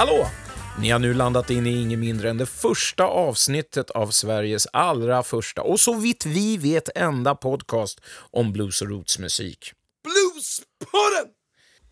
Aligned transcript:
Hallå! 0.00 0.26
Ni 0.78 0.90
har 0.90 0.98
nu 0.98 1.14
landat 1.14 1.50
in 1.50 1.66
i 1.66 1.82
inget 1.82 1.98
mindre 1.98 2.30
än 2.30 2.38
det 2.38 2.46
första 2.46 3.04
avsnittet 3.04 3.90
av 3.90 4.10
Sveriges 4.10 4.66
allra 4.72 5.22
första 5.22 5.62
och 5.62 5.80
så 5.80 5.94
vitt 5.94 6.26
vi 6.26 6.56
vet 6.56 6.88
enda 6.94 7.34
podcast 7.34 8.00
om 8.30 8.52
blues 8.52 8.82
och 8.82 8.88
rootsmusik. 8.88 9.72
Bluespodden! 10.04 11.34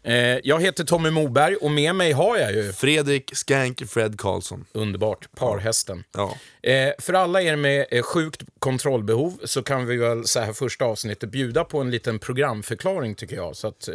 Eh, 0.02 0.41
jag 0.45 0.62
heter 0.62 0.84
Tommy 0.84 1.11
Moberg 1.11 1.57
och 1.57 1.71
med 1.71 1.95
mig 1.95 2.12
har 2.12 2.37
jag 2.37 2.52
ju 2.52 2.73
Fredrik 2.73 3.37
Skank 3.37 3.91
Fred 3.91 4.20
Karlsson. 4.20 4.65
underbart 4.73 5.29
parhästen. 5.37 6.05
Ja. 6.12 6.37
Eh, 6.62 6.93
för 6.98 7.12
alla 7.12 7.43
er 7.43 7.56
med 7.56 7.87
eh, 7.91 8.02
sjukt 8.02 8.43
kontrollbehov 8.59 9.41
så 9.45 9.62
kan 9.62 9.87
vi 9.87 9.97
väl 9.97 10.27
så 10.27 10.41
här 10.41 10.52
första 10.52 10.84
avsnittet 10.84 11.30
bjuda 11.30 11.65
på 11.65 11.80
en 11.80 11.91
liten 11.91 12.19
programförklaring 12.19 13.15
tycker 13.15 13.37
jag. 13.37 13.56
Så 13.56 13.69
att 13.69 13.88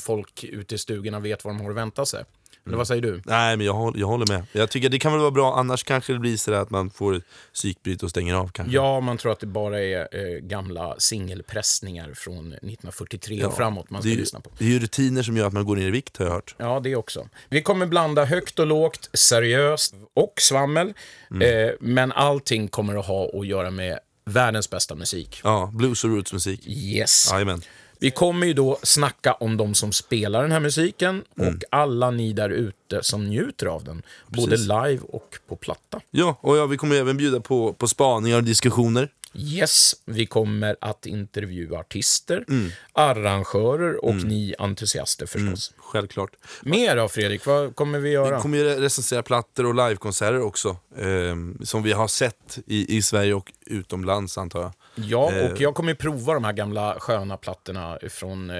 folk 0.00 0.44
ute 0.44 0.74
i 0.74 0.78
stugorna 0.78 1.20
vet 1.20 1.44
vad 1.44 1.54
de 1.54 1.60
har 1.60 1.70
att 1.70 1.76
vänta 1.76 2.06
sig. 2.06 2.24
Eller 2.66 2.76
vad 2.76 2.86
säger 2.88 3.02
du? 3.02 3.22
Nej 3.24 3.56
men 3.56 3.66
jag 3.66 3.72
håller, 3.74 4.00
jag 4.00 4.06
håller 4.06 4.26
med. 4.26 4.42
Jag 4.52 4.70
tycker 4.70 4.88
det 4.88 4.98
kan 4.98 5.12
väl 5.12 5.20
vara 5.20 5.30
bra, 5.30 5.54
annars 5.56 5.84
kanske 5.84 6.12
det 6.12 6.18
blir 6.18 6.36
så 6.36 6.52
att 6.54 6.70
man 6.70 6.90
får 6.90 7.16
ett 7.16 7.22
psykbryt 7.54 8.02
och 8.02 8.10
stänger 8.10 8.34
av 8.34 8.48
kanske. 8.48 8.74
Ja, 8.74 9.00
man 9.00 9.16
tror 9.18 9.32
att 9.32 9.40
det 9.40 9.46
bara 9.46 9.80
är 9.80 9.98
eh, 10.12 10.38
gamla 10.40 10.94
singelpressningar 10.98 12.12
från 12.14 12.46
1943 12.52 13.44
och 13.44 13.56
framåt 13.56 13.90
man 13.90 14.02
ska 14.02 14.10
ju- 14.10 14.16
lyssna 14.16 14.40
på. 14.40 14.50
Det 14.58 14.64
är 14.64 14.68
ju 14.68 14.78
rutiner 14.78 15.22
som 15.22 15.36
gör 15.36 15.46
att 15.46 15.52
man 15.52 15.64
går 15.64 15.76
ner 15.76 15.86
i 15.86 15.90
vikt 15.90 16.16
har 16.16 16.24
jag 16.24 16.32
hört. 16.32 16.54
Ja, 16.58 16.80
det 16.80 16.96
också. 16.96 17.28
Vi 17.48 17.62
kommer 17.62 17.86
blanda 17.86 18.24
högt 18.24 18.58
och 18.58 18.66
lågt, 18.66 19.10
seriöst 19.12 19.94
och 20.14 20.34
svammel. 20.40 20.92
Mm. 21.30 21.68
Eh, 21.68 21.74
men 21.80 22.12
allting 22.12 22.68
kommer 22.68 22.96
att 22.96 23.06
ha 23.06 23.30
att 23.40 23.46
göra 23.46 23.70
med 23.70 23.98
världens 24.24 24.70
bästa 24.70 24.94
musik. 24.94 25.40
Ja, 25.44 25.70
blues 25.74 26.04
och 26.04 26.10
rootsmusik. 26.10 26.66
Yes. 26.66 27.28
Jajamän. 27.32 27.60
Vi 27.98 28.10
kommer 28.10 28.46
ju 28.46 28.52
då 28.52 28.78
snacka 28.82 29.32
om 29.32 29.56
de 29.56 29.74
som 29.74 29.92
spelar 29.92 30.42
den 30.42 30.52
här 30.52 30.60
musiken 30.60 31.22
Mm. 31.38 31.54
och 31.54 31.62
alla 31.70 32.10
ni 32.10 32.32
där 32.32 32.50
ute 32.50 33.02
som 33.02 33.24
njuter 33.28 33.66
av 33.66 33.84
den. 33.84 34.02
Både 34.28 34.50
Precis. 34.50 34.66
live 34.68 34.98
och 35.08 35.38
på 35.48 35.56
platta. 35.56 36.00
Ja, 36.10 36.36
och 36.40 36.56
ja, 36.56 36.66
vi 36.66 36.76
kommer 36.76 36.96
även 36.96 37.16
bjuda 37.16 37.40
på, 37.40 37.72
på 37.72 37.88
spaningar 37.88 38.36
och 38.36 38.44
diskussioner. 38.44 39.08
Yes, 39.36 39.92
vi 40.04 40.26
kommer 40.26 40.76
att 40.80 41.06
intervjua 41.06 41.78
artister, 41.78 42.44
Mm. 42.48 42.70
arrangörer 42.92 44.04
och 44.04 44.14
ni 44.14 44.54
entusiaster 44.58 45.26
förstås. 45.26 45.72
Självklart. 45.76 46.30
Mer 46.62 46.96
då 46.96 47.08
Fredrik, 47.08 47.46
vad 47.46 47.76
kommer 47.76 47.98
vi 47.98 48.10
göra? 48.10 48.36
Vi 48.36 48.42
kommer 48.42 48.58
ju 48.58 48.64
recensera 48.64 49.22
plattor 49.22 49.66
och 49.66 49.74
livekonserter 49.74 50.40
också. 50.40 50.76
ehm, 50.98 51.58
som 51.64 51.82
vi 51.82 51.92
har 51.92 52.08
sett 52.08 52.58
i, 52.66 52.96
i 52.96 53.02
Sverige 53.02 53.34
och 53.34 53.52
utomlands 53.66 54.38
antar 54.38 54.62
jag. 54.62 54.72
Ja, 54.96 55.32
Eh. 55.32 55.52
och 55.52 55.60
jag 55.60 55.74
kommer 55.74 55.92
ju 55.92 55.96
prova 55.96 56.34
de 56.34 56.44
här 56.44 56.52
gamla 56.52 56.96
sköna 57.00 57.36
plattorna 57.36 57.98
från 58.10 58.50
eh, 58.50 58.56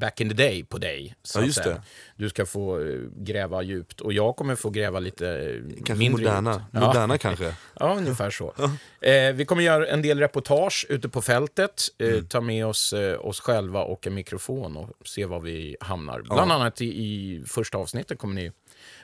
back 0.00 0.20
in 0.20 0.28
the 0.28 0.34
day 0.34 0.64
på 0.64 0.78
dig. 0.78 1.14
Så 1.22 1.38
Ja, 1.40 1.44
just 1.44 1.64
det. 1.64 1.82
Du 2.16 2.28
ska 2.28 2.46
få 2.46 2.80
eh, 2.80 2.86
gräva 3.16 3.62
djupt 3.62 4.00
och 4.00 4.12
jag 4.12 4.36
kommer 4.36 4.54
få 4.56 4.70
gräva 4.70 4.98
lite 5.00 5.28
eh, 5.28 5.74
Kanske 5.76 5.94
mindre 5.94 6.24
moderna. 6.24 6.52
djupt. 6.52 6.64
Ja. 6.72 6.80
Moderna 6.86 7.18
kanske. 7.18 7.54
Ja, 7.80 7.94
ungefär 7.96 8.30
så. 8.30 8.54
Eh, 9.00 9.32
vi 9.34 9.44
kommer 9.44 9.62
göra 9.62 9.86
en 9.86 10.02
del 10.02 10.18
reportage 10.18 10.86
ute 10.88 11.08
på 11.08 11.22
fältet, 11.22 11.82
eh, 11.98 12.08
Mm. 12.08 12.26
ta 12.26 12.40
med 12.40 12.66
oss 12.66 12.92
eh, 12.92 13.20
oss 13.26 13.40
själva 13.40 13.82
och 13.84 14.06
en 14.06 14.14
mikrofon 14.14 14.76
och 14.76 14.90
se 15.04 15.24
var 15.24 15.40
vi 15.40 15.76
hamnar. 15.80 16.22
Bland 16.22 16.52
annat 16.52 16.80
i, 16.80 16.84
i 16.86 17.42
första 17.46 17.78
avsnittet 17.78 18.18
kommer 18.18 18.34
ni 18.34 18.52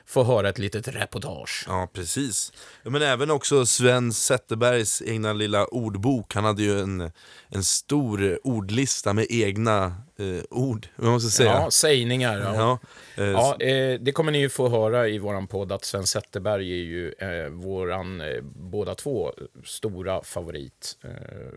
få 0.05 0.23
höra 0.23 0.49
ett 0.49 0.59
litet 0.59 0.87
reportage. 0.87 1.63
Ja, 1.67 1.89
precis. 1.93 2.53
Men 2.83 3.01
även 3.01 3.31
också 3.31 3.65
Sven 3.65 4.13
Zetterbergs 4.13 5.01
egna 5.01 5.33
lilla 5.33 5.65
ordbok. 5.65 6.35
Han 6.35 6.45
hade 6.45 6.63
ju 6.63 6.79
en, 6.79 7.11
en 7.49 7.63
stor 7.63 8.39
ordlista 8.43 9.13
med 9.13 9.25
egna 9.29 9.85
eh, 10.17 10.43
ord, 10.49 10.87
man 10.95 11.21
ska 11.21 11.29
säga. 11.29 11.51
Ja, 11.51 11.71
sägningar. 11.71 12.39
Ja. 12.39 12.79
Ja, 13.15 13.23
eh, 13.23 13.29
Ja, 13.29 13.57
eh, 13.59 13.99
det 13.99 14.11
kommer 14.11 14.31
ni 14.31 14.39
ju 14.39 14.49
få 14.49 14.69
höra 14.69 15.07
i 15.07 15.19
våran 15.19 15.47
podd 15.47 15.71
att 15.71 15.85
Sven 15.85 16.07
Zetterberg 16.07 16.71
är 16.71 16.83
ju 16.83 17.11
eh, 17.11 17.49
våran, 17.49 18.21
eh, 18.21 18.41
båda 18.43 18.95
två, 18.95 19.33
stora 19.65 20.23
favorit, 20.23 20.97
eh, 21.03 21.09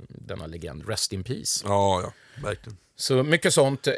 denna 0.08 0.46
legend. 0.46 0.88
Rest 0.88 1.12
in 1.12 1.24
peace. 1.24 1.64
ja, 1.64 2.00
ja, 2.04 2.12
verkligen. 2.42 2.78
Så 2.96 3.22
mycket 3.22 3.54
sånt. 3.54 3.86
Eh, 3.86 3.94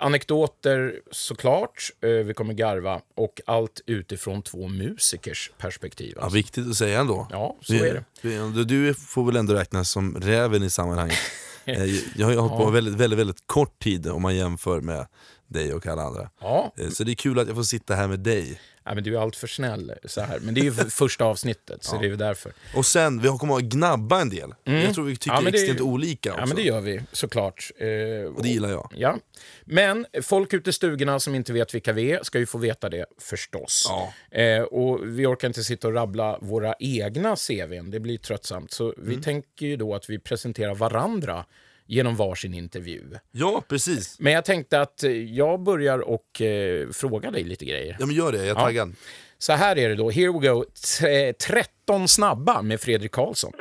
anekdoter 0.00 1.00
såklart, 1.10 1.90
eh, 2.00 2.08
vi 2.10 2.34
kommer 2.34 2.54
garva 2.54 3.00
och 3.16 3.40
allt 3.46 3.80
utifrån 3.86 4.42
två 4.42 4.68
musikers 4.68 5.50
perspektiv. 5.58 6.12
Ja, 6.16 6.22
Alltså. 6.22 6.36
viktigt 6.36 6.68
att 6.68 6.76
säga 6.76 7.00
ändå. 7.00 7.26
Ja, 7.30 7.56
så 7.62 7.74
är 7.74 8.04
det. 8.22 8.52
Du, 8.54 8.64
du 8.64 8.94
får 8.94 9.24
väl 9.24 9.36
ändå 9.36 9.54
räknas 9.54 9.90
som 9.90 10.16
räven 10.20 10.62
i 10.62 10.70
sammanhanget. 10.70 11.18
Eh, 11.64 11.84
jag 12.16 12.26
har 12.26 12.32
ju 12.32 12.38
hållit 12.38 12.56
på 12.64 12.70
väldigt, 12.70 12.94
väldigt, 12.94 13.18
väldigt 13.18 13.46
kort 13.46 13.78
tid 13.78 14.06
om 14.06 14.22
man 14.22 14.36
jämför 14.36 14.80
med 14.80 15.06
dig 15.46 15.74
och 15.74 15.86
alla 15.86 16.02
andra. 16.02 16.30
Ja, 16.40 16.72
Eh, 16.78 16.88
Så 16.88 17.04
det 17.04 17.12
är 17.12 17.14
kul 17.14 17.38
att 17.38 17.46
jag 17.46 17.56
får 17.56 17.62
sitta 17.62 17.94
här 17.94 18.08
med 18.08 18.20
dig. 18.20 18.60
Nej, 18.88 18.94
men 18.94 19.04
du 19.04 19.16
är 19.16 19.20
allt 19.20 19.36
för 19.36 19.46
snäll 19.46 19.92
så 20.04 20.20
här. 20.20 20.38
Men 20.38 20.54
det 20.54 20.60
är 20.60 20.62
ju 20.62 20.72
för- 20.72 20.84
första 20.90 21.24
avsnittet, 21.24 21.84
så 21.84 21.98
det 21.98 22.06
är 22.06 22.08
ju 22.10 22.16
därför. 22.16 22.52
Och 22.74 22.86
sen, 22.86 23.20
vi 23.22 23.28
kommer 23.28 23.56
att 23.56 23.62
gnabba 23.62 24.20
en 24.20 24.30
del. 24.30 24.54
Jag 24.64 24.94
tror 24.94 25.04
vi 25.04 25.16
tycker 25.16 25.30
Mm. 25.36 25.44
Ja, 25.44 25.50
det 25.50 25.58
extremt 25.58 25.80
olika 25.80 26.30
också. 26.30 26.42
Ja, 26.42 26.46
men 26.46 26.56
det 26.56 26.62
gör 26.62 26.80
vi 26.80 27.00
såklart. 27.12 27.70
Eh, 27.78 27.88
Och 28.34 28.42
det 28.42 28.48
gillar 28.48 28.68
jag. 28.70 28.92
Ja. 28.96 29.16
Men 29.64 30.06
folk 30.22 30.52
ute 30.52 30.70
i 30.70 30.72
stugorna 30.72 31.20
som 31.20 31.34
inte 31.34 31.52
vet 31.52 31.74
vilka 31.74 31.92
vi 31.92 32.12
är 32.12 32.22
ska 32.22 32.38
ju 32.38 32.46
få 32.46 32.58
veta 32.58 32.88
det 32.88 33.06
förstås. 33.20 33.86
Ja. 33.88 34.12
Eh, 34.40 34.62
och 34.62 35.00
vi 35.18 35.26
orkar 35.26 35.48
inte 35.48 35.64
sitta 35.64 35.88
och 35.88 35.94
rabbla 35.94 36.38
våra 36.40 36.74
egna 36.78 37.36
CVn, 37.36 37.90
det 37.90 38.00
blir 38.00 38.18
tröttsamt. 38.18 38.72
Så 38.72 38.94
vi 38.98 39.12
Mm. 39.12 39.22
tänker 39.22 39.66
ju 39.66 39.76
då 39.76 39.94
att 39.94 40.10
vi 40.10 40.18
presenterar 40.18 40.74
varandra 40.74 41.44
genom 41.88 42.16
varsin 42.16 42.54
intervju. 42.54 43.10
Ja, 43.30 43.62
precis. 43.68 44.16
Men 44.20 44.32
jag 44.32 44.44
tänkte 44.44 44.80
att 44.80 45.02
eh, 45.04 45.10
jag 45.10 45.60
börjar 45.62 45.98
och 45.98 46.42
eh, 46.42 46.90
fråga 46.90 47.30
dig 47.30 47.44
lite 47.44 47.64
grejer. 47.64 47.96
Ja 48.00 48.06
men 48.06 48.14
gör 48.16 48.32
det, 48.32 48.38
jag 48.38 48.46
är 48.46 48.50
Ja. 48.50 48.60
taggad. 48.60 48.94
Så 49.38 49.52
här 49.52 49.78
är 49.78 49.88
det 49.88 49.94
då, 49.94 50.10
here 50.10 50.32
we 50.32 50.48
go. 50.48 50.64
T- 50.98 51.32
13 51.32 52.08
snabba 52.08 52.62
med 52.62 52.80
Fredrik 52.80 53.12
Karlsson. 53.12 53.52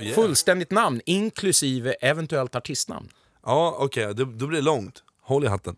Yeah. 0.00 0.14
Fullständigt 0.14 0.70
namn, 0.70 1.00
inklusive 1.06 1.92
eventuellt 2.00 2.54
artistnamn. 2.54 3.08
Ja, 3.44 3.76
okej, 3.78 4.14
då, 4.14 4.24
då 4.24 4.46
blir 4.46 4.58
det 4.58 4.64
långt. 4.64 5.02
Håll 5.22 5.44
i 5.44 5.46
hatten. 5.46 5.76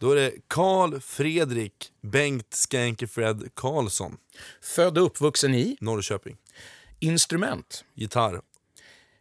Då 0.00 0.10
är 0.12 0.16
det 0.16 0.32
Karl 0.48 1.00
Fredrik 1.00 1.92
Bengt 2.02 2.54
Skanky 2.54 3.06
Fred 3.06 3.48
Karlsson, 3.54 4.16
Född 4.62 4.98
och 4.98 5.04
uppvuxen 5.06 5.54
i 5.54 5.76
Norrköping. 5.80 6.36
instrument. 6.98 7.84
Gitarr. 7.94 8.40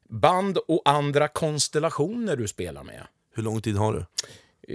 Band 0.10 0.58
och 0.58 0.82
andra 0.86 1.28
konstellationer 1.28 2.36
du 2.36 2.48
spelar 2.48 2.84
med. 2.84 3.08
Hur 3.36 3.44
lång 3.44 3.62
tid 3.62 3.78
har 3.78 3.94
du? 3.94 4.00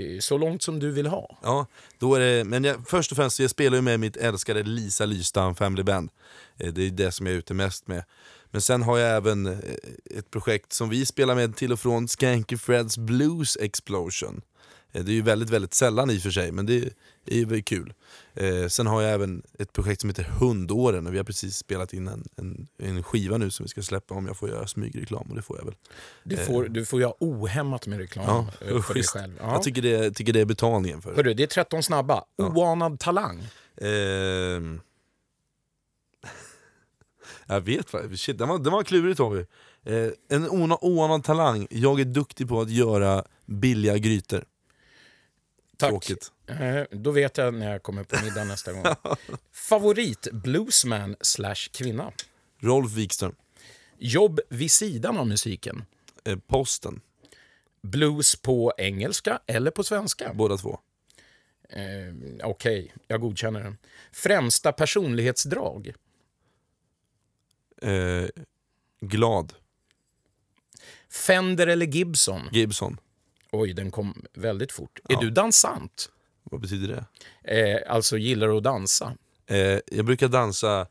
Eh, 0.00 0.19
Så 0.20 0.38
långt 0.38 0.62
som 0.62 0.78
du 0.78 0.91
vill 0.91 1.06
ha. 1.06 1.38
Ja, 1.43 1.66
då 1.98 2.15
är 2.15 2.20
det, 2.20 2.44
men 2.44 2.65
jag, 2.65 2.88
först 2.88 3.10
och 3.12 3.16
främst, 3.16 3.41
jag 3.41 3.50
spelar 3.50 3.76
ju 3.76 3.82
med 3.82 4.00
mitt 4.00 4.16
älskade 4.16 4.62
Lisa 4.62 5.06
Lystam 5.06 5.54
Family 5.54 5.82
Band. 5.82 6.10
Eh, 6.59 6.72
Det 6.72 6.82
är 6.87 6.91
det 6.91 7.12
som 7.12 7.26
jag 7.26 7.34
är 7.34 7.38
ute 7.38 7.54
mest 7.54 7.87
med. 7.87 8.04
Men 8.50 8.60
sen 8.60 8.82
har 8.82 8.98
jag 8.98 9.16
även 9.16 9.47
eh, 9.47 9.59
ett 10.19 10.31
projekt 10.31 10.72
som 10.72 10.88
vi 10.88 11.06
spelar 11.06 11.34
med 11.34 11.56
till 11.56 11.72
och 11.72 11.81
från, 11.81 12.09
Skanky 12.09 12.56
Freds 12.56 12.99
Blues 12.99 13.56
Explosion. 13.60 14.43
Eh, 14.92 15.04
Det 15.04 15.12
är 15.12 15.14
ju 15.14 15.22
väldigt, 15.22 15.50
väldigt 15.50 15.75
sällan 15.75 16.10
i 16.10 16.19
och 16.19 16.22
för 16.22 16.30
sig, 16.30 16.53
men 16.53 16.66
det 16.66 16.76
är 17.26 17.34
ju 17.54 17.62
kul. 17.62 17.92
Eh, 18.34 18.66
sen 18.69 18.86
har 18.86 19.03
jag 19.03 19.12
även 19.12 19.42
ett 19.58 19.72
projekt 19.72 20.00
som 20.00 20.10
heter 20.10 20.22
Hundåren 20.25 21.06
och 21.06 21.12
vi 21.14 21.16
har 21.16 21.25
precis 21.25 21.56
spelat 21.56 21.92
in 21.92 22.08
en, 22.08 22.25
en, 22.36 22.66
en 22.78 23.02
skiva 23.02 23.36
nu 23.38 23.50
som 23.50 23.64
vi 23.64 23.69
ska 23.69 23.82
släppa 23.82 24.14
om 24.14 24.26
jag 24.26 24.36
får 24.36 24.48
göra 24.48 24.66
smygreklam 24.66 25.26
och 25.31 25.36
det 25.36 25.42
får 25.42 25.58
jag 25.58 25.64
väl. 25.64 25.75
Du 26.25 26.36
får, 26.36 26.64
du 26.64 26.84
får 26.84 27.00
ha 27.00 27.16
ohämmat 27.20 27.86
med 27.86 27.98
reklam 27.98 28.25
Ja, 28.26 28.47
eh, 28.60 28.66
för 28.69 28.72
dig 28.75 28.82
schysst. 28.82 29.10
själv. 29.10 29.32
Ja. 29.41 29.52
Jag 29.52 29.62
tycker 29.62 29.82
det, 29.82 30.10
tycker 30.10 30.32
det 30.32 30.41
är 30.41 30.44
betalningen 30.44 31.02
för 31.02 31.10
det. 31.10 31.16
Hörru, 31.16 31.34
det 31.34 31.42
är 31.42 31.47
13 31.47 31.82
snabba. 31.82 32.25
Oanad 32.38 32.98
talang. 33.00 33.42
Ehm. 33.81 34.81
jag 37.46 37.61
vet 37.61 37.93
vad, 37.93 38.19
shit, 38.19 38.38
den 38.38 38.49
var, 38.49 38.58
den 38.58 38.72
var 38.72 38.82
klurig 38.82 39.16
Tommy. 39.16 39.40
Eh, 39.84 40.08
en 40.28 40.49
oana- 40.49 40.78
oanad 40.81 41.25
talang, 41.25 41.66
jag 41.70 42.00
är 42.00 42.05
duktig 42.05 42.49
på 42.49 42.61
att 42.61 42.70
göra 42.70 43.25
billiga 43.46 43.99
grytor. 43.99 44.44
Tack. 45.82 45.90
Tråkigt. 45.90 46.32
Eh, 46.46 46.82
Då 46.90 47.11
vet 47.11 47.37
jag 47.38 47.55
när 47.55 47.73
jag 47.73 47.82
kommer 47.82 48.05
på 48.05 48.25
middag 48.25 48.44
nästa 48.44 48.73
gång. 48.73 48.84
Favorit 49.52 50.29
bluesman 50.32 51.17
slash 51.20 51.69
kvinna. 51.73 52.12
Rolf 52.61 52.93
Wikström, 52.93 53.34
Jobb 53.99 54.40
vid 54.49 54.70
sidan 54.73 55.19
av 55.19 55.26
musiken. 55.26 55.84
eh, 56.25 56.38
Posten, 56.38 57.00
Blues 57.82 58.37
på 58.37 58.73
engelska 58.79 59.40
eller 59.46 59.70
på 59.70 59.84
svenska? 59.84 60.32
båda 60.34 60.56
två. 60.56 60.79
Eh, 61.69 62.46
Okej, 62.49 62.94
jag 63.06 63.20
godkänner 63.20 63.61
den. 63.62 63.78
Främsta 64.12 64.73
personlighetsdrag? 64.73 65.93
Eh, 67.82 68.25
glad, 69.00 69.52
Fender 71.11 71.67
eller 71.67 71.87
Gibson? 71.87 72.49
Gibson. 72.52 73.00
Oj, 73.52 73.72
den 73.72 73.90
kom 73.90 74.22
väldigt 74.34 74.72
fort. 74.72 74.99
Är 75.08 75.16
du 75.16 75.31
dansant? 75.31 76.10
Vad 76.43 76.60
betyder 76.60 76.88
det? 77.43 77.60
Eh, 77.60 77.93
alltså 77.94 78.19
gillar 78.19 78.49
du 78.49 78.56
att 78.56 78.62
dansa? 78.62 79.16
Eh, 79.46 79.78
jag 79.87 80.04
brukar 80.04 80.28
dansa 80.28 80.87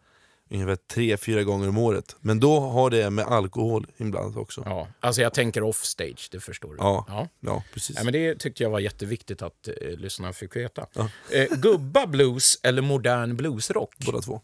ungefär 0.49 0.75
tre, 0.75 1.17
fyra 1.17 1.43
gånger 1.43 1.69
om 1.69 1.77
året. 1.77 2.15
Men 2.19 2.39
då 2.39 2.59
har 2.59 2.89
det 2.89 3.09
med 3.09 3.25
alkohol 3.25 3.87
ibland 3.97 4.37
också. 4.37 4.63
Ja, 4.65 4.87
alltså 4.99 5.21
jag 5.21 5.33
tänker 5.33 5.63
offstage, 5.63 6.29
det 6.31 6.39
förstår 6.39 6.69
du. 6.69 6.75
Ja. 6.79 7.05
ja. 7.07 7.27
Ja, 7.39 7.63
precis. 7.73 7.95
Ja, 7.97 8.03
men 8.03 8.13
det 8.13 8.35
tyckte 8.39 8.63
jag 8.63 8.69
var 8.69 8.79
jätteviktigt 8.79 9.41
att 9.41 9.67
eh, 9.67 9.73
lyssnarna 9.97 10.33
fick 10.33 10.55
veta. 10.55 10.85
Ja. 10.93 11.09
Eh, 11.31 11.47
gubba 11.57 12.07
blues 12.07 12.59
eller 12.63 12.81
modern 12.81 13.35
bluesrock? 13.35 13.95
Båda 14.05 14.21
två. 14.21 14.41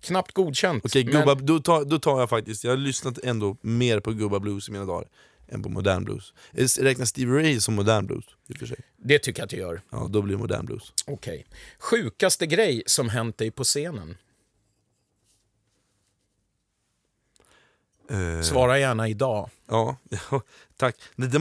Knappt 0.00 0.32
godkänt. 0.32 0.84
Okej, 0.84 1.04
men- 1.04 1.12
gubba, 1.12 1.34
då, 1.34 1.58
tar, 1.58 1.84
då 1.84 1.98
tar 1.98 2.20
jag 2.20 2.30
faktiskt, 2.30 2.64
jag 2.64 2.72
har 2.72 2.76
lyssnat 2.76 3.18
ändå 3.18 3.56
mer 3.60 4.00
på 4.00 4.12
gubba 4.12 4.40
blues 4.40 4.68
i 4.68 4.72
mina 4.72 4.84
dagar 4.84 5.08
än 5.48 5.62
på 5.62 5.68
modern 5.68 6.04
blues. 6.04 6.32
Eh, 6.52 6.82
Räknas 6.82 7.08
Stevie 7.08 7.34
Ray 7.34 7.60
som 7.60 7.74
modern 7.74 8.06
blues? 8.06 8.24
I 8.46 8.52
och. 8.52 8.70
Det 8.96 9.18
tycker 9.18 9.40
jag 9.40 9.44
att 9.44 9.50
det 9.50 9.56
gör. 9.56 9.80
Ja, 9.90 10.08
då 10.10 10.22
blir 10.22 10.34
det 10.34 10.40
modern 10.40 10.66
blues. 10.66 10.92
Okej. 11.06 11.46
Sjukaste 11.78 12.46
grej 12.46 12.82
som 12.86 13.08
hänt 13.08 13.38
dig 13.38 13.50
på 13.50 13.64
scenen? 13.64 14.16
Eh, 18.10 18.42
Svara 18.42 18.78
gärna 18.78 19.08
idag. 19.08 19.50
Ja, 19.66 19.96
ja, 20.30 20.42
tack. 20.76 20.96
Det, 21.16 21.26
det, 21.26 21.38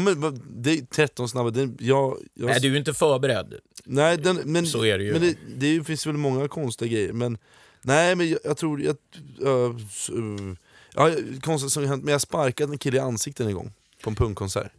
det 0.49 0.71
är 0.71 0.85
13 0.85 1.29
snabba, 1.29 1.49
det, 1.49 1.69
jag, 1.79 2.17
jag, 2.33 2.47
Nej, 2.47 2.59
du 2.59 2.73
är 2.73 2.77
inte 2.77 2.93
förberedd. 2.93 3.53
nej, 3.85 4.17
den, 4.17 4.35
men, 4.45 4.67
Så 4.67 4.85
är 4.85 4.97
det 4.97 5.03
ju. 5.03 5.11
Men 5.13 5.21
det, 5.21 5.37
det 5.55 5.83
finns 5.83 6.07
väl 6.07 6.17
många 6.17 6.47
konstiga 6.47 6.91
grejer, 6.91 7.13
men 7.13 7.37
nej 7.81 8.15
men 8.15 8.29
jag, 8.29 8.39
jag 8.43 8.57
tror, 8.57 8.81
jag, 8.81 8.97
uh, 9.41 9.75
uh, 10.11 10.55
ja, 10.93 11.11
konstigt 11.41 11.71
som 11.71 11.85
hänt, 11.85 12.03
men 12.03 12.11
jag 12.11 12.21
sparkade 12.21 12.71
en 12.73 12.77
kille 12.77 12.97
i 12.97 12.99
ansiktet 12.99 13.47
en 13.47 13.53
gång 13.53 13.73
på 14.03 14.09
en 14.09 14.15
punkkonsert. 14.15 14.71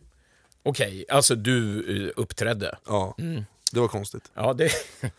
Okej, 0.62 1.04
alltså 1.08 1.34
du 1.34 1.78
eh, 2.06 2.12
uppträdde. 2.16 2.78
Ja, 2.86 3.14
Mm. 3.18 3.44
det 3.72 3.80
var 3.80 3.88
konstigt. 3.88 4.30
Ja, 4.34 4.52
det... 4.54 4.70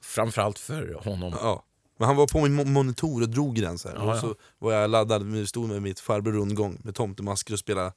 Framförallt 0.00 0.58
för 0.58 0.94
honom. 1.04 1.34
Ja. 1.40 1.62
Men 1.98 2.06
han 2.06 2.16
var 2.16 2.26
på 2.26 2.40
min 2.40 2.60
mo- 2.60 2.64
monitor 2.64 3.22
och 3.22 3.28
drog 3.28 3.58
i 3.58 3.60
den 3.60 3.78
så 3.78 3.88
här. 3.88 3.96
Ja, 3.96 4.12
och 4.12 4.18
så 4.18 4.34
var 4.58 4.72
jag 4.72 4.90
laddad, 4.90 5.22
med- 5.26 5.48
stod 5.48 5.68
med 5.68 5.82
mitt 5.82 6.00
farbror 6.00 6.32
rundgång 6.32 6.80
med 6.84 6.94
tomtemasker 6.94 7.52
och 7.52 7.58
spela, 7.58 7.92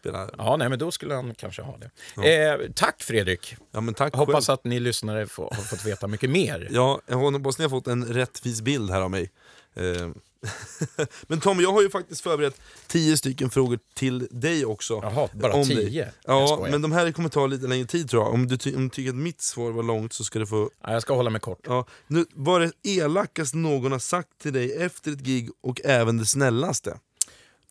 spela. 0.00 0.30
Ja, 0.38 0.56
nej, 0.56 0.68
men 0.68 0.78
då 0.78 0.90
skulle 0.90 1.14
han 1.14 1.34
kanske 1.34 1.62
ha 1.62 1.78
det. 1.78 2.44
Eh, 2.44 2.70
tack 2.74 3.02
Fredrik. 3.02 3.56
Ja 3.70 3.80
men 3.80 3.94
tack 3.94 4.14
Hoppas 4.14 4.46
själv. 4.46 4.54
att 4.54 4.64
ni 4.64 4.80
lyssnare 4.80 5.26
får, 5.26 5.44
har 5.56 5.62
fått 5.62 5.84
veta 5.84 6.06
mycket 6.06 6.30
mer. 6.30 6.68
Ja, 6.70 7.00
jag 7.06 7.16
hoppas 7.16 7.58
ni 7.58 7.64
har 7.64 7.70
fått 7.70 7.86
en 7.86 8.04
rättvis 8.04 8.60
bild 8.60 8.90
här 8.90 9.00
av 9.00 9.10
mig. 9.10 9.30
Eh, 9.74 10.08
men 11.26 11.40
Tom, 11.40 11.60
jag 11.60 11.72
har 11.72 11.82
ju 11.82 11.90
faktiskt 11.90 12.20
förberett 12.20 12.60
tio 12.86 13.16
stycken 13.16 13.50
frågor 13.50 13.78
till 13.94 14.28
dig 14.30 14.64
också. 14.64 14.94
Jaha, 15.02 15.28
bara 15.32 15.52
Om 15.52 15.64
tio? 15.64 15.76
dig. 15.76 16.12
Ja, 16.24 16.66
men 16.70 16.82
de 16.82 16.92
här 16.92 17.12
kommer 17.12 17.28
ta 17.28 17.46
lite 17.46 17.66
längre 17.66 17.86
tid 17.86 18.10
tror 18.10 18.22
jag. 18.22 18.34
Om 18.34 18.46
du, 18.46 18.56
ty- 18.56 18.76
om 18.76 18.82
du 18.82 18.88
tycker 18.88 19.10
att 19.10 19.16
mitt 19.16 19.40
svar 19.40 19.70
var 19.70 19.82
långt 19.82 20.12
så 20.12 20.24
ska 20.24 20.38
du 20.38 20.46
få... 20.46 20.70
Ja, 20.82 20.92
jag 20.92 21.02
ska 21.02 21.14
hålla 21.14 21.30
mig 21.30 21.40
kort. 21.40 21.60
Ja. 21.66 21.86
Nu, 22.06 22.24
vad 22.34 22.62
är 22.62 22.66
det 22.82 22.90
elakaste 22.90 23.56
någon 23.56 23.92
har 23.92 23.98
sagt 23.98 24.28
till 24.42 24.52
dig 24.52 24.72
efter 24.82 25.12
ett 25.12 25.20
gig 25.20 25.50
och 25.60 25.80
även 25.84 26.18
det 26.18 26.26
snällaste? 26.26 26.98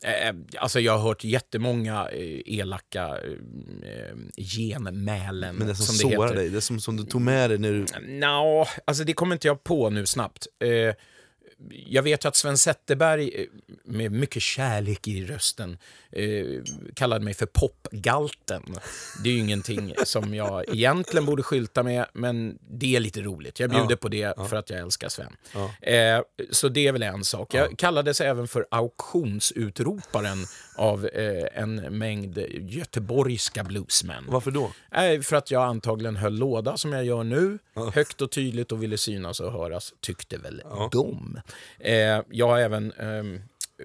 Eh, 0.03 0.35
alltså 0.59 0.79
jag 0.79 0.97
har 0.97 0.99
hört 1.07 1.23
jättemånga 1.23 2.09
eh, 2.09 2.41
elaka 2.59 3.07
eh, 3.07 4.43
genmälen. 4.43 5.55
Men 5.55 5.67
det 5.67 5.75
som, 5.75 5.85
som 5.85 6.09
det 6.09 6.15
sårar 6.15 6.27
heter. 6.27 6.41
dig, 6.41 6.49
det 6.49 6.61
som, 6.61 6.79
som 6.79 6.97
du 6.97 7.03
tog 7.03 7.21
med 7.21 7.49
dig 7.49 7.57
när 7.57 7.71
du... 7.71 7.85
Nå, 8.07 8.67
alltså 8.85 9.03
det 9.03 9.13
kommer 9.13 9.35
inte 9.35 9.47
jag 9.47 9.63
på 9.63 9.89
nu 9.89 10.05
snabbt. 10.05 10.47
Eh, 10.59 10.95
jag 11.69 12.03
vet 12.03 12.25
ju 12.25 12.27
att 12.27 12.35
Sven 12.35 12.57
Zetterberg, 12.57 13.31
eh, 13.35 13.45
med 13.83 14.11
mycket 14.11 14.41
kärlek 14.41 15.07
i 15.07 15.25
rösten, 15.25 15.77
eh, 16.11 16.45
kallade 16.93 17.25
mig 17.25 17.33
för 17.33 17.45
popgalten. 17.45 18.63
Det 19.23 19.29
är 19.29 19.33
ju 19.33 19.39
ingenting 19.39 19.93
som 20.05 20.33
jag 20.33 20.69
egentligen 20.69 21.25
borde 21.25 21.43
skylta 21.43 21.83
med, 21.83 22.05
men 22.13 22.57
det 22.69 22.95
är 22.95 22.99
lite 22.99 23.21
roligt. 23.21 23.59
Jag 23.59 23.69
bjuder 23.69 23.87
Ja, 23.89 23.95
på 23.95 24.07
det 24.09 24.49
för 24.49 24.55
att 24.55 24.69
jag 24.69 24.79
älskar 24.79 25.09
Sven. 25.09 25.35
Ja. 25.53 25.87
Eh, 25.87 26.21
så 26.51 26.69
det 26.69 26.87
är 26.87 26.91
väl 26.91 27.03
en 27.03 27.23
sak. 27.23 27.53
Jag 27.53 27.77
kallades 27.77 28.21
även 28.21 28.47
för 28.47 28.67
auktionsutroparen 28.71 30.45
av 30.75 31.05
eh, 31.05 31.61
en 31.61 31.75
mängd 31.75 32.37
göteborgska 32.59 33.63
bluesmän. 33.63 34.23
Varför 34.27 34.51
då? 34.51 34.71
Nej, 34.91 35.21
för 35.21 35.35
att 35.35 35.51
jag 35.51 35.63
antagligen 35.63 36.15
höll 36.15 36.33
låda 36.33 36.77
som 36.77 36.93
jag 36.93 37.05
gör 37.05 37.23
nu, 37.23 37.59
högt 37.93 38.21
och 38.21 38.31
tydligt 38.31 38.71
och 38.71 38.83
ville 38.83 38.97
synas 38.97 39.39
och 39.39 39.51
höras, 39.51 39.93
tyckte 39.99 40.37
väl 40.37 40.61
de. 40.91 41.41
Eh, 41.79 42.21
jag 42.29 42.47
har 42.47 42.59
även 42.59 42.91
ehm, 42.91 43.41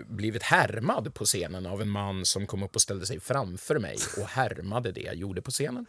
blivit 0.07 0.43
härmad 0.43 1.15
på 1.15 1.25
scenen 1.25 1.67
av 1.67 1.83
en 1.83 1.89
man 1.89 2.25
som 2.25 2.47
kom 2.47 2.63
upp 2.63 2.75
och 2.75 2.83
ställde 2.83 3.07
sig 3.07 3.21
framför 3.21 3.79
mig 3.79 3.97
och 4.19 4.29
härmade 4.29 4.93
det 4.93 5.01
jag 5.01 5.15
gjorde 5.15 5.43
på 5.43 5.51
scenen. 5.51 5.87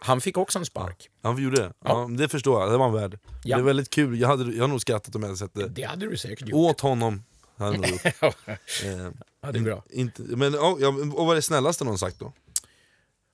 Han 0.00 0.20
fick 0.20 0.36
också 0.36 0.58
en 0.58 0.66
spark. 0.66 1.08
Ja, 1.22 1.32
vi 1.32 1.42
gjorde 1.42 1.62
det. 1.62 1.72
Ja. 1.84 2.08
det 2.18 2.28
förstår 2.28 2.60
jag, 2.62 2.72
det 2.72 2.76
var 2.78 2.84
han 2.84 2.94
värd. 2.94 3.18
Ja. 3.44 3.56
Det 3.56 3.62
är 3.62 3.64
väldigt 3.64 3.90
kul, 3.90 4.20
jag 4.20 4.28
hade, 4.28 4.44
jag 4.44 4.60
hade 4.60 4.66
nog 4.66 4.80
skrattat 4.80 5.14
om 5.14 5.22
jag 5.22 5.28
hade 5.28 5.38
sett 5.38 5.54
det. 5.54 5.68
Det 5.68 5.82
hade 5.82 6.06
du 6.10 6.16
säkert 6.16 6.48
gjort. 6.48 6.70
Åt 6.70 6.80
honom. 6.80 7.22
hade 7.56 7.76
nog 7.76 7.86
gjort. 8.22 8.48
Eh, 8.84 9.10
Ja, 9.44 9.52
det 9.52 9.58
är 9.58 9.62
bra. 9.62 9.84
inte, 9.90 10.22
men, 10.22 10.52
ja, 10.52 10.76
ja, 10.80 10.88
och 10.88 11.26
vad 11.26 11.30
är 11.30 11.34
det 11.34 11.42
snällaste 11.42 11.84
någon 11.84 11.98
sagt 11.98 12.18
då? 12.18 12.32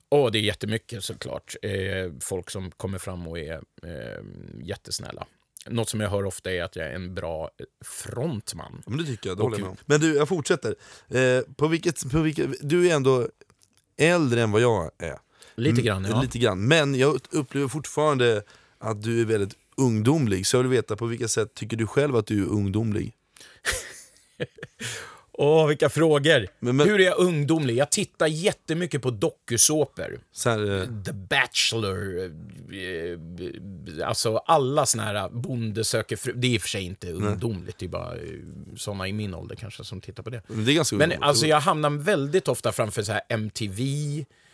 Och 0.08 0.32
det 0.32 0.38
är 0.38 0.42
jättemycket 0.42 1.04
såklart. 1.04 1.54
Eh, 1.62 1.70
folk 2.20 2.50
som 2.50 2.70
kommer 2.70 2.98
fram 2.98 3.26
och 3.28 3.38
är 3.38 3.62
eh, 3.82 4.22
jättesnälla. 4.62 5.26
Något 5.70 5.88
som 5.88 6.00
jag 6.00 6.10
hör 6.10 6.24
ofta 6.24 6.52
är 6.52 6.62
att 6.62 6.76
jag 6.76 6.86
är 6.86 6.94
en 6.94 7.14
bra 7.14 7.50
frontman. 7.84 8.82
Ja, 8.86 8.90
men 8.90 8.98
det 8.98 9.04
tycker 9.04 9.28
jag, 9.30 9.36
det 9.36 9.42
håller 9.42 9.58
jag 9.58 9.62
med 9.62 9.70
om. 9.70 9.76
Men 9.86 10.00
du, 10.00 10.16
jag 10.16 10.28
fortsätter. 10.28 10.74
Eh, 11.08 11.40
på 11.56 11.68
vilket, 11.68 12.10
på 12.10 12.20
vilket, 12.20 12.50
du 12.60 12.88
är 12.90 12.94
ändå 12.94 13.28
äldre 13.96 14.42
än 14.42 14.50
vad 14.50 14.60
jag 14.60 14.90
är. 14.98 15.18
Lite 15.54 15.82
grann, 15.82 16.04
Mm, 16.04 16.16
ja. 16.16 16.22
Lite 16.22 16.38
grann. 16.38 16.68
Men 16.68 16.94
jag 16.94 17.20
upplever 17.30 17.68
fortfarande 17.68 18.42
att 18.78 19.02
du 19.02 19.20
är 19.20 19.24
väldigt 19.24 19.54
ungdomlig. 19.76 20.46
Så 20.46 20.56
jag 20.56 20.62
vill 20.62 20.70
veta, 20.70 20.96
på 20.96 21.06
vilka 21.06 21.28
sätt 21.28 21.54
tycker 21.54 21.76
du 21.76 21.86
själv 21.86 22.16
att 22.16 22.26
du 22.26 22.42
är 22.42 22.46
ungdomlig? 22.46 23.14
Åh, 25.40 25.66
vilka 25.66 25.88
frågor! 25.88 26.46
Men- 26.60 26.76
men- 26.76 26.88
Hur 26.88 27.00
är 27.00 27.04
jag 27.04 27.18
ungdomlig? 27.18 27.76
Jag 27.76 27.90
tittar 27.90 28.26
jättemycket 28.26 29.02
på 29.02 29.10
dokusåpor. 29.10 30.20
Så 30.32 30.50
här, 30.50 30.80
eh, 30.80 31.02
The 31.04 31.12
Bachelor, 31.12 32.24
eh, 32.24 34.08
alltså 34.08 34.36
alla 34.36 34.86
såna 34.86 35.02
här 35.04 35.28
Bonde 35.28 35.84
söker 35.84 36.16
fru. 36.16 36.32
Det 36.36 36.46
är 36.46 36.50
i 36.54 36.58
och 36.58 36.62
för 36.62 36.68
sig 36.68 36.82
inte 36.82 37.12
ungdomligt, 37.12 37.78
det 37.78 37.86
är 37.86 37.88
bara 37.88 38.14
eh, 38.14 38.20
såna 38.76 39.08
i 39.08 39.12
min 39.12 39.34
ålder 39.34 39.56
kanske 39.56 39.84
som 39.84 40.00
tittar 40.00 40.22
på 40.22 40.30
det. 40.30 40.42
men 40.48 40.64
det 40.64 40.72
är 40.72 40.74
ganska 40.74 40.96
Men 40.96 41.02
ungdomligt. 41.04 41.28
alltså 41.28 41.46
jag 41.46 41.60
hamnar 41.60 41.90
väldigt 41.90 42.48
ofta 42.48 42.72
framför 42.72 43.02
så 43.02 43.12
här 43.12 43.20
MTV, 43.28 43.82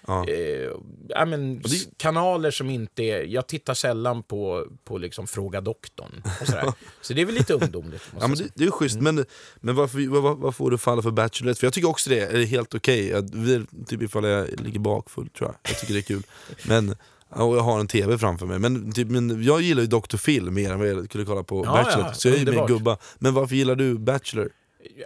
Ja. 0.07 0.29
eh, 0.29 0.71
ja, 1.09 1.25
men, 1.25 1.63
det- 1.63 1.99
kanaler 1.99 2.51
som 2.51 2.71
inte 2.71 3.03
är... 3.03 3.23
Jag 3.23 3.47
tittar 3.47 3.75
sällan 3.75 4.23
på, 4.23 4.67
på 4.85 4.99
liksom 4.99 5.27
Fråga 5.27 5.61
doktorn. 5.61 6.23
Och 6.41 6.47
sådär. 6.47 6.73
så 7.01 7.15
det 7.15 7.21
är 7.21 7.27
väl 7.27 7.35
lite 7.35 7.55
ungdomligt. 7.55 8.03
Ja, 8.21 8.27
men 8.27 8.39
det, 8.39 8.49
det 8.55 8.65
är 8.65 8.71
schysst, 8.71 9.01
men, 9.01 9.25
men 9.57 9.75
varför, 9.75 10.09
vad, 10.09 10.23
vad, 10.23 10.39
vad 10.39 10.55
får 10.55 10.71
du 10.71 10.79
falla 10.79 11.03
för 11.03 11.11
Bachelorette? 11.11 11.61
För 11.61 11.67
jag 11.67 11.75
tycker 11.75 11.89
också 11.89 12.11
det 12.11 12.21
är 12.21 12.45
helt 12.45 12.75
okej, 12.75 13.17
okay. 13.17 13.67
typ 13.87 14.03
ifall 14.03 14.25
jag 14.25 14.61
ligger 14.61 14.81
bakfull 14.81 15.29
tror 15.29 15.49
jag, 15.49 15.71
jag 15.73 15.79
tycker 15.81 15.95
det 15.95 16.01
är 16.01 16.03
kul. 16.03 16.23
Men, 16.69 16.97
och 17.29 17.57
jag 17.57 17.63
har 17.63 17.81
en 17.81 17.89
TV 17.89 18.19
framför 18.19 18.47
mig, 18.47 18.59
men, 18.59 18.93
typ, 18.93 19.09
men 19.09 19.43
jag 19.43 19.61
gillar 19.61 19.83
ju 19.83 19.89
Dr. 19.89 20.17
Phil 20.17 20.51
mer 20.51 20.73
än 20.73 20.79
vad 20.79 20.89
jag 20.89 21.05
skulle 21.05 21.25
kolla 21.25 21.43
på 21.43 21.65
Ja, 21.65 21.73
Bachelorette, 21.73 22.09
ja, 22.09 22.15
så 22.15 22.29
jag 22.29 22.35
är 22.35 22.39
ju 22.39 22.51
mer 22.51 22.69
gubba. 22.69 22.99
Men 23.19 23.35
varför 23.35 23.55
gillar 23.55 23.75
du 23.75 23.99
Bachelor? 23.99 24.51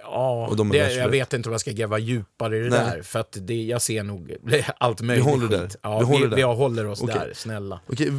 Ja, 0.03 0.53
de 0.57 0.69
det, 0.69 0.95
jag 0.95 1.09
vet 1.09 1.33
inte 1.33 1.49
om 1.49 1.53
jag 1.53 1.61
ska 1.61 1.71
gräva 1.73 1.99
djupare 1.99 2.57
i 2.57 2.61
det 2.61 2.71
Nej. 2.71 2.79
där. 2.97 3.03
För 3.03 3.19
att 3.19 3.37
det, 3.41 3.63
jag 3.65 3.83
ser 3.83 4.03
nog 4.03 4.35
allt 4.79 5.01
möjligt 5.01 5.25
håller 5.25 5.49
skit. 5.49 5.51
där. 5.59 5.71
Ja, 5.83 5.99
Vi 5.99 6.05
vi, 6.07 6.13
håller 6.13 6.37
vi, 6.37 6.43
där. 6.43 6.55
håller 6.55 6.87
oss 6.87 7.03
Okej. 7.03 7.15
där, 7.15 7.33
snälla. 7.35 7.81
Okej, 7.87 8.13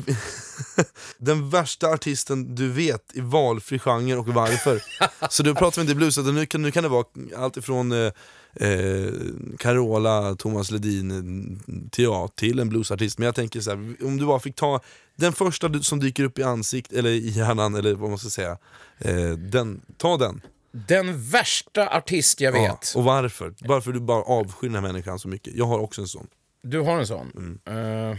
den 1.18 1.50
värsta 1.50 1.88
artisten 1.88 2.56
du 2.56 2.70
vet 2.72 3.04
i 3.14 3.22
valfri 3.22 3.80
genre 3.80 4.16
och 4.16 4.28
varför? 4.28 4.82
så 5.30 5.44
du 5.44 5.56
pratar 5.56 5.82
inte 5.82 5.96
blues, 5.96 6.18
utan 6.18 6.36
nu 6.36 6.46
kan, 6.46 6.62
nu 6.62 6.72
kan 6.72 6.84
det 6.84 6.90
vara 6.90 7.06
allt 7.38 7.58
ifrån 7.58 7.92
eh, 7.92 8.12
eh, 8.56 9.12
Carola, 9.58 10.36
Thomas 10.36 10.72
Ledin 10.72 11.12
eh, 11.12 11.90
till, 11.92 12.04
ja, 12.04 12.28
till 12.36 12.60
en 12.60 12.70
bluesartist. 12.70 13.18
Men 13.18 13.26
jag 13.26 13.36
tänker 13.36 13.62
så 13.62 13.70
här, 13.70 13.96
om 14.04 14.18
du 14.18 14.26
bara 14.26 14.40
fick 14.40 14.56
ta 14.56 14.82
den 15.16 15.34
första 15.34 15.80
som 15.82 16.00
dyker 16.00 16.24
upp 16.24 16.40
i 16.40 16.44
ansikt 16.44 16.94
eller 16.94 17.10
i 17.10 17.30
hjärnan, 17.30 17.76
eller 17.76 17.94
vad 17.94 18.10
man 18.10 18.20
ska 18.20 18.30
säga, 18.30 18.58
eh, 19.00 19.30
den, 19.30 19.82
ta 19.98 20.18
den. 20.18 20.42
Den 20.72 21.22
värsta 21.30 21.88
artist 21.98 22.42
jag 22.42 22.58
Ja, 22.58 22.62
vet. 22.62 22.94
och 22.96 23.04
varför? 23.04 23.54
Varför 23.60 23.92
du 23.92 24.00
bara 24.00 24.24
avskyr 24.24 24.68
den 24.68 24.76
här 24.76 24.82
människan 24.82 25.20
så 25.20 25.28
mycket. 25.28 25.56
Jag 25.56 25.66
har 25.66 25.80
också 25.80 26.02
en 26.02 26.08
sån. 26.08 26.28
Du 26.62 26.80
har 26.80 27.00
en 27.00 27.08
sån? 27.08 27.60
Eh, 27.66 28.18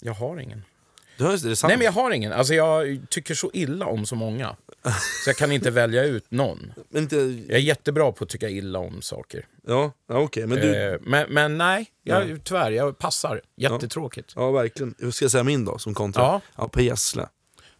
jag 0.00 0.14
har 0.14 0.40
ingen. 0.40 0.64
Det 1.18 1.24
är, 1.24 1.48
det. 1.48 1.62
Nej, 1.68 1.76
men 1.76 1.84
jag 1.84 1.92
har 1.92 2.10
ingen. 2.10 2.32
Alltså, 2.32 2.54
jag 2.54 3.00
tycker 3.10 3.34
så 3.34 3.50
illa 3.54 3.86
om 3.86 4.06
så 4.06 4.14
många. 4.14 4.56
Så 5.24 5.30
jag 5.30 5.36
kan 5.36 5.52
inte 5.52 5.70
välja 5.70 6.04
ut 6.04 6.30
någon. 6.30 6.72
Inte, 6.94 7.16
Jag 7.16 7.56
är 7.56 7.62
jättebra 7.62 8.12
på 8.12 8.24
att 8.24 8.30
tycka 8.30 8.48
illa 8.48 8.78
om 8.78 9.02
saker. 9.02 9.46
ja, 9.66 9.92
ja 10.08 10.18
okej, 10.18 10.46
men 10.46 10.58
du... 10.60 10.76
Eh, 10.76 10.98
men, 11.00 11.26
men 11.32 11.58
nej, 11.58 11.86
jag, 12.02 12.44
tyvärr, 12.44 12.70
jag 12.70 12.98
passar. 12.98 13.40
Jättetråkigt. 13.56 14.32
Ja, 14.36 14.50
verkligen. 14.50 14.94
Hur 14.98 15.10
ska 15.10 15.24
jag 15.24 15.32
säga 15.32 15.44
min 15.44 15.64
då, 15.64 15.78
som 15.78 15.94
kontra? 15.94 16.22
Ja. 16.22 16.40
ja 16.56 16.68
Per 16.68 16.82
Gessle. 16.82 17.28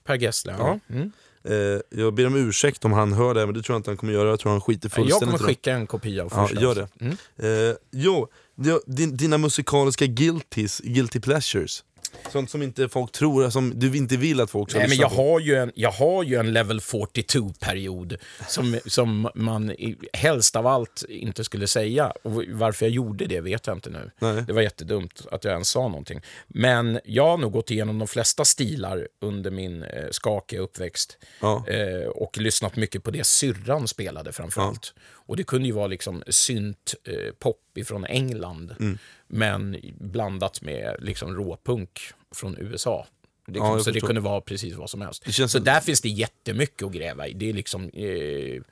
Per 0.05 0.15
Gessle, 0.15 0.55
ja. 0.59 0.79
Mm. 0.91 1.13
Eh, 1.45 1.55
jag 2.01 2.15
ber 2.15 2.27
om 2.27 2.37
ursäkt 2.37 2.85
om 2.85 2.93
han 2.93 3.13
hör 3.13 3.35
det, 3.35 3.47
men 3.47 3.55
det 3.55 3.63
tror 3.63 3.75
jag 3.75 3.79
inte 3.79 3.91
han 3.91 3.97
kommer 3.97 4.13
göra. 4.13 4.29
Jag 4.29 4.41
tror 4.41 4.53
han 4.53 4.61
skiter 4.61 4.87
Jag 4.89 4.93
fullständigt 4.93 5.21
kommer 5.21 5.35
i 5.35 5.39
det. 5.39 5.45
skicka 5.55 5.73
en 5.73 5.87
kopia 5.87 6.23
av 6.25 6.29
Ja, 6.35 6.47
första. 6.47 6.63
gör 6.63 6.75
det. 6.75 6.89
Mm. 7.01 7.71
Eh, 7.71 7.77
jo, 7.93 8.29
di- 8.57 8.81
din, 8.87 9.17
dina 9.17 9.39
musikaliska 9.39 10.07
guilties, 10.07 10.81
guilty 10.85 11.21
pleasures. 11.21 11.85
Sånt 12.33 12.51
som 12.51 12.63
inte 12.63 12.89
folk 12.89 13.13
tror, 13.13 13.51
som 13.51 13.73
du 13.79 13.97
inte 13.97 14.17
vill 14.17 14.41
att 14.41 14.51
folk 14.51 14.71
ska 14.71 14.79
Nej, 14.79 14.89
men 14.89 14.99
jag 14.99 15.11
på. 15.11 15.17
har 15.17 15.41
ju 15.41 15.55
en, 15.57 15.73
jag 15.75 15.91
har 15.91 16.23
ju 16.23 16.37
en 16.37 16.53
level 16.53 16.81
42-period 16.81 18.17
som, 18.49 18.79
som 18.87 19.31
man 19.35 19.75
helst 20.13 20.57
av 20.57 20.67
allt 20.67 21.05
inte 21.09 21.45
skulle 21.45 21.67
säga. 21.67 22.13
Och 22.23 22.45
varför 22.49 22.87
jag 22.87 22.93
gjorde 22.93 23.27
det 23.27 23.41
vet 23.41 23.67
jag 23.67 23.77
inte 23.77 23.91
nu. 23.91 24.11
Nej. 24.19 24.45
Det 24.47 24.53
var 24.53 24.63
jättedumt 24.63 25.27
att 25.31 25.45
jag 25.45 25.53
ens 25.53 25.69
sa 25.69 25.89
någonting. 25.89 26.21
Men 26.49 27.01
jag 27.05 27.27
har 27.27 27.39
nog 27.39 27.53
gått 27.53 27.71
igenom 27.71 27.99
de 27.99 28.09
flesta 28.09 28.45
stilar 28.45 29.09
under 29.21 29.51
min 29.51 29.83
eh, 29.83 29.89
skakiga 30.11 30.61
uppväxt. 30.61 31.19
Ja. 31.41 31.65
Eh, 31.69 32.09
och 32.09 32.39
lyssnat 32.39 32.77
mycket 32.77 33.05
på 33.05 33.11
det 33.11 33.27
syrran 33.27 33.89
spelade 33.89 34.33
framförallt. 34.33 34.95
Och 35.31 35.37
det 35.37 35.45
kunde 35.45 35.67
ju 35.69 35.73
vara 35.75 35.87
liksom 35.87 36.23
synt 36.29 36.95
eh, 37.05 37.33
pop 37.39 37.61
ifrån 37.75 38.05
England. 38.05 38.75
Mm. 38.81 38.99
Men 39.27 39.77
blandat 39.99 40.63
med 40.63 40.97
liksom 40.99 41.35
råpunk 41.35 42.01
från 42.35 42.57
USA. 42.59 43.07
Det, 43.47 43.59
Ja, 43.59 43.81
så 43.81 43.91
det 43.91 44.01
kunde 44.01 44.21
vara 44.21 44.41
precis 44.41 44.75
vad 44.75 44.91
som 44.91 45.01
helst. 45.01 45.35
Så 45.35 45.49
som- 45.49 45.65
där 45.65 45.81
finns 45.81 46.01
det 46.01 46.09
jättemycket 46.09 46.83
att 46.87 46.93
gräva 46.93 47.29
i. 47.29 47.33
Det 47.33 47.49
är 47.49 47.53
liksom... 47.53 47.91
Eh, 47.93 48.63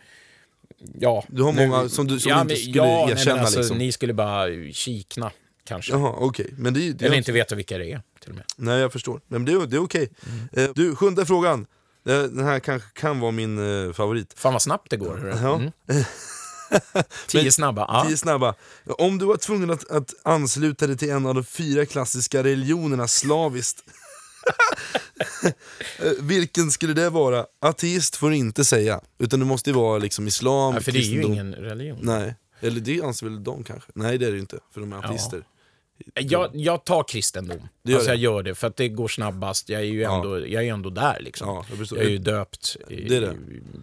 ja, 1.00 1.24
Du 1.28 1.42
har 1.42 1.52
många 1.52 1.88
som 1.88 2.06
du- 2.06 2.20
som 2.20 2.32
du 2.32 2.40
inte 2.40 2.56
skulle 2.56 2.76
ja, 2.76 3.10
erkänna, 3.10 3.40
alltså, 3.40 3.58
liksom. 3.58 3.78
Ni 3.78 3.92
skulle 3.92 4.12
bara 4.12 4.46
kikna, 4.72 5.30
kanske. 5.64 5.92
Jaha, 5.92 6.14
okej. 6.18 6.50
Men 6.58 6.74
det, 6.74 6.92
det, 6.92 7.04
Eller 7.06 7.16
inte 7.16 7.32
veta 7.32 7.54
vilka 7.54 7.78
det 7.78 7.92
är, 7.92 8.02
till 8.20 8.30
och 8.30 8.36
med. 8.36 8.44
Nej, 8.56 8.78
jag 8.80 8.92
förstår. 8.92 9.20
Men 9.26 9.44
det, 9.44 9.52
är- 9.52 9.66
det 9.66 9.76
är 9.76 9.82
okej. 9.82 10.08
Mm. 10.26 10.64
Eh, 10.70 10.74
du, 10.74 10.96
sjunde 10.96 11.26
frågan. 11.26 11.66
Eh, 12.08 12.22
Den 12.22 12.44
här 12.44 12.60
kanske 12.60 12.88
kan 13.00 13.20
vara 13.20 13.30
min 13.32 13.86
eh, 13.86 13.92
favorit. 13.92 14.32
Fan 14.36 14.52
vad 14.52 14.62
snabbt 14.62 14.90
det 14.90 14.96
går. 14.96 15.28
Ja. 15.42 15.54
Mm. 15.56 15.70
Tio 17.26 17.52
snabba. 17.52 17.84
Ja. 17.88 18.04
Tio 18.06 18.16
snabba. 18.16 18.54
Om 18.87 19.18
du 19.18 19.25
var 19.25 19.37
tvungen 19.37 19.70
att, 19.70 19.90
att 19.90 20.14
ansluta 20.22 20.87
dig 20.87 20.96
till 20.96 21.10
en 21.10 21.26
av 21.26 21.34
de 21.34 21.44
fyra 21.44 21.87
klassiska 21.87 22.42
religionerna 22.42 23.08
slaviskt, 23.08 23.84
vilken 26.20 26.70
skulle 26.70 26.92
det 26.92 27.10
vara? 27.10 27.46
Ateist 27.60 28.16
får 28.16 28.30
du 28.30 28.37
inte 28.37 28.64
säga, 28.64 29.00
utan 29.18 29.40
det 29.40 29.46
måste 29.46 29.72
vara 29.72 29.98
liksom 29.98 30.26
islam, 30.28 30.75
Ja, 30.75 30.80
för 30.80 30.92
det 30.92 30.98
är 30.98 31.02
ju 31.02 31.22
ingen 31.22 31.54
religion. 31.54 31.98
Nej, 32.02 32.34
eller 32.60 32.80
det 32.80 33.02
anser 33.02 33.26
väl 33.26 33.44
de 33.44 33.64
kanske? 33.64 33.92
Nej 33.94 34.18
det 34.18 34.26
är 34.26 34.30
det 34.30 34.34
ju 34.34 34.40
inte, 34.40 34.58
för 34.75 34.80
de 34.80 34.92
är 34.92 34.96
ateister. 34.96 35.42
Jag, 36.14 36.50
jag 36.52 36.85
tar 36.85 37.02
kristendom. 37.09 37.69
Gör 37.83 37.95
alltså, 37.97 38.11
det. 38.11 38.17
jag 38.17 38.23
gör 38.23 38.43
det, 38.43 38.55
för 38.55 38.67
att 38.67 38.76
det 38.76 38.88
går 38.88 39.09
snabbast. 39.09 39.69
Jag 39.69 39.81
är 39.81 39.85
ju 39.85 40.02
ändå, 40.02 40.47
jag 40.49 40.64
är 40.64 40.73
ändå 40.73 40.90
där. 40.90 41.21
Liksom. 41.21 41.49
Ja, 41.49 41.64
jag 41.78 41.87
jag 41.99 42.07
är 42.07 42.11
ju 42.11 42.19
döpt 42.19 42.76
i, 42.88 43.09
Det 43.09 43.17
är 43.17 43.21
det. 43.21 43.37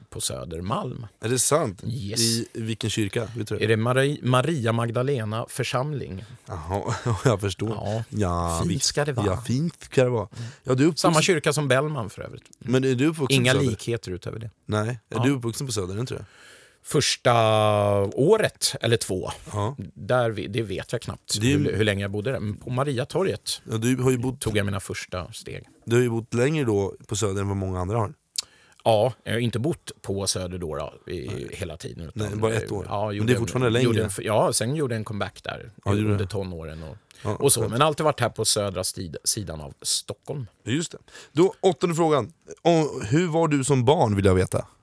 på 0.09 0.21
Södermalm. 0.21 1.07
Är 1.19 1.29
det 1.29 1.39
sant? 1.39 1.83
Yes. 1.87 2.19
I 2.21 2.47
vilken 2.53 2.89
kyrka? 2.89 3.27
Du? 3.35 3.55
Är 3.57 3.67
det 3.67 3.77
Maria, 3.77 4.17
Maria 4.23 4.71
Magdalena 4.71 5.45
församling? 5.49 6.23
Jaha, 6.45 6.95
jag 7.25 7.41
förstår. 7.41 7.69
Ja, 7.69 8.03
Ja, 8.09 8.63
fint 8.67 8.83
ska 8.83 9.05
det 9.05 9.13
vara. 9.13 9.25
Ja, 9.27 9.41
fint 9.41 9.83
ska 9.83 10.03
det 10.03 10.09
vara. 10.09 10.27
Ja, 10.63 10.73
du 10.73 10.83
uppvuxen, 10.83 10.95
Samma 11.11 11.21
kyrka 11.21 11.53
som 11.53 11.67
Bellman 11.67 12.09
för 12.09 12.21
övrigt. 12.21 12.43
Men 12.59 12.83
är 12.83 12.95
du 12.95 13.13
Inga 13.29 13.53
likheter 13.53 14.11
utöver 14.11 14.39
det. 14.39 14.49
Nej, 14.65 14.87
är 14.89 14.97
Ja. 15.09 15.23
du 15.23 15.31
uppvuxen 15.31 15.67
på 15.67 15.73
Söder? 15.73 15.99
Inte 15.99 16.13
det? 16.13 16.25
Första 16.85 17.33
året, 18.01 18.75
eller 18.81 18.97
två, 18.97 19.31
Ja. 19.53 19.75
där, 19.93 20.29
vi- 20.29 20.47
det 20.47 20.61
vet 20.61 20.91
jag 20.91 21.01
knappt 21.01 21.35
är- 21.35 21.41
hur, 21.41 21.73
hur 21.75 21.83
länge 21.83 22.01
jag 22.01 22.11
bodde 22.11 22.31
där. 22.31 22.39
Men 22.39 22.57
på 22.57 22.69
Mariatorget 22.69 23.61
ja 23.71 23.77
du, 23.77 23.95
har 23.97 24.11
ju 24.11 24.17
bott, 24.17 24.39
tog 24.41 24.57
jag 24.57 24.65
mina 24.65 24.79
första 24.79 25.31
steg. 25.33 25.63
du 25.85 25.95
har 25.95 26.03
ju 26.03 26.09
bott 26.09 26.33
längre 26.33 26.65
då 26.65 26.93
på 27.07 27.15
Söder 27.15 27.41
än 27.41 27.47
vad 27.47 27.57
många 27.57 27.79
andra 27.79 27.97
har. 27.97 28.13
Ja, 28.83 29.13
jag 29.23 29.33
har 29.33 29.39
inte 29.39 29.59
bott 29.59 29.91
på 30.01 30.27
Söder 30.27 30.57
då, 30.57 30.75
då 30.75 31.11
i, 31.11 31.47
hela 31.55 31.77
tiden. 31.77 32.05
Utan, 32.15 32.27
Nej, 32.29 32.35
bara 32.39 32.53
ett 32.53 32.71
år. 32.71 32.85
Ja, 32.89 33.11
Men 33.11 33.25
det 33.25 33.31
är 33.31 33.35
en- 33.35 33.39
fortfarande 33.41 33.69
längre. 33.69 33.85
Gjorde 33.85 34.03
en, 34.03 34.09
ja, 34.17 34.53
sen 34.53 34.75
gjorde 34.75 34.93
jag 34.95 34.99
en 34.99 35.03
comeback 35.05 35.43
där 35.43 35.71
Ja, 35.85 35.91
under 35.91 36.17
det. 36.17 36.27
tonåren 36.27 36.83
och, 36.83 36.97
Ja, 37.23 37.35
och 37.35 37.53
så. 37.53 37.59
skönt. 37.61 37.71
Men 37.71 37.81
alltid 37.81 38.03
varit 38.03 38.19
här 38.19 38.29
på 38.29 38.45
södra 38.45 38.83
stid, 38.83 39.17
sidan 39.23 39.61
av 39.61 39.73
Stockholm. 39.81 40.47
Just 40.63 40.91
det. 40.91 40.97
Då, 41.31 41.53
åttonde 41.61 41.95
frågan. 41.95 42.33
Om, 42.61 43.01
hur 43.09 43.27
var 43.27 43.47
du 43.47 43.63
som 43.63 43.85
barn 43.85 44.15
vill 44.15 44.25
jag 44.25 44.35
veta? 44.35 44.65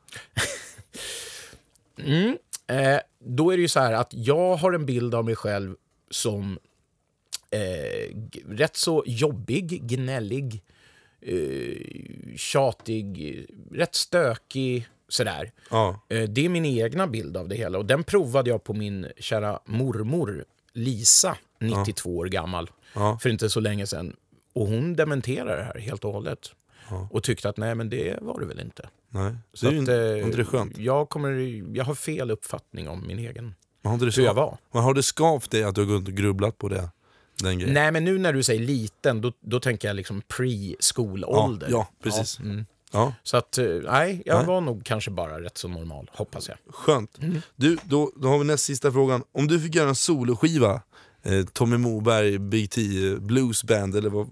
Mm. 2.06 2.38
Eh, 2.66 3.00
då 3.18 3.50
är 3.52 3.56
det 3.56 3.60
ju 3.62 3.68
så 3.68 3.80
här 3.80 3.92
att 3.92 4.14
jag 4.14 4.56
har 4.56 4.72
en 4.72 4.86
bild 4.86 5.14
av 5.14 5.24
mig 5.24 5.36
själv 5.36 5.74
som 6.10 6.58
eh, 7.50 8.16
rätt 8.48 8.76
så 8.76 9.04
jobbig, 9.06 9.82
gnällig, 9.82 10.62
eh, 11.20 12.36
tjatig, 12.36 13.46
rätt 13.72 13.94
stökig, 13.94 14.88
sådär. 15.08 15.52
Ja. 15.70 16.00
Eh, 16.08 16.22
det 16.28 16.44
är 16.44 16.48
min 16.48 16.64
egna 16.64 17.06
bild 17.06 17.36
av 17.36 17.48
det 17.48 17.54
hela 17.56 17.78
och 17.78 17.86
den 17.86 18.04
provade 18.04 18.50
jag 18.50 18.64
på 18.64 18.74
min 18.74 19.06
kära 19.18 19.60
mormor 19.64 20.44
Lisa, 20.72 21.36
92 21.60 22.16
år 22.16 22.26
gammal, 22.26 22.70
Ja. 22.94 23.18
för 23.22 23.30
inte 23.30 23.50
så 23.50 23.60
länge 23.60 23.86
sedan. 23.86 24.16
Och 24.52 24.66
hon 24.66 24.96
dementerar 24.96 25.56
det 25.56 25.62
här 25.64 25.78
helt 25.78 26.04
och 26.04 26.12
hållet. 26.12 26.52
Och 27.10 27.22
tyckte 27.22 27.48
att 27.48 27.56
nej, 27.56 27.74
men 27.74 27.88
det 27.90 28.18
var 28.20 28.40
det 28.40 28.46
väl 28.46 28.60
inte. 28.60 28.88
Nej. 29.14 29.34
Så 29.54 29.66
det 29.66 29.70
är 29.70 29.72
ju 29.72 29.78
att, 29.78 29.80
inte, 29.80 29.96
eh, 29.96 30.24
inte 30.24 30.36
det 30.36 30.44
skönt? 30.44 30.78
Jag, 30.78 31.08
kommer, 31.08 31.30
jag 31.76 31.84
har 31.84 31.94
fel 31.94 32.30
uppfattning 32.30 32.88
om 32.88 33.06
min 33.06 33.18
egen. 33.18 33.44
Men 33.82 33.90
har, 33.90 33.94
inte 33.94 34.04
det 34.06 34.16
hur 34.16 34.24
jag 34.24 34.34
var. 34.34 34.58
Men 34.72 34.82
har 34.82 34.94
det 34.94 35.02
skavt 35.02 35.50
dig 35.50 35.64
att 35.64 35.74
du 35.74 35.80
har 35.84 35.98
gått 35.98 36.08
och 36.08 36.14
grubblat 36.14 36.58
på 36.58 36.68
det? 36.68 36.90
Den 37.42 37.58
grejen? 37.58 37.74
Nej, 37.74 37.92
men 37.92 38.04
nu 38.04 38.18
när 38.18 38.32
du 38.32 38.42
säger 38.42 38.60
liten, 38.60 39.20
då, 39.20 39.32
då 39.40 39.60
tänker 39.60 39.88
jag 39.88 39.94
liksom 39.96 40.22
pre-skolålder. 40.22 41.68
Ja, 41.70 41.76
ja, 41.76 41.88
precis. 42.02 42.38
Ja, 42.38 42.44
mm. 42.44 42.66
Ja, 42.92 43.14
Så 43.22 43.36
att, 43.36 43.58
eh, 43.58 43.64
nej, 43.66 44.22
jag 44.26 44.36
Nej. 44.36 44.46
var 44.46 44.60
nog 44.60 44.84
kanske 44.84 45.10
bara 45.10 45.40
rätt 45.40 45.58
så 45.58 45.68
normal, 45.68 46.10
hoppas 46.14 46.48
jag. 46.48 46.58
skönt. 46.74 47.18
Du, 47.56 47.78
då, 47.84 48.12
då 48.16 48.28
har 48.28 48.38
vi 48.38 48.44
näst 48.44 48.64
sista 48.64 48.92
frågan. 48.92 49.22
Om 49.32 49.46
du 49.46 49.60
fick 49.60 49.74
göra 49.74 49.88
en 49.88 49.94
soloskiva, 49.94 50.82
eh, 51.22 51.44
Tommy 51.52 51.76
Moberg, 51.76 52.38
Big 52.38 52.70
T, 52.70 52.80
eh, 53.08 53.18
Blues 53.18 53.64
Band 53.64 53.96
eller 53.96 54.10
vad 54.10 54.28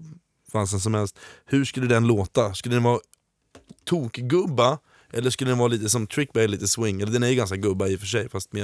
fanns 0.51 0.83
som 0.83 0.93
helst. 0.93 1.19
Hur 1.45 1.65
skulle 1.65 1.87
den 1.87 2.07
låta? 2.07 2.53
Skulle 2.53 2.75
den 2.75 2.83
vara 2.83 2.99
tokgubba? 3.83 4.79
Eller 5.13 5.29
skulle 5.29 5.51
den 5.51 5.57
vara 5.57 5.67
lite 5.67 5.89
som 5.89 6.07
Trickberry, 6.07 6.47
lite 6.47 6.67
swing? 6.67 7.01
Eller 7.01 7.11
den 7.11 7.23
är 7.23 7.27
ju 7.27 7.35
ganska 7.35 7.55
gubba 7.55 7.87
i 7.87 7.95
och 7.95 7.99
för 7.99 8.07
sig, 8.07 8.29
fast 8.29 8.53
mer, 8.53 8.61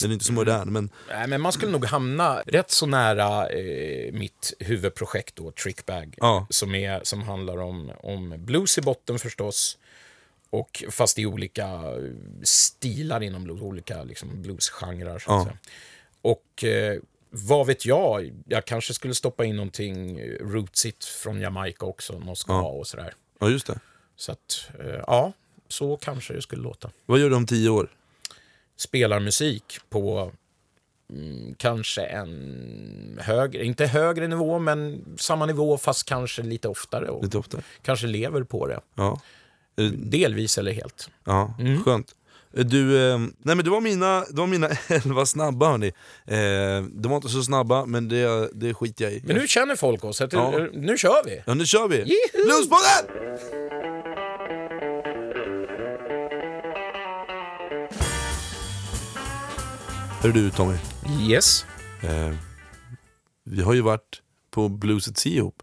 den 0.00 0.10
är 0.10 0.12
inte 0.12 0.24
så 0.24 0.32
modern. 0.32 0.72
Men 0.72 0.90
Nej, 1.08 1.28
men 1.28 1.40
man 1.40 1.52
skulle 1.52 1.72
nog 1.72 1.84
hamna 1.84 2.42
rätt 2.46 2.70
så 2.70 2.86
nära 2.86 3.48
eh, 3.48 4.12
mitt 4.12 4.52
huvudprojekt 4.58 5.36
då, 5.36 5.50
Trickbag. 5.50 6.14
Ja. 6.18 6.46
Som, 6.50 6.74
är, 6.74 7.00
som 7.02 7.22
handlar 7.22 7.58
om, 7.58 7.92
om 8.00 8.34
blues 8.38 8.78
i 8.78 8.80
botten 8.80 9.18
förstås. 9.18 9.78
Och 10.50 10.84
fast 10.90 11.18
i 11.18 11.26
olika 11.26 11.64
eh, 11.64 12.12
stilar 12.42 13.22
inom 13.22 13.44
blues, 13.44 13.62
olika 13.62 14.04
liksom, 14.04 14.42
bluesgenrer. 14.42 15.18
Så 15.18 15.30
Ja. 15.30 15.48
Och 16.22 16.64
eh, 16.64 17.00
vad 17.30 17.66
vet 17.66 17.86
jag, 17.86 18.32
jag 18.46 18.64
kanske 18.64 18.94
skulle 18.94 19.14
stoppa 19.14 19.44
in 19.44 19.56
någonting 19.56 20.18
eh, 20.20 20.26
rootsigt 20.40 21.04
från 21.04 21.40
Jamaica 21.40 21.86
också, 21.86 22.34
ska 22.34 22.52
Ja. 22.52 22.62
och 22.62 22.86
sådär. 22.86 23.14
ja, 23.38 23.48
just 23.50 23.66
det. 23.66 23.78
Så 24.16 24.32
att, 24.32 24.68
eh, 24.80 25.00
ja, 25.06 25.32
så 25.68 25.96
kanske 25.96 26.34
det 26.34 26.42
skulle 26.42 26.62
låta. 26.62 26.90
Vad 27.06 27.18
gör 27.18 27.30
du 27.30 27.36
om 27.36 27.46
tio 27.46 27.68
år? 27.70 27.88
spelar 28.76 29.20
musik 29.20 29.78
på 29.90 30.32
mm, 31.10 31.54
kanske 31.54 32.02
en 32.02 33.18
högre, 33.22 33.64
inte 33.64 33.86
högre 33.86 34.28
nivå, 34.28 34.58
men 34.58 35.04
samma 35.18 35.46
nivå 35.46 35.78
fast 35.78 36.04
kanske 36.08 36.42
lite 36.42 36.68
oftare 36.68 37.08
och 37.08 37.24
Lite 37.24 37.38
oftare? 37.38 37.62
kanske 37.82 38.06
lever 38.06 38.42
på 38.42 38.66
det. 38.66 38.80
Ja. 38.94 39.20
Eh, 39.76 39.84
Delvis 39.90 40.58
eller 40.58 40.72
helt. 40.72 41.10
Ja, 41.24 41.54
Mm. 41.60 41.84
skönt. 41.84 42.14
Du, 42.56 43.10
eh, 43.12 43.18
nej 43.18 43.56
men 43.56 43.64
det 43.64 43.70
var 43.70 43.80
mina, 43.80 44.20
det 44.30 44.38
var 44.40 44.46
mina 44.46 44.68
elva 44.88 45.26
snabba 45.26 45.70
hörni. 45.70 45.86
Eh, 46.26 46.84
de 46.92 47.08
var 47.08 47.16
inte 47.16 47.28
så 47.28 47.42
snabba, 47.42 47.86
men 47.86 48.08
det, 48.08 48.48
det 48.52 48.74
skiter 48.74 49.04
jag 49.04 49.12
i. 49.14 49.22
Men 49.24 49.36
nu 49.36 49.46
känner 49.48 49.76
folk 49.76 50.04
oss, 50.04 50.20
att, 50.20 50.32
Ja. 50.32 50.66
nu 50.72 50.98
kör 50.98 51.24
vi! 51.24 51.42
Ja, 51.46 51.54
nu 51.54 51.66
kör 51.66 51.88
vi! 51.88 51.96
Juhu! 51.96 52.44
Bluespodden! 52.44 53.34
Hör 60.22 60.32
du 60.32 60.50
Tommy, 60.50 60.76
Yes. 61.30 61.64
eh, 62.02 62.34
vi 63.44 63.62
har 63.62 63.74
ju 63.74 63.80
varit 63.80 64.22
på 64.50 64.68
Blues 64.68 65.08
at 65.08 65.16
Sea 65.18 65.32
ihop. 65.32 65.62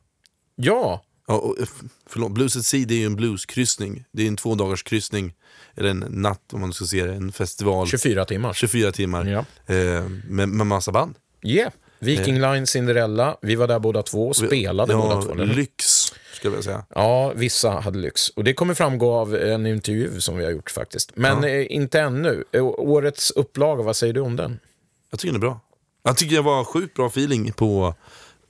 Ja, 0.56 1.04
Ja, 1.32 1.38
och, 1.38 1.60
eh, 1.60 1.66
förlåt, 2.08 2.52
Sea 2.66 2.86
det 2.88 2.94
är 2.94 3.00
ju 3.00 3.06
en 3.06 3.16
blueskryssning. 3.16 4.04
Det 4.12 4.24
är 4.24 4.28
en 4.28 4.38
två 4.38 4.56
dagars 4.56 4.84
kryssning, 4.84 5.34
eller 5.76 5.90
en 5.90 6.06
natt 6.10 6.54
om 6.54 6.62
man 6.62 6.74
ska 6.74 6.86
se 6.86 7.06
det, 7.06 7.14
en 7.14 7.32
festival. 7.32 7.88
24 7.88 8.26
timmar. 8.26 8.54
24 8.54 8.92
timmar. 8.92 9.26
Ja. 9.26 9.46
Eh, 9.76 10.04
med, 10.30 10.50
med 10.50 10.68
massa 10.68 10.92
band. 10.92 11.16
Yeah. 11.44 11.72
Viking 12.00 12.40
Line, 12.42 12.68
Cinderella, 12.68 13.38
vi 13.42 13.56
var 13.56 13.68
där 13.68 13.80
båda 13.80 14.04
två 14.04 14.28
och 14.28 14.36
spelade 14.36 14.94
ja, 14.94 15.02
båda 15.02 15.22
två. 15.22 15.32
eller? 15.32 15.46
Lyx, 15.46 15.86
ska 16.34 16.50
jag 16.50 16.64
säga. 16.64 16.86
Ja, 16.96 17.34
vissa 17.36 17.70
hade 17.72 18.00
lyx. 18.00 18.30
Och 18.30 18.44
det 18.44 18.54
kommer 18.54 18.74
framgå 18.74 19.14
av 19.14 19.36
en 19.36 19.66
intervju 19.66 20.22
som 20.22 20.38
vi 20.38 20.44
har 20.44 20.52
gjort 20.52 20.72
faktiskt. 20.72 21.12
Men 21.16 21.44
Ja. 21.44 21.50
eh, 21.50 21.72
inte 21.76 22.00
ännu. 22.00 22.44
Eh, 22.52 22.64
Årets 22.64 23.32
upplaga, 23.32 23.84
vad 23.84 23.96
säger 23.96 24.14
du 24.14 24.20
om 24.22 24.36
den? 24.36 24.60
Jag 25.12 25.20
tycker 25.20 25.34
den 25.34 25.42
är 25.42 25.46
bra. 25.48 25.60
Jag 26.04 26.18
tycker 26.18 26.36
det 26.36 26.42
var 26.42 26.64
sjukt 26.64 26.94
bra 26.96 27.08
feeling 27.08 27.52
på, 27.54 27.96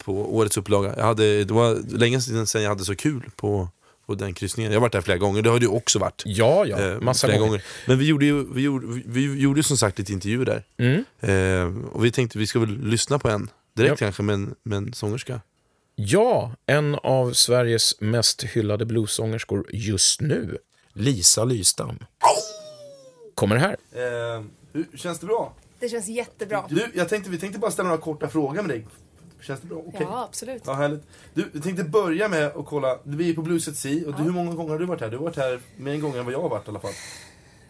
på 0.03 0.35
årets 0.35 0.57
upplaga. 0.57 0.93
Jag 0.97 1.03
hade, 1.03 1.43
det 1.43 1.53
var 1.53 1.97
länge 1.97 2.21
sedan 2.21 2.61
jag 2.61 2.69
hade 2.69 2.85
så 2.85 2.95
kul 2.95 3.29
på, 3.35 3.69
på 4.05 4.15
den 4.15 4.33
kryssningen. 4.33 4.71
Jag 4.71 4.79
har 4.79 4.81
varit 4.81 4.91
där 4.93 5.01
flera 5.01 5.17
gånger, 5.17 5.41
det 5.41 5.49
har 5.49 5.59
du 5.59 5.67
också 5.67 5.99
varit. 5.99 6.23
Ja, 6.25 6.65
ja. 6.65 6.79
Eh, 6.79 6.99
Massa 6.99 7.27
flera 7.27 7.39
gånger. 7.39 7.63
Men 7.87 7.99
vi 7.99 8.05
gjorde 8.05 8.25
ju 8.25 8.53
vi 8.53 8.61
gjorde, 8.61 8.87
vi, 8.87 9.03
vi 9.05 9.41
gjorde 9.41 9.63
som 9.63 9.77
sagt 9.77 9.99
lite 9.99 10.13
intervjuer 10.13 10.45
där. 10.45 10.63
Mm. 10.77 11.03
Eh, 11.19 11.85
och 11.93 12.05
vi 12.05 12.11
tänkte 12.11 12.37
vi 12.39 12.47
ska 12.47 12.59
väl 12.59 12.77
lyssna 12.83 13.19
på 13.19 13.29
en 13.29 13.49
direkt 13.75 13.89
Ja. 13.91 13.95
kanske 14.05 14.23
med 14.23 14.33
en, 14.33 14.55
med 14.63 14.77
en 14.77 14.93
sångerska. 14.93 15.41
Ja, 15.95 16.55
en 16.65 16.95
av 16.95 17.33
Sveriges 17.33 18.01
mest 18.01 18.43
hyllade 18.43 18.85
bluessångerskor 18.85 19.65
just 19.73 20.21
nu, 20.21 20.57
Lisa 20.93 21.43
Lystam. 21.45 21.99
Kommer 23.35 23.55
här. 23.55 23.77
Eh, 23.91 24.43
hur, 24.73 24.97
känns 24.97 25.19
det 25.19 25.25
bra? 25.25 25.53
Det 25.79 25.89
känns 25.89 26.07
jättebra. 26.07 26.63
Du, 26.69 26.91
jag 26.93 27.09
tänkte, 27.09 27.29
vi 27.29 27.37
tänkte 27.37 27.59
bara 27.59 27.71
ställa 27.71 27.89
några 27.89 28.01
korta 28.01 28.29
frågor 28.29 28.61
med 28.61 28.69
dig. 28.69 28.87
Känns 29.41 29.59
det 29.61 29.67
bra? 29.67 29.77
Okej. 29.87 30.01
Ja, 30.09 30.23
absolut. 30.23 30.63
Ja, 30.65 30.73
härligt. 30.73 31.03
Du, 31.33 31.49
jag 31.53 31.63
tänkte 31.63 31.83
börja 31.83 32.27
med 32.27 32.45
att 32.45 32.65
kolla. 32.65 32.99
Vi 33.03 33.29
är 33.29 33.33
på 33.33 33.41
Blueset 33.41 33.77
Sea 33.77 34.07
och 34.07 34.15
du, 34.15 34.23
hur 34.23 34.31
många 34.31 34.53
gånger 34.55 34.71
har 34.71 34.79
du 34.79 34.85
varit 34.85 35.01
här? 35.01 35.09
Du 35.09 35.17
har 35.17 35.23
varit 35.23 35.37
här 35.37 35.59
mer 35.77 35.93
än 35.93 36.01
gånger 36.01 36.19
än 36.19 36.25
vad 36.25 36.33
jag 36.33 36.41
har 36.41 36.49
varit 36.49 36.67
i 36.67 36.69
alla 36.69 36.79
fall. 36.79 36.93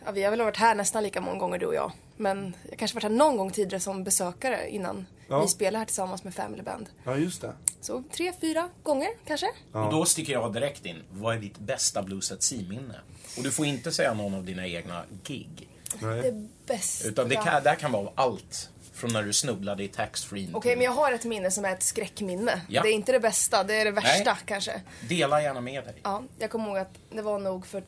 Ja, 0.06 0.12
vi 0.12 0.24
har 0.24 0.32
väl 0.32 0.42
varit 0.42 0.58
här 0.58 0.76
nästan 0.76 1.04
lika 1.04 1.22
många 1.22 1.40
gånger 1.40 1.58
du 1.60 1.66
och 1.66 1.76
jag. 1.76 1.92
Men 2.18 2.56
jag 2.70 2.80
kanske 2.80 2.96
varit 2.96 3.04
här 3.04 3.10
någon 3.10 3.38
gång 3.38 3.52
tidigare 3.52 3.80
som 3.80 4.04
besökare 4.04 4.70
innan 4.70 5.06
Ja. 5.28 5.42
vi 5.42 5.48
spelade 5.48 5.78
här 5.78 5.86
tillsammans 5.86 6.24
med 6.24 6.34
Family 6.36 6.64
Band. 6.64 6.90
Ja, 7.04 7.18
just 7.18 7.42
det. 7.42 7.54
Så 7.82 8.04
tre, 8.12 8.34
fyra 8.42 8.70
gånger 8.84 9.10
kanske. 9.28 9.48
Och 9.72 9.92
då 9.92 10.06
sticker 10.06 10.34
jag 10.34 10.54
direkt 10.54 10.86
in. 10.86 11.04
Vad 11.12 11.36
är 11.36 11.40
ditt 11.40 11.60
bästa 11.60 12.04
Blues 12.04 12.32
at 12.32 12.44
Sea-minne? 12.44 12.96
Och 13.38 13.44
du 13.44 13.52
får 13.52 13.66
inte 13.66 13.92
säga 13.92 14.14
någon 14.14 14.34
av 14.36 14.44
dina 14.44 14.68
egna 14.68 15.04
gig. 15.24 15.70
Nej. 16.00 16.22
Det 16.22 16.48
bästa. 16.74 17.08
Utan 17.08 17.30
det 17.30 17.36
kan, 17.36 17.64
där 17.64 17.76
kan 17.76 17.92
vara 17.92 18.10
allt. 18.16 18.70
Från 19.02 19.14
när 19.14 19.24
du 19.24 19.34
snubblade 19.34 19.84
i 19.84 19.88
taxfree. 19.88 20.50
Okej, 20.54 20.76
men 20.76 20.86
jag 20.86 20.92
har 20.92 21.12
ett 21.12 21.26
minne 21.26 21.52
som 21.52 21.66
är 21.66 21.74
ett 21.74 21.84
skräckminne. 21.84 22.62
Ja. 22.70 22.82
Det 22.82 22.90
är 22.90 22.94
inte 22.94 23.12
det 23.12 23.20
bästa, 23.20 23.64
det 23.64 23.76
är 23.76 23.86
det 23.86 23.92
värsta 23.92 24.34
Nej. 24.34 24.42
kanske. 24.46 24.82
Dela 25.10 25.42
gärna 25.42 25.62
med 25.62 25.84
dig. 25.84 25.96
Ja, 26.04 26.24
jag 26.40 26.50
kommer 26.50 26.68
ihåg 26.68 26.78
att 26.78 27.00
det 27.10 27.22
var 27.22 27.40
nog 27.40 27.68
för 27.68 27.84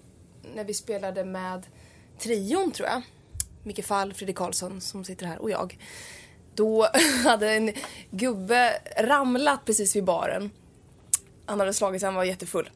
när 0.56 0.64
vi 0.64 0.74
spelade 0.74 1.26
med 1.26 1.66
trion 2.20 2.72
tror 2.72 2.90
jag. 2.90 3.02
Micke 3.64 3.86
Fall, 3.86 4.14
Fredrik 4.14 4.38
Karlsson 4.38 4.82
som 4.82 5.06
sitter 5.06 5.26
här 5.26 5.42
och 5.42 5.52
jag. 5.52 5.78
Då 6.56 6.88
hade 7.24 7.52
en 7.52 7.74
gubbe 8.12 8.74
ramlat 8.98 9.66
precis 9.66 9.96
vid 9.96 10.04
baren. 10.04 10.52
Han 11.46 11.60
hade 11.60 11.74
slagit 11.74 12.02
sig, 12.02 12.08
han 12.08 12.16
var 12.16 12.24
jättefull. 12.24 12.70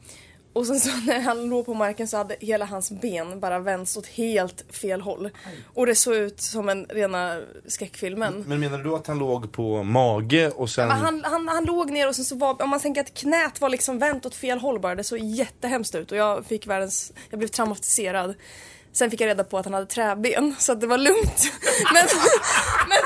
Och 0.58 0.66
sen 0.66 0.80
så 0.80 0.90
när 1.06 1.20
han 1.20 1.50
låg 1.50 1.66
på 1.66 1.74
marken 1.74 2.08
så 2.08 2.18
hade 2.18 2.36
hela 2.40 2.66
hans 2.66 2.92
ben 2.92 3.40
bara 3.40 3.60
vänts 3.60 3.98
åt 3.98 4.08
helt 4.08 4.66
fel 4.70 5.02
håll. 5.02 5.30
Och 5.74 5.86
det 5.86 5.96
såg 5.96 6.16
ut 6.16 6.42
som 6.42 6.70
en 6.70 6.86
rena 6.86 7.42
skräckfilmen. 7.68 8.44
Men 8.48 8.60
menar 8.60 8.78
du 8.78 8.84
då 8.84 8.96
att 8.96 9.08
han 9.08 9.20
låg 9.20 9.52
på 9.52 9.84
mage 9.84 10.50
och 10.50 10.70
sen... 10.70 10.88
Men 10.88 10.98
han, 10.98 11.24
han, 11.24 11.48
han 11.48 11.66
låg 11.66 11.92
ner 11.92 12.08
och 12.08 12.16
sen 12.16 12.26
så 12.26 12.36
var, 12.36 12.62
om 12.62 12.70
man 12.70 12.80
tänker 12.80 13.02
att 13.02 13.14
knät 13.14 13.62
var 13.62 13.70
liksom 13.70 14.00
vänt 14.00 14.26
åt 14.26 14.36
fel 14.36 14.60
håll 14.60 14.80
bara, 14.80 14.96
det 14.96 15.04
såg 15.04 15.20
jättehemskt 15.20 15.96
ut 15.96 16.12
och 16.12 16.18
jag 16.18 16.46
fick 16.46 16.68
världens, 16.68 17.14
jag 17.30 17.40
blev 17.40 17.50
traumatiserad. 17.50 18.36
Sen 18.92 19.12
fick 19.12 19.22
jag 19.22 19.28
reda 19.28 19.44
på 19.44 19.58
att 19.58 19.66
han 19.66 19.74
hade 19.74 19.86
träben 19.86 20.56
så 20.60 20.72
att 20.72 20.82
det 20.82 20.88
var 20.88 20.98
lugnt. 20.98 21.52
Men, 21.94 22.06
men 22.90 22.98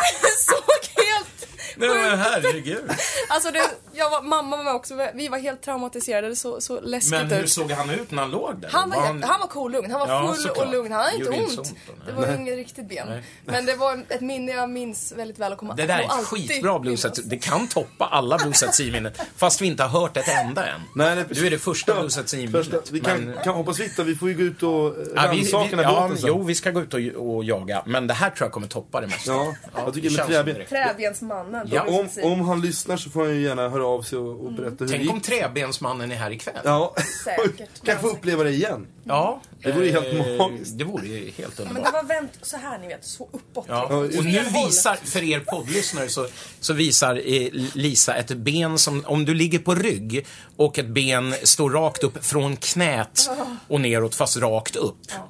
Nej 1.88 2.10
men 2.10 2.20
herregud. 2.20 2.84
Alltså 3.30 3.52
det, 3.52 3.62
jag 3.94 4.10
var, 4.10 4.22
mamma 4.22 4.58
var 4.58 4.64
med 4.64 4.74
också, 4.74 5.08
vi 5.14 5.28
var 5.28 5.38
helt 5.38 5.62
traumatiserade, 5.62 6.28
det 6.30 6.36
såg 6.36 6.64
så 6.64 6.82
läskigt 6.82 7.12
Men 7.12 7.28
hur 7.32 7.44
ut. 7.44 7.52
såg 7.52 7.72
han 7.72 7.90
ut 7.90 8.12
när 8.12 8.22
han 8.22 8.32
låg 8.32 8.62
där? 8.62 8.70
Han 8.72 8.90
var, 8.90 9.02
helt- 9.02 9.26
han 9.26 9.40
var 9.40 9.48
cool 9.48 9.72
lugn, 9.72 9.92
han 9.92 10.00
var 10.00 10.08
Ja, 10.08 10.28
full 10.34 10.42
såklart. 10.44 10.66
och 10.68 10.72
lugn, 10.72 10.92
han 10.92 11.02
hade 11.04 11.16
inte 11.16 11.26
Gjorde 11.26 11.38
ont. 11.44 11.52
inte 11.52 11.56
så 11.66 11.72
ont 11.72 11.80
då, 11.88 11.94
nej. 12.06 12.14
det 12.26 12.28
var 12.34 12.36
inget 12.42 12.56
riktigt 12.56 12.90
ben. 12.90 13.08
Nej. 13.10 13.24
Men 13.46 13.66
det 13.66 13.76
var 13.76 14.04
ett 14.10 14.22
minne 14.22 14.52
jag 14.52 14.70
minns 14.70 15.12
väldigt 15.18 15.40
väl 15.40 15.52
och 15.52 15.58
kommer 15.58 15.74
Det 15.76 15.86
där 15.86 15.98
är 16.00 16.02
kommer 16.08 16.14
alltid 16.14 16.50
skitbra 16.50 16.80
blues 16.80 17.04
minnas. 17.04 17.20
at 17.20 17.30
Det 17.30 17.38
kan 17.38 17.68
toppa 17.68 18.06
alla 18.06 18.38
blues 18.38 18.64
at 18.64 18.80
minnen 18.80 19.12
fast 19.38 19.62
vi 19.62 19.66
inte 19.66 19.84
har 19.84 20.00
hört 20.02 20.18
ett 20.18 20.28
enda 20.28 20.68
än. 20.68 20.82
Nej, 20.96 21.16
nej, 21.16 21.24
precis. 21.24 21.42
Du 21.42 21.48
är 21.48 21.52
det 21.52 21.60
första 21.60 21.92
Ja, 21.92 22.00
blues 22.00 22.18
at 22.18 22.24
Första, 22.24 22.38
minnet 22.72 22.92
vi 22.92 23.00
kan, 23.00 23.34
kan 23.44 23.54
hoppas 23.56 23.80
vitt 23.80 24.00
vi 24.00 24.16
får 24.16 24.30
ju 24.30 24.36
gå 24.36 24.44
ut 24.44 24.64
och 24.64 24.88
eh, 24.88 24.94
Ja, 25.16 25.22
vi, 25.32 25.38
rannsaka 25.38 25.64
vi, 25.64 25.70
den 25.76 25.86
här 25.86 25.94
ja, 25.94 26.02
båten 26.02 26.18
sen. 26.18 26.28
jo, 26.28 26.44
vi 26.44 26.56
ska 26.56 26.72
gå 26.72 26.82
ut 26.82 26.94
och, 26.94 27.00
och 27.36 27.44
jaga, 27.44 27.84
men 27.86 28.08
det 28.08 28.14
här 28.14 28.30
tror 28.30 28.46
jag 28.46 28.52
kommer 28.52 28.68
toppa 28.68 29.02
det 29.02 29.08
mesta. 29.08 29.32
Ja, 29.32 29.56
jag 29.76 29.94
tycker 29.94 30.10
det 30.10 30.16
med 30.16 30.18
känns 30.18 30.30
träben. 30.30 30.54
direkt. 30.54 30.70
Träbensmannen. 30.70 31.68
Ja, 31.76 31.84
det 32.16 32.24
Om, 32.24 32.32
om 32.32 32.42
han 32.48 32.62
lyssnar 32.62 32.98
så 32.98 33.10
får 33.10 33.26
han 33.26 33.36
ju 33.36 33.42
gärna 33.42 33.70
höra 33.70 33.86
av 33.86 34.02
sig 34.02 34.18
och, 34.20 34.46
och 34.46 34.54
berätta 34.54 34.76
hur 34.80 34.86
det 34.86 34.92
Tänk 34.92 35.04
gick. 35.04 35.12
om 35.12 35.22
träbensmannen 35.22 36.12
är 36.12 36.16
här 36.16 36.32
ikväll. 36.32 36.56
Ja, 36.64 36.96
Säkert. 37.24 37.70
kanske 37.86 38.02
få 38.02 38.10
uppleva 38.10 38.44
det 38.44 38.50
igen. 38.52 38.88
Ja, 39.04 39.42
Det 39.64 39.72
vore 39.72 39.86
ju 39.86 39.92
helt 39.92 40.28
eh, 40.28 40.38
magiskt. 40.38 40.78
Det 40.78 40.84
vore 40.84 41.08
ju 41.08 41.32
helt 41.32 41.58
Men 41.58 41.66
det 41.68 41.70
underbart. 41.70 41.94
var 41.94 42.04
vänt 42.04 42.32
så 42.42 42.58
här 42.58 42.80
ni 42.80 42.88
vet, 42.88 43.06
så 43.06 43.28
uppåt. 43.32 43.66
Ja. 43.68 43.88
Ja, 43.90 43.96
Och 43.98 44.26
nu 44.26 44.44
visar, 44.66 44.96
för 45.04 45.24
er 45.24 45.40
poddlyssnare, 45.40 46.10
så, 46.10 46.28
så 46.60 46.74
visar 46.74 47.16
eh, 47.16 47.48
Lisa 47.74 48.14
ett 48.16 48.28
ben 48.38 48.78
som, 48.78 49.04
om 49.06 49.26
du 49.26 49.34
ligger 49.34 49.60
på 49.60 49.76
rygg 49.76 50.26
och 50.58 50.80
ett 50.80 50.88
ben 50.88 51.36
står 51.44 51.70
rakt 51.70 52.04
upp 52.04 52.26
från 52.26 52.56
knät 52.58 53.30
och 53.68 53.82
neråt 53.82 54.16
fast 54.16 54.38
rakt 54.38 54.76
upp. 54.76 54.98
Eh, 55.12 55.22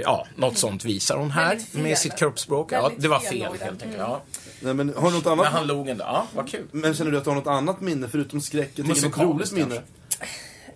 Ja, 0.00 0.26
något 0.36 0.58
sånt 0.58 0.84
visar 0.84 1.16
hon 1.16 1.30
här 1.30 1.60
med 1.72 1.98
sitt 1.98 2.16
kroppsspråk. 2.18 2.72
Ja, 2.72 2.90
det 2.96 3.08
var 3.08 3.18
fel 3.20 3.40
helt 3.60 3.62
enkelt. 3.82 3.94
Ja. 3.98 4.22
Nej, 4.60 4.74
men 4.74 4.94
har 4.96 5.08
du 5.10 5.14
något 5.16 5.24
Men 5.24 5.32
annat? 5.32 5.46
han 5.52 5.66
log 5.66 5.88
ändå. 5.88 6.04
Ja, 6.04 6.26
vad 6.34 6.48
kul. 6.48 6.66
Men 6.72 6.94
känner 6.94 7.10
du 7.10 7.18
att 7.18 7.24
du 7.24 7.30
har 7.30 7.34
något 7.36 7.46
annat 7.46 7.80
minne 7.80 8.08
förutom 8.08 8.40
skräck? 8.40 8.70
Jag 8.74 8.86
tycker 8.86 9.00
det 9.00 9.06
är 9.06 9.10
ett 9.10 9.18
roligt 9.18 9.52
Musikaliskt 9.52 9.52
minne. 9.52 9.82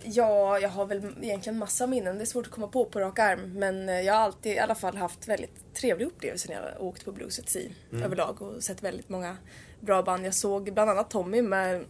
Ja, 0.07 0.59
jag 0.59 0.69
har 0.69 0.87
väl 0.87 1.03
egentligen 1.23 1.59
massa 1.59 1.87
minnen. 1.87 2.17
Det 2.19 2.25
är 2.25 2.27
svårt 2.27 2.47
att 2.47 2.53
komma 2.53 2.67
på 2.67 2.85
på 2.85 3.01
rak 3.01 3.19
arm. 3.19 3.53
Men 3.59 3.89
eh, 3.89 4.01
jag 4.01 4.15
har 4.15 4.21
alltid 4.21 4.53
i 4.53 4.59
alla 4.59 4.75
fall 4.75 4.97
haft 4.97 5.29
väldigt 5.29 5.75
trevliga 5.75 6.09
upplevelser 6.09 6.49
när 6.49 6.57
jag 6.57 6.63
har 6.63 6.83
åkt 6.83 7.05
på 7.05 7.13
Blues 7.13 7.39
at 7.39 7.49
Sea 7.49 7.63
Mm. 7.93 8.05
överlag 8.05 8.43
och 8.43 8.63
sett 8.63 8.83
väldigt 8.83 9.09
många 9.09 9.37
bra 9.81 10.03
band. 10.03 10.27
Jag 10.27 10.35
såg 10.35 10.73
bland 10.75 10.91
annat 10.91 11.11
Tommy 11.11 11.43
med, 11.43 11.85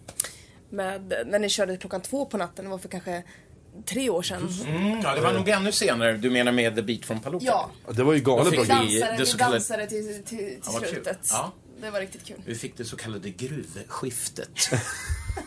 med 0.71 1.15
när 1.27 1.39
ni 1.39 1.49
körde 1.49 1.77
klockan 1.77 2.01
två 2.01 2.27
på 2.27 2.37
natten. 2.37 2.65
Det 2.65 2.71
var 2.71 2.79
för 2.79 2.89
kanske 2.89 3.23
tre 3.85 4.11
år 4.11 4.23
sedan. 4.23 4.49
Mm, 4.67 5.01
ja, 5.01 5.15
det 5.15 5.21
var 5.21 5.33
nog 5.33 5.49
ännu 5.49 5.73
senare. 5.73 6.13
Du 6.13 6.31
menar 6.31 6.53
med 6.53 6.77
The 6.77 6.83
Beat 6.83 7.05
from 7.05 7.21
Palooka? 7.21 7.45
Ja, 7.47 7.71
Det 7.91 8.03
var 8.03 8.13
ju 8.13 8.21
galet 8.21 8.53
bra 8.53 8.63
vi- 8.63 8.69
dansade, 8.69 9.17
det 9.17 9.33
vi 9.33 9.39
dansade 9.39 9.87
till, 9.87 10.23
till, 10.25 10.39
till 10.63 10.89
slutet. 10.89 11.19
Ja. 11.31 11.53
Det 11.85 11.91
var 11.91 12.01
riktigt 12.01 12.25
kul. 12.25 12.37
Vi 12.47 12.55
fick 12.55 12.77
det 12.77 12.85
så 12.85 12.97
kallade 12.97 13.31
gruvskiftet. 13.31 14.71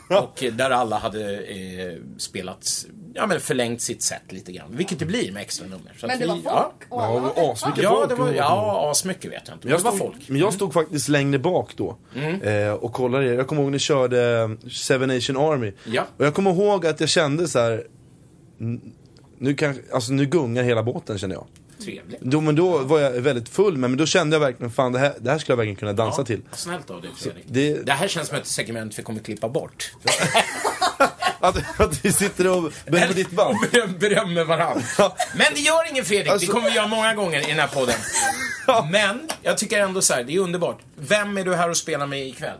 och 0.22 0.44
eh, 0.44 0.54
där 0.54 0.70
alla 0.70 0.98
hade 0.98 1.40
eh, 1.40 1.96
spelat, 2.18 2.86
ja 3.14 3.28
men 3.28 3.40
förlängt 3.40 3.82
sitt 3.82 4.02
set 4.02 4.22
lite 4.32 4.52
grann. 4.52 4.68
Vilket 4.78 5.00
det 5.00 5.06
blir 5.06 5.32
med 5.32 5.42
extra 5.42 5.68
nummer. 5.68 5.94
Så 5.98 6.08
Men 6.08 6.14
att 6.14 6.20
det 6.20 6.26
vi, 6.26 6.42
var 6.42 6.62
folk 6.64 6.88
Ja, 6.90 7.08
och 7.10 7.34
Ja, 7.36 7.36
alla 7.38 7.52
asmycket 7.52 7.84
ja, 7.84 7.96
folk. 7.96 8.10
det 8.10 8.16
var, 8.16 8.32
ja 8.34 8.92
asmycket 8.92 9.32
vet 9.32 9.42
jag 9.48 9.56
inte. 9.56 9.68
Men 9.68 9.72
Jag 9.72 9.80
det 9.80 9.84
var 9.84 9.92
stod, 9.92 10.08
folk. 10.14 10.30
Men 10.30 10.40
jag 10.40 10.54
stod 10.54 10.74
faktiskt 10.74 11.08
längre 11.10 11.40
bak 11.40 11.74
då 11.78 11.98
Mm. 12.16 12.42
eh, 12.42 12.74
och 12.74 12.94
kollade 12.94 13.26
er. 13.28 13.34
Jag 13.34 13.48
kommer 13.48 13.62
ihåg 13.62 13.72
ni 13.72 13.80
körde 13.80 14.50
Seven 14.72 15.10
Nation 15.10 15.38
Army. 15.38 15.74
Ja. 15.86 16.06
Och 16.18 16.26
jag 16.26 16.34
kommer 16.34 16.52
ihåg 16.52 16.86
att 16.86 17.00
jag 17.00 17.10
kände 17.10 17.48
så 17.48 17.60
här. 17.60 17.88
Nu, 19.38 19.54
kan, 19.56 19.76
alltså, 19.94 20.14
nu 20.14 20.26
gungar 20.26 20.64
hela 20.64 20.84
båten 20.84 21.18
känner 21.18 21.36
jag. 21.36 21.48
Trevligt. 21.84 22.22
Då, 22.22 22.42
men 22.42 22.56
då 22.56 22.78
var 22.78 23.00
jag 23.00 23.12
väldigt 23.12 23.50
full, 23.50 23.78
men, 23.78 23.92
men 23.92 23.98
då 23.98 24.06
kände 24.06 24.36
jag 24.36 24.40
verkligen 24.42 24.72
fan 24.72 24.92
det 24.92 25.00
här, 25.00 25.14
det 25.20 25.32
här 25.32 25.38
skulle 25.38 25.52
jag 25.52 25.58
verkligen 25.58 25.76
kunna 25.76 25.94
dansa 25.94 26.24
till. 26.24 26.42
Snällt 26.52 26.90
av 26.90 27.02
dig 27.02 27.12
Fredrik. 27.18 27.44
det- 27.48 27.86
Det... 27.86 27.92
här 27.92 28.08
känns 28.08 28.28
som 28.28 28.38
ett 28.38 28.48
segment 28.48 29.00
vi 29.00 29.04
kommer 29.04 29.20
klippa 29.20 29.50
bort. 29.50 29.92
Att, 31.40 31.80
att 31.80 32.06
vi 32.06 32.12
sitter 32.12 32.48
och 32.48 32.74
berömmer 32.86 33.14
ditt 33.14 33.32
band. 33.32 33.56
Och 33.56 33.66
beröm- 33.72 34.00
berömmer 34.00 34.44
varandra. 34.44 34.84
Men 35.36 35.54
det 35.54 35.60
gör 35.60 35.90
ingen 35.92 36.06
Fredrik, 36.06 36.32
Alltså- 36.32 36.48
det 36.48 36.54
kommer 36.54 36.70
vi 36.70 36.76
göra 36.76 36.88
många 36.88 37.14
gånger 37.14 37.40
i 37.40 37.46
den 37.52 37.60
här 37.60 37.68
podden. 37.68 37.96
Men 38.92 39.20
jag 39.42 39.58
tycker 39.58 39.80
ändå 39.82 40.02
så 40.02 40.14
här, 40.14 40.24
det 40.24 40.36
är 40.36 40.40
underbart. 40.40 40.80
Vem 40.96 41.38
är 41.38 41.44
du 41.44 41.56
här 41.56 41.70
och 41.70 41.78
spelar 41.78 42.08
med 42.08 42.28
ikväll? 42.28 42.58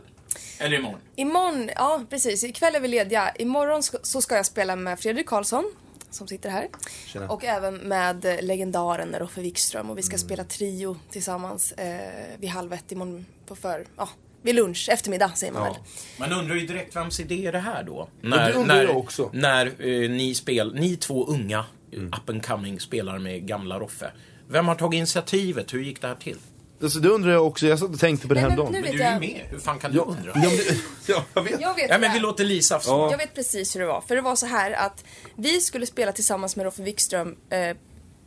Eller 0.58 0.76
imorgon? 0.78 0.98
Imorgon, 1.16 1.70
ja 1.76 2.00
precis. 2.10 2.44
Ikväll 2.44 2.74
är 2.74 2.80
vi 2.80 2.88
lediga. 2.88 3.32
Imorgon 3.38 3.82
så 4.02 4.20
ska 4.22 4.36
jag 4.36 4.46
spela 4.46 4.76
med 4.76 5.00
Fredrik 5.00 5.26
Karlsson 5.26 5.64
som 6.10 6.28
sitter 6.28 6.50
här. 6.50 6.68
Tjena. 7.06 7.28
Och 7.28 7.44
även 7.44 7.74
med 7.74 8.36
legendaren 8.42 9.14
Roffe 9.18 9.40
Wikström 9.40 9.90
och 9.90 9.98
vi 9.98 10.02
ska 10.02 10.14
Mm. 10.16 10.26
spela 10.26 10.44
trio 10.44 10.96
tillsammans 11.10 11.72
eh, 11.72 12.38
vid 12.38 12.50
halv 12.50 12.72
ett 12.72 12.92
imorgon 12.92 13.26
på 13.46 13.56
för, 13.56 13.86
ja, 13.96 14.08
vid 14.42 14.54
lunch, 14.54 14.88
eftermiddag 14.92 15.32
säger 15.36 15.52
man 15.52 15.62
Ja. 15.66 15.72
väl. 15.72 15.82
Man 16.30 16.32
undrar 16.38 16.54
ju 16.56 16.66
direkt 16.66 16.96
vems 16.96 17.20
idé 17.20 17.46
är 17.46 17.52
det 17.52 17.58
här 17.58 17.82
då? 17.82 18.08
det 18.20 18.52
undrar 18.52 18.82
jag 18.82 18.96
också. 18.96 19.30
När 19.32 19.66
eh, 19.66 20.10
ni, 20.10 20.34
spel, 20.34 20.74
ni 20.74 20.96
två 20.96 21.26
unga, 21.26 21.64
Mm. 21.92 22.06
up 22.06 22.28
and 22.30 22.46
coming, 22.46 22.80
spelar 22.80 23.18
med 23.18 23.46
gamla 23.46 23.78
Roffe. 23.78 24.10
Vem 24.48 24.68
har 24.68 24.74
tagit 24.74 24.98
initiativet? 24.98 25.74
Hur 25.74 25.82
gick 25.82 26.00
det 26.00 26.08
här 26.08 26.14
till? 26.14 26.36
Alltså, 26.82 26.98
det 26.98 27.08
undrar 27.08 27.32
jag 27.32 27.46
också, 27.46 27.66
jag 27.66 27.78
satt 27.78 27.90
och 27.90 28.00
tänkte 28.00 28.28
på 28.28 28.34
det 28.34 28.40
Nej, 28.40 28.50
här 28.50 28.56
men 28.56 28.64
dagen. 28.64 28.72
nu 28.72 28.80
Men 28.80 28.82
vet 28.90 28.92
du 28.92 29.02
är 29.02 29.06
ju 29.06 29.12
jag- 29.12 29.20
med, 29.20 29.46
hur 29.50 29.58
fan 29.58 29.78
kan 29.78 29.92
du 29.92 29.98
undra? 29.98 30.32
ja, 30.34 30.50
ja, 31.06 31.24
jag 31.34 31.42
vet. 31.42 31.60
Jag 31.60 31.74
vet 31.74 31.90
Ja, 31.90 31.98
men 31.98 32.12
vi 32.12 32.18
låter 32.18 32.44
Lisa 32.44 32.80
få 32.80 32.90
Ja. 32.90 33.10
Jag 33.10 33.18
vet 33.18 33.34
precis 33.34 33.76
hur 33.76 33.80
det 33.80 33.86
var. 33.86 34.00
För 34.00 34.14
det 34.16 34.20
var 34.22 34.36
så 34.36 34.46
här 34.46 34.70
att 34.72 35.04
vi 35.36 35.60
skulle 35.60 35.86
spela 35.86 36.12
tillsammans 36.12 36.56
med 36.56 36.64
Roffe 36.64 36.82
Wikström 36.82 37.36
eh, 37.50 37.58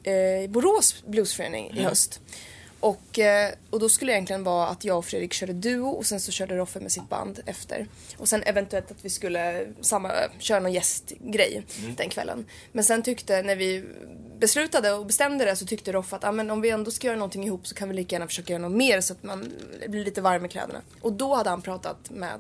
eh, 0.04 0.44
i 0.44 0.48
Borås 0.50 1.04
bluesförening 1.08 1.72
i 1.78 1.84
höst. 1.84 2.20
Och, 2.80 3.20
eh, 3.20 3.52
och 3.70 3.80
då 3.80 3.90
skulle 3.90 4.12
det 4.12 4.16
egentligen 4.16 4.44
vara 4.44 4.68
att 4.68 4.86
jag 4.86 4.98
och 4.98 5.06
Fredrik 5.06 5.34
körde 5.34 5.54
duo 5.54 5.90
och 5.90 6.06
sen 6.06 6.20
så 6.20 6.32
körde 6.32 6.58
Roffe 6.58 6.80
med 6.80 6.92
sitt 6.92 7.10
band 7.10 7.40
efter. 7.46 7.88
Och 8.18 8.28
sen 8.28 8.44
eventuellt 8.44 8.92
att 8.92 8.98
vi 9.06 9.10
skulle 9.10 9.68
samma, 9.82 10.12
köra 10.40 10.60
någon 10.60 10.74
gästgrej 10.74 11.64
den 11.98 12.10
kvällen. 12.10 12.46
Men 12.72 12.84
sen 12.84 13.04
tyckte, 13.04 13.42
när 13.42 13.56
vi 13.56 13.84
beslutade 14.42 14.94
och 14.94 15.06
bestämde 15.06 15.46
det 15.46 15.56
så 15.56 15.66
tyckte 15.66 15.92
Roffe 15.92 16.16
att 16.16 16.24
ah, 16.24 16.32
men 16.32 16.52
om 16.52 16.62
vi 16.62 16.70
ändå 16.70 16.92
ska 16.92 17.08
göra 17.08 17.18
någonting 17.18 17.44
ihop 17.44 17.68
så 17.68 17.76
kan 17.76 17.90
vi 17.90 17.96
lika 17.96 18.16
gärna 18.16 18.28
försöka 18.28 18.54
göra 18.54 18.62
något 18.62 18.78
mer 18.78 19.02
så 19.02 19.14
att 19.14 19.24
man 19.24 19.52
blir 19.88 20.06
lite 20.06 20.22
varm 20.22 20.46
i 20.46 20.50
kläderna. 20.50 20.82
Och 21.02 21.14
då 21.14 21.36
hade 21.36 21.50
han 21.50 21.62
pratat 21.62 22.10
med 22.10 22.40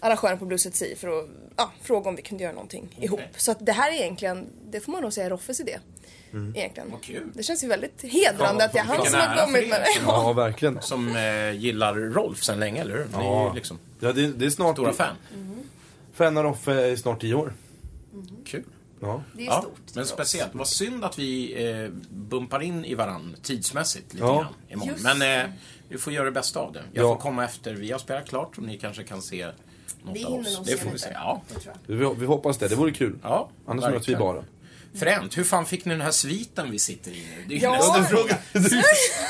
arrangören 0.00 0.38
på 0.38 0.44
Blues 0.44 0.66
at 0.66 0.74
Sea 0.74 0.96
för 0.96 1.08
att 1.08 1.26
ja, 1.56 1.72
fråga 1.82 2.08
om 2.08 2.16
vi 2.16 2.22
kunde 2.22 2.44
göra 2.44 2.54
någonting 2.54 2.96
ihop. 3.00 3.20
Så 3.36 3.50
att 3.52 3.66
det 3.66 3.72
här 3.72 3.92
är 3.92 3.96
egentligen, 3.96 4.46
det 4.70 4.80
får 4.80 4.92
man 4.92 5.02
nog 5.02 5.12
säga 5.12 5.30
Roffes 5.30 5.60
idé. 5.60 5.78
Egentligen. 6.54 6.90
Vad 6.90 7.02
kul. 7.02 7.30
Det 7.34 7.42
känns 7.42 7.64
ju 7.64 7.68
väldigt 7.68 8.02
hedrande 8.02 8.62
Ja, 8.62 8.66
att 8.66 8.72
det 8.72 8.78
är 8.78 8.84
han 8.84 9.06
som 9.06 9.20
har 9.20 9.46
kommit 9.46 9.68
med 9.68 9.80
det. 9.80 9.86
Ja, 10.06 10.32
verkligen. 10.32 10.82
Som 10.82 11.16
eh, 11.16 11.50
gillar 11.50 11.94
Rolf 11.94 12.44
sen 12.44 12.60
länge, 12.60 12.80
eller 12.80 12.94
hur? 12.94 13.48
Ju 13.48 13.54
liksom 13.54 13.78
Ja, 14.00 14.12
det, 14.12 14.26
det 14.26 14.46
är 14.46 14.50
snart... 14.50 14.76
stora 14.76 14.92
fan. 14.92 15.16
Fränar 16.14 16.42
Roffe 16.42 16.86
i 16.86 16.96
snart 16.96 17.20
tio 17.20 17.34
år. 17.34 17.52
Kul. 18.46 18.64
Ja. 19.00 19.22
Det 19.36 19.42
är 19.42 19.46
Ja, 19.46 19.60
stort. 19.60 19.94
men 19.94 20.06
speciellt. 20.06 20.54
Vad 20.54 20.68
synd 20.68 21.04
att 21.04 21.18
vi 21.18 21.54
eh, 21.70 21.88
bumpar 22.10 22.60
in 22.62 22.84
i 22.84 22.94
varann 22.94 23.36
tidsmässigt 23.42 24.12
lite 24.14 24.26
Ja. 24.26 24.34
grann 24.34 24.46
imorgon. 24.68 24.88
Just 24.94 25.04
Men 25.18 25.44
eh, 25.44 25.50
vi 25.88 25.98
får 25.98 26.12
göra 26.12 26.24
det 26.24 26.30
bästa 26.32 26.60
av 26.60 26.72
det. 26.72 26.82
Jag 26.92 27.04
Ja. 27.04 27.14
får 27.14 27.20
komma 27.20 27.44
efter. 27.44 27.74
Vi 27.74 27.92
har 27.92 27.98
spelat 27.98 28.28
klart 28.28 28.58
och 28.58 28.62
ni 28.64 28.78
kanske 28.78 29.02
kan 29.04 29.22
se 29.22 29.46
något 30.02 30.16
Vi 30.16 30.24
av 30.24 30.34
oss. 30.34 30.60
Det 30.66 30.76
får 30.76 30.90
vi 30.90 30.98
se. 30.98 31.10
Ja. 31.14 31.42
Vi, 31.86 31.94
vi 32.18 32.26
hoppas 32.26 32.58
det, 32.58 32.68
det 32.68 32.74
vore 32.76 32.92
kul. 32.92 33.18
Ja, 33.22 33.48
Annars 33.66 33.84
möts 33.84 34.08
vi 34.08 34.16
bara. 34.16 34.44
Fränt. 34.98 35.38
Hur 35.38 35.44
fan 35.44 35.66
fick 35.66 35.84
ni 35.84 35.94
den 35.94 36.00
här 36.00 36.10
sviten 36.10 36.70
vi 36.70 36.78
sitter 36.78 37.10
i 37.10 37.14
nu? 37.36 37.44
Det 37.48 37.54
är 37.54 37.58
ju 37.58 37.64
Ja. 37.64 37.72
nästan 37.72 38.02
Ja, 38.02 38.08
fråga. 38.08 38.36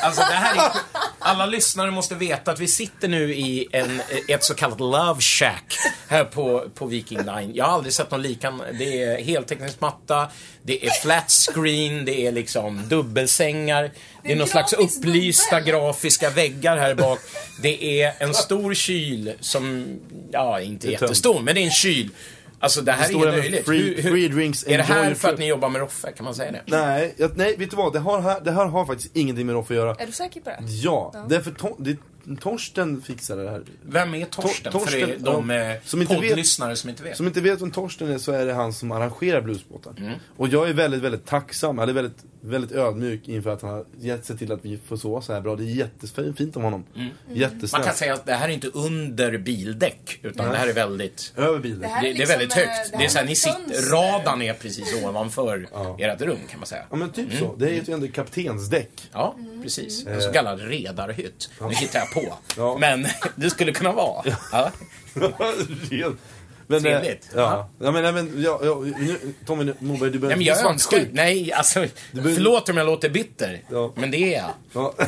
Alltså, 0.03 0.21
det 0.21 0.35
här 0.35 0.57
är, 0.57 0.73
alla 1.19 1.47
lyssnare 1.47 1.91
måste 1.91 2.15
veta 2.15 2.51
att 2.53 2.61
vi 2.61 2.67
sitter 2.69 3.09
nu 3.09 3.35
i 3.35 3.69
en, 3.73 4.03
ett 4.29 4.45
så 4.45 4.55
kallat 4.55 4.81
love 4.81 5.21
shack 5.21 5.79
här 6.09 6.25
på, 6.25 6.69
på 6.75 6.87
Viking 6.87 7.19
Line. 7.19 7.51
Jag 7.55 7.65
har 7.65 7.73
aldrig 7.73 7.93
sett 7.95 8.11
någon 8.11 8.23
likan. 8.23 8.63
Det 8.79 9.03
är 9.03 9.23
heltäckningsmatta, 9.25 10.29
det 10.63 10.87
är 10.87 10.91
flat 10.91 11.31
screen, 11.31 12.05
det 12.05 12.27
är 12.27 12.33
liksom 12.33 12.89
dubbelsängar. 12.89 13.91
Det 14.23 14.33
är 14.33 14.37
någon 14.37 14.49
slags 14.49 14.73
upplysta 14.73 15.61
grafiska 15.61 16.31
väggar 16.31 16.77
här 16.77 16.95
bak. 16.95 17.19
Det 17.63 18.03
är 18.03 18.13
en 18.19 18.35
stor 18.35 18.75
kyl 18.75 19.33
som, 19.41 19.87
ja, 20.33 20.61
inte 20.61 20.87
Det 20.87 20.93
jättestor, 20.93 21.41
men 21.41 21.55
det 21.55 21.61
är 21.61 21.65
en 21.65 21.71
kyl. 21.71 22.11
Alltså 22.63 22.81
det 22.83 22.93
här 22.93 23.05
står 23.09 23.23
är 23.27 23.29
även 23.29 23.41
löjligt. 23.41 23.67
free- 23.69 24.03
free 24.03 24.29
drinks, 24.29 24.65
är 24.67 24.77
det 24.79 24.83
här 24.85 25.15
för 25.15 25.29
att 25.33 25.39
ni 25.39 25.47
jobbar 25.49 25.69
med 25.69 25.81
Roffe? 25.81 26.13
Kan 26.13 26.25
man 26.25 26.35
säga 26.35 26.53
det? 26.53 26.63
Nej, 26.67 27.15
jag, 27.17 27.37
nej, 27.37 27.57
vet 27.57 27.71
du 27.71 27.77
vad? 27.77 27.93
Det, 27.93 27.99
har, 27.99 28.41
det 28.45 28.51
här 28.53 28.67
har 28.67 28.87
faktiskt 28.87 29.17
ingenting 29.17 29.47
med 29.47 29.55
Roffe 29.55 29.75
att 29.75 29.77
göra. 29.77 29.95
Är 29.95 30.07
du 30.07 30.13
säker 30.13 30.41
på 30.41 30.51
det? 30.51 30.59
Ja, 30.69 31.27
därför 31.29 31.51
to, 31.51 31.77
det, 31.79 31.97
Torsten 32.41 33.03
fixade 33.03 33.45
det 33.45 33.51
här. 33.51 33.63
Vem 33.83 34.15
är 34.15 34.25
Torsten? 34.25 34.73
Tor- 34.73 34.79
för 34.81 35.01
Torsten, 35.01 35.23
de 35.23 35.51
ja, 35.51 35.57
eh, 35.73 35.77
som 35.85 36.01
inte 36.03 36.15
vet- 36.15 36.29
poddlyssnare 36.29 36.77
som 36.77 36.91
inte 36.91 37.03
vet. 37.03 37.17
Som 37.17 37.27
inte 37.27 37.41
vet 37.41 37.61
vem 37.63 37.71
Torsten 37.71 38.11
är 38.11 38.19
så 38.19 38.33
är 38.33 38.47
det 38.47 38.53
han 38.53 38.73
som 38.73 38.93
arrangerar 38.93 39.41
bluesbåtar. 39.41 39.95
Mm. 39.99 40.13
Och 40.37 40.49
jag 40.49 40.69
är 40.69 40.73
väldigt, 40.73 41.01
väldigt 41.03 41.27
tacksam, 41.27 41.79
eller 41.79 41.93
väldigt, 41.93 42.19
väldigt 42.41 42.73
ödmjuk 42.73 43.29
inför 43.29 43.51
att 43.51 43.63
han 43.63 43.71
har 43.71 43.85
gett 44.01 44.25
sig 44.25 44.39
till 44.39 44.53
att 44.53 44.65
vi 44.65 44.79
får 44.89 44.97
sova 44.97 45.21
så 45.23 45.33
här 45.33 45.41
bra. 45.41 45.57
Det 45.57 45.65
är 45.65 45.67
jättefint 45.67 46.57
om 46.57 46.63
honom. 46.63 46.85
Mm. 46.97 47.09
Jättesnällt. 47.33 47.73
Man 47.73 47.83
kan 47.83 47.95
säga 47.95 48.15
att 48.15 48.27
det 48.27 48.35
här 48.35 48.49
är 48.49 48.53
inte 48.53 48.69
under 48.69 49.39
bildäck, 49.39 50.19
utan 50.23 50.51
det 50.51 50.57
här 50.57 50.67
är 50.69 50.73
väldigt... 50.73 51.33
Över 51.37 51.59
bilen. 51.59 51.81
Det 51.81 51.87
Det, 51.87 52.09
är 52.11 52.15
det 52.15 52.23
är 52.23 52.27
väldigt 52.27 52.41
liksom, 52.41 52.63
högt. 52.63 52.71
eh, 52.71 52.91
det 52.91 52.91
Det 52.91 52.97
är 52.97 53.01
här 53.01 53.09
så 53.09 53.19
här, 53.19 53.25
är 53.25 53.29
ni 53.29 53.37
sitter, 53.37 54.43
är 54.51 54.55
precis 54.55 55.05
ovanför 55.05 55.69
ert 55.99 56.21
rum 56.21 56.39
kan 56.51 56.61
man 56.61 56.67
säga. 56.67 56.83
Ja 56.91 56.97
men 56.97 57.11
typ 57.13 57.27
Mm. 57.29 57.39
så. 57.41 57.57
Det 57.57 57.67
är 57.71 57.83
ju 57.89 57.93
ändå 57.95 58.09
kaptensdäck. 58.09 59.09
Ja, 59.13 59.37
precis. 59.63 60.07
En 60.07 60.23
så 60.23 60.33
kallad 60.33 60.61
redarhytt. 60.61 61.51
Nu 61.61 61.75
hittar 61.75 61.99
jag 61.99 62.10
på. 62.15 62.35
Ja. 62.57 62.77
Men 62.81 63.07
det 63.37 63.51
skulle 63.51 63.73
kunna 63.73 63.93
vara. 63.93 64.25
Ja. 64.53 64.71
men, 66.67 66.83
Trevligt. 66.83 67.25
eh, 67.25 67.41
Ja. 67.41 67.71
ja 67.81 67.91
men, 67.91 68.03
nej, 68.03 68.13
men 68.13 68.43
ja, 68.43 68.61
ja, 68.65 68.75
nu, 68.81 69.35
Tommy 69.47 69.65
nu- 69.65 69.75
Moberg, 69.79 70.11
du 70.11 70.19
Nej, 70.19 70.21
behöver 70.21 70.37
men 70.37 70.45
jag 70.47 70.59
inte 70.59 70.69
önskar. 70.69 71.07
Nej, 71.13 71.53
alltså. 71.53 71.87
behöver- 72.13 72.35
Förlåt 72.35 72.69
om 72.69 72.77
jag 72.77 72.87
låter 72.87 73.09
bitter. 73.11 73.63
Ja. 73.71 73.93
Men 73.97 74.11
det 74.11 74.35
är 74.35 74.39
jag. 74.43 74.51
Ja. 74.73 74.95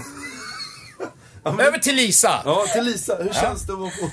Över 1.45 1.79
till 1.79 1.95
Lisa! 1.95 2.43
ja, 2.45 2.67
till 2.73 2.85
Lisa. 2.85 3.17
Hur 3.23 3.33
känns 3.33 3.67
det 3.67 3.73
att 3.73 3.79
på- 3.79 4.11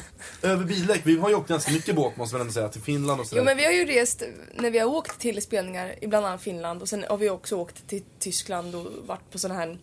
över 0.47 0.65
bildäck? 0.65 1.01
Vi 1.03 1.17
har 1.17 1.29
ju 1.29 1.35
åkt 1.35 1.49
ganska 1.49 1.71
mycket 1.71 1.95
båt 1.95 2.17
måste 2.17 2.35
man 2.35 2.41
ändå 2.41 2.53
säga. 2.53 2.69
Till 2.69 2.81
Finland 2.81 3.21
och 3.21 3.27
sådär. 3.27 3.41
Jo 3.41 3.45
men 3.45 3.57
vi 3.57 3.65
har 3.65 3.71
ju 3.71 3.85
rest 3.85 4.23
när 4.55 4.71
vi 4.71 4.79
har 4.79 4.87
åkt 4.87 5.19
till 5.19 5.41
spelningar 5.41 5.95
i 6.01 6.07
bland 6.07 6.25
annat 6.25 6.41
Finland 6.41 6.81
och 6.81 6.89
sen 6.89 7.05
har 7.09 7.17
vi 7.17 7.29
också 7.29 7.55
åkt 7.55 7.87
till 7.87 8.03
Tyskland 8.19 8.75
och 8.75 8.87
varit 9.07 9.31
på 9.31 9.37
sådana 9.39 9.59
här 9.59 9.77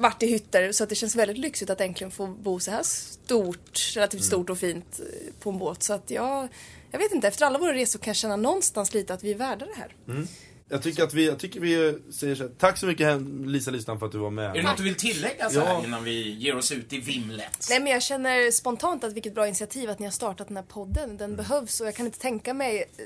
varit 0.00 0.22
i 0.22 0.26
hytter 0.26 0.72
så 0.72 0.82
att 0.84 0.88
det 0.88 0.94
känns 0.94 1.16
väldigt 1.16 1.38
lyxigt 1.38 1.70
att 1.70 1.80
äntligen 1.80 2.10
få 2.10 2.26
bo 2.26 2.60
så 2.60 2.70
här 2.70 2.82
stort, 2.82 3.92
relativt 3.94 4.24
stort 4.24 4.50
och 4.50 4.58
fint 4.58 5.00
eh, 5.00 5.32
på 5.40 5.50
en 5.50 5.58
båt. 5.58 5.82
Så 5.82 5.92
att 5.92 6.10
jag, 6.10 6.48
jag 6.90 6.98
vet 6.98 7.12
inte, 7.12 7.28
efter 7.28 7.46
alla 7.46 7.58
våra 7.58 7.74
resor 7.74 7.98
kan 7.98 8.10
jag 8.10 8.16
känna 8.16 8.36
någonstans 8.36 8.94
lite 8.94 9.14
att 9.14 9.24
vi 9.24 9.30
är 9.30 9.34
värda 9.38 9.66
det 9.66 9.74
här. 9.76 10.26
Jag 10.72 10.82
tycker 10.82 11.02
att 11.02 11.14
vi, 11.14 11.26
jag 11.26 11.38
tycker 11.38 11.60
vi 11.60 11.98
säger 12.12 12.34
så 12.34 12.42
här. 12.42 12.50
Tack 12.58 12.78
så 12.78 12.86
mycket 12.86 13.20
Lisa 13.46 13.70
Listan 13.70 13.98
för 13.98 14.06
att 14.06 14.12
du 14.12 14.18
var 14.18 14.30
med. 14.30 14.50
Är 14.50 14.54
det 14.54 14.62
något 14.62 14.76
du 14.76 14.82
vill 14.82 14.94
tillägga 14.94 15.50
så 15.50 15.58
Ja. 15.58 15.64
här 15.64 15.84
innan 15.84 16.04
vi 16.04 16.30
ger 16.34 16.56
oss 16.56 16.72
ut 16.72 16.92
i 16.92 16.98
vimlet? 17.00 17.66
Nej 17.70 17.80
men 17.80 17.92
jag 17.92 18.02
känner 18.02 18.50
spontant 18.50 19.04
att 19.04 19.12
vilket 19.12 19.34
bra 19.34 19.46
initiativ 19.46 19.90
att 19.90 19.98
ni 19.98 20.06
har 20.06 20.12
startat 20.12 20.48
den 20.48 20.56
här 20.56 20.64
podden. 20.64 21.16
Den 21.16 21.36
behövs 21.36 21.80
och 21.80 21.86
jag 21.86 21.94
kan 21.94 22.06
inte 22.06 22.18
tänka 22.18 22.54
mig 22.54 22.78
eh, 22.98 23.04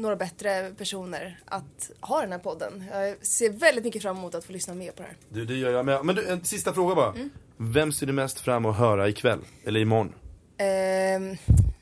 några 0.00 0.16
bättre 0.16 0.74
personer 0.78 1.40
att 1.44 1.90
ha 2.00 2.20
den 2.20 2.32
här 2.32 2.38
podden. 2.38 2.84
Jag 2.92 3.26
ser 3.26 3.50
väldigt 3.50 3.84
mycket 3.84 4.02
fram 4.02 4.16
emot 4.16 4.34
att 4.34 4.44
få 4.44 4.52
lyssna 4.52 4.74
mer 4.74 4.90
på 4.92 5.02
det 5.02 5.08
här. 5.08 5.16
Du, 5.28 5.44
det 5.44 5.54
gör 5.54 5.70
jag 5.70 5.86
med. 5.86 6.04
Men 6.04 6.14
du, 6.14 6.28
en 6.28 6.44
sista 6.44 6.72
fråga 6.72 6.94
bara. 6.94 7.12
Mm. 7.12 7.30
Vem 7.56 7.92
ser 7.92 8.06
du 8.06 8.12
mest 8.12 8.40
fram 8.40 8.64
emot 8.64 8.72
att 8.72 8.78
höra 8.78 9.08
ikväll? 9.08 9.40
Eller 9.64 9.80
imorgon? 9.80 10.12
Ehm, 10.58 11.36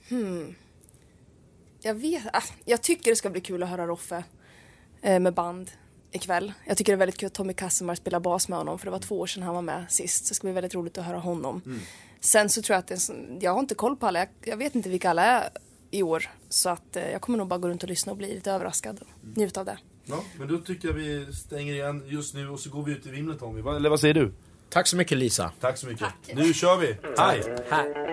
hmm. 0.09 0.55
Jag 1.81 1.95
vet, 1.95 2.23
ah, 2.33 2.43
jag 2.65 2.83
tycker 2.83 3.11
det 3.11 3.17
ska 3.17 3.31
bli 3.31 3.41
kul 3.41 3.63
att 3.63 3.69
höra 3.69 3.87
Roffe 3.87 4.25
eh, 5.03 5.21
med 5.21 5.35
band 5.35 5.71
ikväll. 6.13 6.53
Jag 6.67 6.77
tycker 6.77 6.93
det 6.93 6.95
är 6.95 6.99
väldigt 6.99 7.19
kul 7.19 7.27
att 7.27 7.35
Tommy 7.35 7.53
Kassemar 7.53 7.95
spelar 7.95 8.21
bas 8.21 8.49
med 8.49 8.59
honom 8.59 8.79
för 8.79 8.87
det 8.87 8.91
var 8.91 8.99
två 8.99 9.21
år 9.21 9.27
sedan 9.27 9.43
han 9.43 9.55
var 9.55 9.63
med 9.63 9.85
sist. 9.89 10.27
Så 10.27 10.31
det 10.31 10.35
ska 10.35 10.47
bli 10.47 10.53
väldigt 10.53 10.75
roligt 10.75 10.99
att 10.99 11.05
höra 11.05 11.19
honom. 11.19 11.81
Sen 12.21 12.49
så 12.49 12.63
tror 12.63 12.75
jag 12.75 12.79
att 12.79 12.87
det 12.87 12.95
är 12.95 13.39
jag 13.41 13.53
har 13.53 13.61
inte 13.61 13.75
koll 13.75 13.97
på 13.97 14.07
alla, 14.07 14.19
jag, 14.19 14.29
jag 14.45 14.57
vet 14.57 14.75
inte 14.75 14.89
vilka 14.89 15.11
alla 15.11 15.25
är 15.25 15.49
i 15.97 16.03
år. 16.03 16.31
Så 16.49 16.69
att 16.69 16.97
eh, 16.97 17.11
jag 17.11 17.21
kommer 17.21 17.39
nog 17.39 17.49
bara 17.49 17.59
gå 17.59 17.69
runt 17.69 17.83
och 17.83 17.89
lyssna 17.89 18.13
och 18.13 18.19
bli 18.19 18.35
lite 18.35 18.51
överraskad 18.53 18.99
och 19.01 19.07
njuta 19.37 19.61
av 19.61 19.67
det. 19.67 19.79
Ja, 20.05 20.25
men 20.39 20.49
då 20.49 20.59
tycker 20.59 20.89
jag 20.89 20.95
vi 20.95 21.33
stänger 21.33 21.75
igen 21.75 22.03
just 22.07 22.35
nu 22.35 22.49
och 22.49 22.61
så 22.61 22.71
går 22.71 22.83
vi 22.83 22.93
ut 22.93 23.07
i 23.07 23.11
vimlet 23.11 23.39
Tommy. 23.39 23.61
Va- 23.61 23.77
Eller 23.77 23.91
vad 23.91 24.01
säger 24.01 24.15
du? 24.15 24.33
Tack 24.69 24.87
så 24.87 24.97
mycket 24.97 25.19
Lisa. 25.19 25.53
Tack 25.61 25.79
så 25.79 25.87
mycket. 25.87 26.09
Nu 26.35 26.55
kör 26.55 26.77
vi. 26.77 26.97
Hej! 27.19 27.43
Här. 27.71 28.07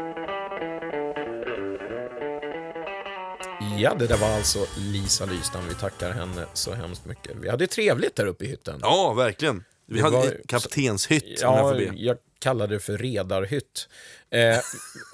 Ja, 3.78 3.94
det 4.00 4.08
där 4.08 4.18
var 4.18 4.28
alltså 4.28 4.66
Lisa 4.78 5.26
Lystam. 5.26 5.62
Vi 5.70 5.76
tackar 5.76 6.12
henne 6.12 6.46
så 6.54 6.74
hemskt 6.74 7.06
mycket. 7.06 7.32
Vi 7.42 7.50
hade 7.50 7.68
trevligt 7.68 8.16
där 8.16 8.26
uppe 8.26 8.46
i 8.46 8.48
hytten. 8.48 8.80
Ja, 8.82 9.14
verkligen. 9.14 9.64
Vi 9.86 9.96
Det 9.98 10.02
hade 10.04 10.18
var- 10.18 10.26
en 10.26 10.32
kaptenshytt 10.48 11.24
om 11.24 11.54
jag 11.56 11.60
Ja, 11.60 11.70
får 11.70 11.76
be. 11.78 11.92
jag 11.96 12.18
kallade 12.44 12.76
det 12.76 12.80
för 12.80 12.98
redarhytt. 12.98 13.90
Eh, 14.30 14.58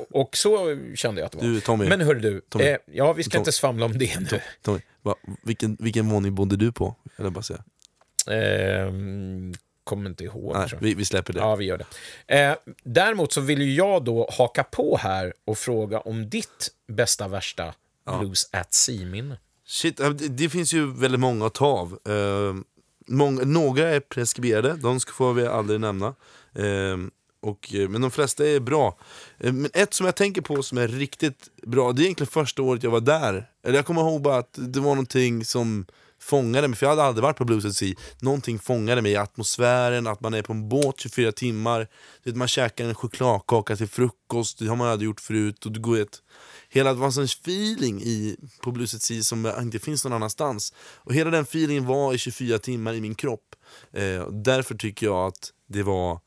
och 0.10 0.38
så 0.38 0.78
kände 0.96 1.22
jag 1.22 1.26
att 1.26 1.32
det 1.32 1.38
var. 1.38 1.46
Du, 1.46 1.62
Tommy. 1.62 1.90
Men 1.90 2.02
hör 2.02 2.16
du, 2.16 2.42
Tommy. 2.42 2.66
eh, 2.66 2.78
ja, 2.86 3.14
vi 3.14 3.24
ska 3.24 3.32
Tom- 3.32 3.40
inte 3.40 3.52
svamla 3.52 3.86
om 3.86 3.98
det 3.98 4.20
nu. 4.20 4.42
Tommy, 4.62 4.80
va, 5.02 5.16
vilken, 5.44 5.78
vilken 5.80 6.10
våning 6.10 6.36
bodde 6.36 6.56
du 6.56 6.72
på? 6.72 6.96
Eller 7.18 7.30
bara 7.30 7.42
säga. 7.42 7.64
Eh, 8.28 8.92
kommer 9.84 10.10
inte 10.10 10.24
ihåg. 10.24 10.56
Nej, 10.56 10.70
vi, 10.82 10.94
vi 10.94 11.06
släpper 11.06 11.34
det. 11.34 11.40
Ja, 11.40 11.56
vi 11.56 11.66
gör 11.66 11.78
det. 11.78 11.86
Eh, 12.40 12.56
däremot 12.84 13.34
så 13.34 13.42
vill 13.42 13.78
jag 13.78 14.04
då 14.04 14.30
haka 14.32 14.64
på 14.64 14.98
här 14.98 15.34
och 15.46 15.58
fråga 15.58 16.00
om 16.00 16.30
ditt 16.30 16.72
bästa, 16.88 17.28
värsta 17.28 17.74
Blues 18.20 18.50
at 18.52 18.74
Sea-minne. 18.74 19.38
Shit, 19.66 20.02
det, 20.30 20.50
finns 20.50 20.74
ju 20.74 20.94
väldigt 20.94 21.20
många 21.20 21.46
att 21.46 21.54
ta 21.54 21.66
av. 21.68 22.00
Eh, 22.08 22.56
många, 23.08 23.42
några 23.44 23.90
är 23.90 24.00
preskriberade, 24.00 24.74
de 24.74 25.00
får 25.00 25.34
vi 25.34 25.48
aldrig 25.48 25.80
nämna. 25.80 26.08
Eh, 26.56 26.98
och, 27.42 27.74
eh, 27.74 27.90
men 27.90 28.02
de 28.02 28.12
flesta 28.12 28.48
är 28.48 28.60
bra. 28.60 28.98
Eh, 29.38 29.54
men 29.54 29.72
ett 29.74 29.94
som 29.94 30.06
jag 30.06 30.16
tänker 30.16 30.42
på 30.42 30.64
som 30.64 30.78
är 30.78 30.88
riktigt 30.88 31.50
bra, 31.64 31.92
det 31.92 32.02
är 32.02 32.04
egentligen 32.04 32.32
första 32.32 32.62
året 32.62 32.84
jag 32.84 32.92
var 32.92 33.02
där. 33.02 33.50
Eller 33.64 33.76
jag 33.76 33.86
kommer 33.86 34.02
ihåg 34.02 34.22
bara 34.22 34.38
att 34.38 34.54
det 34.54 34.80
var 34.80 34.90
någonting 34.90 35.46
som 35.46 35.86
fångade 36.22 36.68
mig, 36.68 36.78
för 36.78 36.86
jag 36.86 36.90
hade 36.90 37.04
aldrig 37.04 37.24
varit 37.24 37.38
på 37.38 37.46
Blues 37.46 37.66
at 37.66 37.76
Sea. 37.76 37.96
Någonting 38.22 38.60
fångade 38.60 39.02
mig 39.02 39.16
atmosfären, 39.16 40.08
att 40.08 40.22
man 40.22 40.34
är 40.34 40.42
på 40.42 40.54
en 40.54 40.70
båt 40.70 41.00
24 41.00 41.32
timmar, 41.32 41.80
du 42.24 42.30
vet, 42.30 42.38
man 42.38 42.48
käkar 42.48 42.86
en 42.86 42.96
chokladkaka 42.96 43.76
till 43.76 43.88
frukost, 43.88 44.60
det 44.60 44.68
har 44.68 44.76
man 44.76 44.88
aldrig 44.88 45.06
gjort 45.06 45.22
förut. 45.22 45.66
Och 45.66 45.72
du 45.72 45.80
går 45.80 46.00
ett, 46.00 46.22
hela, 46.70 46.94
det 46.94 47.00
var 47.00 47.06
en 47.06 47.14
sån 47.14 47.24
feeling 47.24 48.02
i, 48.02 48.38
på 48.62 48.72
Blues 48.72 48.96
at 48.96 49.02
Sea 49.02 49.24
som 49.24 49.46
eh, 49.46 49.62
inte 49.62 49.80
finns 49.80 50.04
någon 50.04 50.14
annanstans. 50.14 50.74
Och 50.80 51.14
hela 51.14 51.30
den 51.30 51.44
feelingen 51.44 51.86
var 51.86 52.14
i 52.14 52.18
24 52.18 52.60
timmar 52.60 52.94
i 52.94 53.02
min 53.02 53.16
kropp. 53.16 53.56
Eh, 53.94 54.28
därför 54.28 54.76
tycker 54.76 55.06
jag 55.06 55.28
att 55.28 55.54
det 55.68 55.84
var 55.84 56.20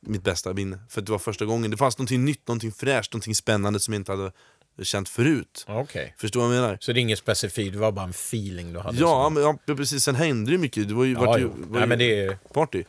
mitt 0.00 0.22
bästa 0.22 0.54
minne. 0.54 0.78
För 0.88 1.00
det 1.00 1.12
var 1.12 1.18
första 1.18 1.44
gången, 1.44 1.70
det 1.70 1.76
fanns 1.76 1.98
någonting 1.98 2.24
nytt, 2.24 2.48
någonting 2.48 2.72
fräscht, 2.72 3.12
någonting 3.12 3.34
spännande 3.34 3.80
som 3.80 3.94
jag 3.94 4.00
inte 4.00 4.12
hade 4.12 4.32
känt 4.82 5.08
förut. 5.08 5.64
Okej. 5.68 6.14
Förstår 6.18 6.40
du 6.40 6.46
vad 6.46 6.56
jag 6.56 6.62
menar? 6.62 6.78
Så 6.80 6.92
det 6.92 7.00
är 7.00 7.02
inget 7.02 7.18
specifikt, 7.18 7.72
det 7.72 7.78
var 7.78 7.92
bara 7.92 8.04
en 8.04 8.10
feeling 8.10 8.72
du 8.72 8.78
hade? 8.78 8.98
Ja, 8.98 9.28
men, 9.28 9.42
ja, 9.42 9.58
precis. 9.66 10.04
Sen 10.04 10.14
hände 10.14 10.50
det 10.50 10.58
mycket. 10.58 10.88
Det 10.88 10.94
var 10.94 11.04
ju, 11.04 11.12
ja, 11.12 11.20
vart 11.20 11.40
ju, 11.40 11.46
var 11.46 11.54
Nej, 11.70 11.80
ju 11.80 11.86
men 11.86 11.98
det 11.98 12.20
är... 12.20 12.38
party. 12.52 12.84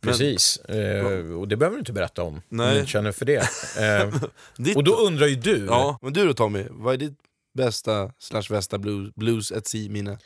Precis. 0.00 0.56
Eh, 0.56 1.32
och 1.32 1.48
det 1.48 1.56
behöver 1.56 1.76
du 1.76 1.78
inte 1.78 1.92
berätta 1.92 2.22
om, 2.22 2.34
om 2.34 2.42
Nej. 2.48 2.74
du 2.74 2.80
inte 2.80 2.90
känner 2.90 3.12
för 3.12 3.24
det. 3.24 3.48
Eh, 3.78 4.76
och 4.76 4.84
då 4.84 4.96
undrar 4.96 5.26
ju 5.26 5.34
du, 5.34 5.66
Ja, 5.66 5.98
men 6.02 6.12
du 6.12 6.26
då 6.26 6.34
Tommy, 6.34 6.66
vad 6.70 6.94
är 6.94 6.98
ditt 6.98 7.18
bästa 7.54 8.12
slash 8.18 8.42
bästa 8.50 8.78
blues, 8.78 9.14
blues 9.14 9.52
at 9.52 9.66
sea 9.66 9.90
minne? 9.90 10.18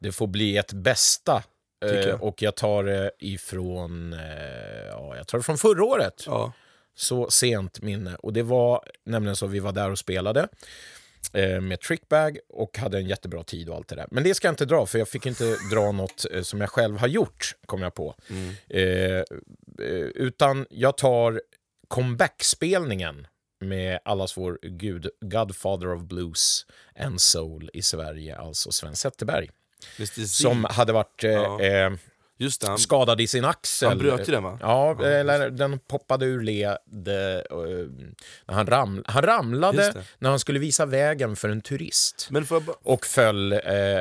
det 0.00 0.12
får 0.12 0.26
bli 0.26 0.56
ett 0.56 0.72
bästa. 0.72 1.42
Eh, 1.80 1.94
jag. 1.94 2.22
och 2.22 2.42
jag 2.42 2.54
tar 2.54 2.84
det 2.84 3.10
ifrån, 3.18 4.12
eh, 4.12 4.20
ja, 4.90 5.16
jag 5.16 5.26
tar 5.26 5.38
det 5.38 5.44
från 5.44 5.58
förra 5.58 5.84
året. 5.84 6.22
Ja. 6.26 6.52
Så 6.94 7.30
sent 7.30 7.82
minne. 7.82 8.16
Och 8.16 8.32
det 8.32 8.42
var 8.42 8.84
nämligen 9.04 9.36
så 9.36 9.46
vi 9.46 9.58
var 9.58 9.72
där 9.72 9.90
och 9.90 9.98
spelade 9.98 10.48
eh, 11.32 11.60
med 11.60 11.80
Trickbag 11.80 12.38
och 12.48 12.78
hade 12.78 12.98
en 12.98 13.06
jättebra 13.06 13.44
tid 13.44 13.68
och 13.68 13.76
allt 13.76 13.88
det 13.88 13.96
där. 13.96 14.06
Men 14.10 14.24
det 14.24 14.34
ska 14.34 14.48
jag 14.48 14.52
inte 14.52 14.64
dra, 14.64 14.86
för 14.86 14.98
jag 14.98 15.08
fick 15.08 15.26
inte 15.26 15.44
dra 15.72 15.92
något 15.92 16.26
som 16.42 16.60
jag 16.60 16.70
själv 16.70 16.98
har 16.98 17.08
gjort, 17.08 17.54
kom 17.66 17.82
jag 17.82 17.94
på. 17.94 18.14
Eh, 18.68 18.82
eh, 18.82 19.24
utan 20.14 20.66
jag 20.70 20.96
tar 20.96 21.42
comeback-spelningen 21.88 23.26
med 23.60 23.98
allas 24.04 24.36
vår 24.36 24.58
gud, 24.62 25.08
Godfather 25.20 25.94
of 25.94 26.02
Blues 26.02 26.66
and 26.98 27.20
Soul 27.20 27.70
i 27.72 27.82
Sverige, 27.82 28.36
alltså 28.36 28.72
Sven 28.72 28.96
Zetterberg. 28.96 29.50
Som 30.26 30.64
hade 30.70 30.92
varit 30.92 31.24
eh, 31.24 31.30
Ja. 31.30 31.60
eh, 31.60 31.90
Just 32.38 32.60
det, 32.60 32.66
han, 32.66 32.78
skadad 32.78 33.20
i 33.20 33.26
sin 33.26 33.44
axel. 33.44 33.88
han 33.88 33.98
bröt 33.98 34.28
ju 34.28 34.32
den 34.32 34.42
va? 34.42 34.58
Ja, 34.62 35.04
eller 35.04 35.50
den 35.50 35.78
poppade 35.78 36.26
ur 36.26 36.40
led 36.42 36.66
eh, 36.66 36.76
när 38.46 38.54
han, 38.54 38.66
ram, 38.66 39.04
han 39.06 39.22
ramlade 39.22 40.04
när 40.18 40.30
han 40.30 40.38
skulle 40.38 40.58
visa 40.58 40.86
vägen 40.86 41.36
för 41.36 41.48
en 41.48 41.60
turist 41.60 42.28
bara... 42.30 42.60
och 42.82 43.06
föll 43.06 43.52
eh, 43.52 43.58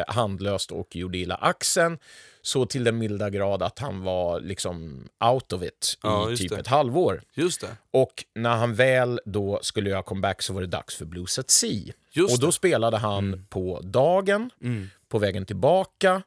handlöst 0.08 0.72
och 0.72 0.96
gjorde 0.96 1.18
illa 1.18 1.36
axeln 1.36 1.98
så 2.42 2.66
till 2.66 2.84
den 2.84 2.98
milda 2.98 3.30
grad 3.30 3.64
att 3.64 3.80
han 3.80 4.04
var 4.04 4.40
liksom 4.42 5.08
out 5.24 5.54
of 5.54 5.64
it 5.64 5.98
Ja, 6.04 6.32
i 6.32 6.38
typ 6.38 6.50
det. 6.50 6.60
ett 6.60 6.68
halvår. 6.68 7.22
Just 7.34 7.62
det. 7.62 7.68
Och 7.92 8.24
när 8.36 8.56
han 8.58 8.76
väl 8.76 9.20
då 9.26 9.60
skulle 9.62 9.90
göra 9.90 10.04
comeback 10.04 10.42
så 10.42 10.54
var 10.54 10.62
det 10.62 10.68
dags 10.68 10.96
för 10.96 11.06
Blues 11.06 11.40
at 11.40 11.50
Sea. 11.50 11.94
Just 12.12 12.34
och 12.34 12.40
då 12.40 12.46
det. 12.48 12.54
spelade 12.54 12.98
han 12.98 13.46
på 13.50 13.80
dagen, 13.84 14.50
Mm. 14.64 14.90
På 15.10 15.20
vägen 15.20 15.46
tillbaka 15.46 16.22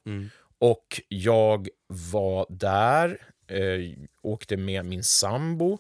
och 0.59 1.01
jag 1.09 1.69
var 1.87 2.47
där, 2.49 3.21
eh, 3.49 3.99
åkte 4.23 4.57
med 4.57 4.85
min 4.85 5.05
sambo 5.05 5.79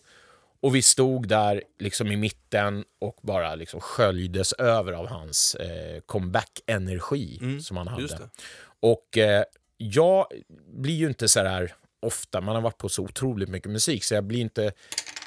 och 0.61 0.75
vi 0.75 0.83
stod 0.83 1.29
där 1.29 1.62
liksom 1.79 2.12
i 2.12 2.17
mitten 2.17 2.85
och 3.01 3.19
bara 3.23 3.55
liksom 3.55 3.81
sköljdes 3.81 4.53
över 4.53 4.93
av 4.93 5.07
hans 5.07 5.55
eh, 5.55 6.01
comeback-energi 6.07 7.38
som 7.62 7.77
han 7.77 7.88
Mm. 7.88 8.01
hade. 8.01 8.31
Och 8.81 9.19
eh, 9.19 9.45
jag 9.77 10.27
blir 10.69 10.95
ju 10.95 11.07
inte 11.07 11.29
så 11.29 11.41
här 11.41 11.75
ofta, 12.03 12.41
man 12.41 12.55
har 12.55 12.62
varit 12.62 12.79
på 12.79 12.88
så 12.88 13.03
otroligt 13.03 13.49
mycket 13.49 13.71
musik 13.73 14.05
så 14.05 14.15
jag 14.15 14.25
blir 14.25 14.41
inte 14.41 14.73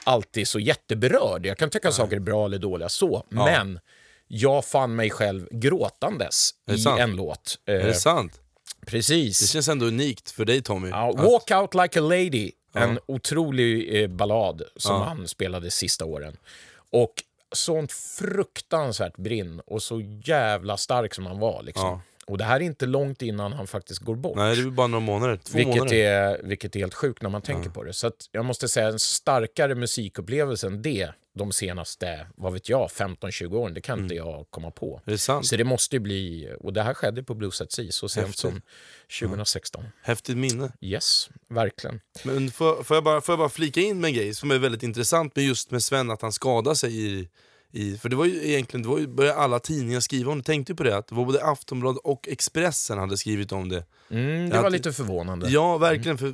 alltid 0.03 0.47
så 0.47 0.59
jätteberörd. 0.59 1.45
Jag 1.45 1.57
kan 1.57 1.69
tycka 1.69 1.91
saker 1.91 2.15
är 2.15 2.19
bra 2.19 2.45
eller 2.45 2.57
dåliga 2.57 2.89
så, 2.89 3.25
men 3.29 3.79
jag 4.27 4.65
fann 4.65 4.95
mig 4.95 5.09
själv 5.09 5.47
gråtandes 5.51 6.51
det 6.67 6.73
i 6.73 6.77
sant? 6.77 6.99
en 6.99 7.15
låt. 7.15 7.59
Är 7.65 7.79
Eh, 7.79 7.85
det 7.85 7.93
sant? 7.93 8.39
Det 8.79 8.85
precis. 8.91 9.49
känns 9.51 9.67
ändå 9.67 9.85
unikt 9.85 10.31
för 10.31 10.45
dig 10.45 10.61
Tommy. 10.61 10.89
Ja, 10.89 11.09
att- 11.09 11.15
Walk 11.15 11.51
out 11.51 11.75
like 11.83 11.99
a 11.99 12.03
lady, 12.03 12.51
en 12.73 12.99
otrolig 13.05 14.01
eh, 14.03 14.07
ballad 14.09 14.61
som 14.75 15.01
han 15.01 15.27
spelade 15.27 15.71
sista 15.71 16.05
åren. 16.05 16.37
Och 16.91 17.13
sånt 17.51 17.91
fruktansvärt 17.91 19.17
brinn 19.17 19.61
och 19.67 19.83
så 19.83 20.01
jävla 20.23 20.77
stark 20.77 21.13
som 21.13 21.25
han 21.25 21.39
var. 21.39 21.63
Liksom. 21.63 21.85
Ja. 21.87 22.01
Och 22.27 22.37
det 22.37 22.43
här 22.43 22.55
är 22.55 22.59
inte 22.59 22.85
långt 22.85 23.21
innan 23.21 23.53
han 23.53 23.67
faktiskt 23.67 23.99
går 24.01 24.15
bort. 24.15 24.35
Nej, 24.37 24.55
det 24.55 24.61
är 24.61 24.65
bara 24.65 24.87
några 24.87 25.05
månader. 25.05 25.37
Två 25.43 25.57
Vilket 25.57 25.75
månader. 25.75 25.95
är, 25.97 26.41
vilket 26.43 26.75
är 26.75 26.79
helt 26.79 26.93
sjukt 26.93 27.21
när 27.21 27.29
man 27.29 27.41
tänker 27.41 27.69
på 27.69 27.83
det. 27.83 27.93
Så 27.93 28.07
att 28.07 28.29
jag 28.31 28.45
måste 28.45 28.67
säga 28.67 28.87
en 28.87 28.99
starkare 28.99 29.75
musikupplevelse 29.75 30.67
än 30.67 30.81
det 30.81 31.09
de 31.35 31.51
senaste, 31.51 32.27
vad 32.35 32.53
vet 32.53 32.69
jag, 32.69 32.89
15-20 32.89 33.55
åren. 33.55 33.73
Det 33.73 33.81
kan 33.81 33.99
inte 34.03 34.15
jag 34.15 34.45
komma 34.49 34.71
på. 34.71 35.01
Det? 35.05 35.17
Så 35.17 35.41
det 35.57 35.63
måste 35.63 35.95
ju 35.95 35.99
bli, 35.99 36.55
och 36.59 36.73
det 36.73 36.83
här 36.83 36.93
skedde 36.93 37.23
på 37.23 37.33
Blues 37.35 37.61
at 37.61 37.71
Sea 37.71 37.91
så 37.91 38.09
sent 38.09 38.37
som 38.37 38.61
2016. 39.19 39.83
Häftigt 40.01 40.37
minne. 40.37 40.71
Yes, 40.81 41.29
verkligen. 41.49 42.01
Men 42.23 42.51
får, 42.51 42.83
får, 42.83 42.97
jag 42.97 43.03
bara, 43.03 43.21
får 43.21 43.33
jag 43.33 43.39
bara 43.39 43.49
flika 43.49 43.81
in 43.81 44.01
med 44.01 44.07
en 44.07 44.13
grej 44.13 44.33
som 44.33 44.51
är 44.51 44.57
väldigt 44.57 44.83
intressant 44.83 45.35
med 45.35 45.45
just 45.45 45.71
med 45.71 45.83
Sven, 45.83 46.11
att 46.11 46.21
han 46.21 46.31
skadade 46.31 46.75
sig 46.75 47.05
i, 47.05 47.29
i 47.75 47.97
för 47.97 48.09
det 48.09 48.15
var 48.15 48.25
ju 48.25 48.49
egentligen, 48.49 48.83
det 48.83 48.89
var 48.89 48.99
ju, 48.99 49.07
började 49.07 49.37
alla 49.37 49.59
tidningar 49.59 49.99
skriva 49.99 50.31
om 50.31 50.37
det. 50.37 50.43
Tänkte 50.43 50.75
på 50.75 50.83
det? 50.83 50.97
Att 50.97 51.07
det 51.07 51.15
var 51.15 51.25
både 51.25 51.45
Aftonbladet 51.45 52.01
och 52.03 52.27
Expressen 52.27 52.97
hade 52.97 53.17
skrivit 53.17 53.51
om 53.51 53.69
det. 53.69 53.83
Mm, 54.09 54.49
det 54.49 54.61
var 54.61 54.69
lite 54.69 54.93
förvånande. 54.93 55.49
Ja, 55.49 55.77
verkligen. 55.77 56.17
För 56.17 56.33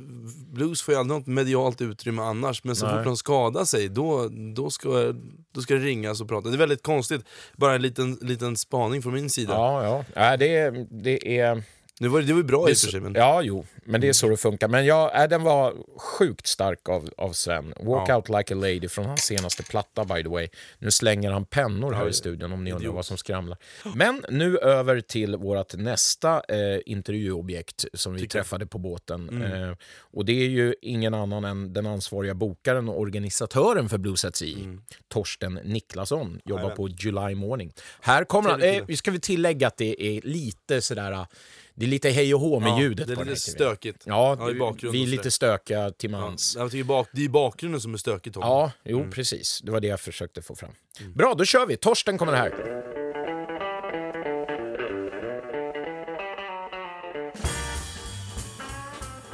blues 0.52 0.82
får 0.82 0.94
ju 0.94 1.00
aldrig 1.00 1.18
något 1.18 1.26
medialt 1.26 1.80
utrymme 1.80 2.22
annars. 2.22 2.64
Men 2.64 2.76
så 2.76 2.86
Nej. 2.86 2.96
fort 2.96 3.04
de 3.04 3.16
skadar 3.16 3.64
sig, 3.64 3.88
då, 3.88 4.28
då, 4.54 4.70
ska, 4.70 5.14
då 5.52 5.60
ska 5.60 5.74
det 5.74 5.80
ringas 5.80 6.20
och 6.20 6.28
prata. 6.28 6.48
Det 6.48 6.56
är 6.56 6.58
väldigt 6.58 6.82
konstigt. 6.82 7.24
Bara 7.56 7.74
en 7.74 7.82
liten, 7.82 8.18
liten 8.20 8.56
spaning 8.56 9.02
från 9.02 9.14
min 9.14 9.30
sida. 9.30 9.52
Ja, 9.52 9.84
ja. 9.84 10.04
ja 10.14 10.36
det, 10.36 10.70
det 10.90 11.38
är... 11.38 11.62
Nu 12.02 12.08
var 12.08 12.20
det, 12.20 12.26
det 12.26 12.32
var 12.32 12.40
ju 12.40 12.44
bra 12.44 12.70
i 12.70 12.72
och 12.72 12.76
för 12.76 12.88
sig. 12.88 13.00
Men... 13.00 13.14
Ja, 13.14 13.42
jo, 13.42 13.66
men 13.84 14.00
det 14.00 14.08
är 14.08 14.12
så 14.12 14.28
det 14.28 14.36
funkar. 14.36 14.68
Men 14.68 14.86
ja, 14.86 15.22
äh, 15.22 15.28
den 15.28 15.42
var 15.42 15.74
sjukt 15.96 16.46
stark 16.46 16.88
av, 16.88 17.10
av 17.16 17.32
Sven. 17.32 17.74
Walk 17.80 18.08
Ja. 18.08 18.16
out 18.16 18.28
like 18.28 18.54
a 18.54 18.56
lady 18.56 18.88
från 18.88 19.06
hans 19.06 19.20
senaste 19.22 19.62
platta 19.62 20.04
by 20.04 20.22
the 20.22 20.28
way. 20.28 20.48
Nu 20.78 20.90
slänger 20.90 21.30
han 21.30 21.44
pennor 21.44 21.92
här 21.92 22.08
i 22.08 22.12
studion 22.12 22.52
om 22.52 22.64
ni 22.64 22.72
undrar 22.72 22.90
vad 22.90 23.06
som 23.06 23.16
skramlar. 23.16 23.58
Men 23.94 24.24
nu 24.28 24.58
över 24.58 25.00
till 25.00 25.36
vårt 25.36 25.74
nästa 25.74 26.42
eh, 26.48 26.80
intervjuobjekt 26.86 27.84
som 27.94 28.14
vi 28.14 28.28
träffade 28.28 28.66
på 28.66 28.78
båten. 28.78 29.28
Mm. 29.28 29.62
Eh, 29.70 29.76
och 30.00 30.24
det 30.24 30.32
är 30.32 30.48
ju 30.48 30.74
ingen 30.82 31.14
annan 31.14 31.44
än 31.44 31.72
den 31.72 31.86
ansvariga 31.86 32.34
bokaren 32.34 32.88
och 32.88 33.00
organisatören 33.00 33.88
för 33.88 33.98
Blues 33.98 34.24
at 34.24 34.36
Sea, 34.36 34.58
Mm. 34.58 34.80
Torsten 35.08 35.54
Niklasson, 35.64 36.40
jobbar 36.44 36.70
på 36.70 36.88
July 36.88 37.34
Morning. 37.34 37.72
Här 38.00 38.24
kommer 38.24 38.50
han, 38.50 38.62
eh, 38.62 38.86
ska 38.96 39.10
vi 39.10 39.20
tillägga 39.20 39.66
att 39.66 39.76
det 39.76 40.02
är 40.02 40.20
lite 40.24 40.80
sådär, 40.82 41.26
det 41.74 41.84
är 41.86 41.88
lite 41.88 42.10
hej 42.10 42.34
och 42.34 42.40
hå 42.40 42.60
med 42.60 42.68
Ja, 42.68 42.80
ljudet 42.80 43.06
det 43.08 43.12
är 43.20 43.24
lite 43.24 43.36
stökigt. 43.40 44.02
Ja, 44.06 44.36
Ja, 44.40 44.50
i 44.50 44.52
det- 44.52 44.58
bakgrunden 44.58 45.00
vi 45.00 45.06
är 45.06 45.06
lite 45.16 45.30
stökiga 45.30 45.90
till 45.90 46.10
Ja, 46.12 46.20
mans. 46.20 46.54
jag 46.58 46.70
tycker 46.70 46.84
bak, 46.84 47.08
det 47.12 47.24
är 47.24 47.28
bakgrunden 47.28 47.80
som 47.80 47.94
är 47.94 47.98
stökigt. 47.98 48.34
Tommy. 48.34 48.46
Ja, 48.46 48.70
jo 48.84 48.98
Mm. 48.98 49.10
precis. 49.10 49.60
Det 49.64 49.72
var 49.72 49.80
det 49.80 49.86
jag 49.86 50.00
försökte 50.00 50.42
få 50.42 50.54
fram. 50.54 50.70
Bra, 51.14 51.34
då 51.34 51.44
kör 51.44 51.66
vi. 51.66 51.76
Torsten 51.76 52.18
kommer 52.18 52.32
här. 52.32 52.52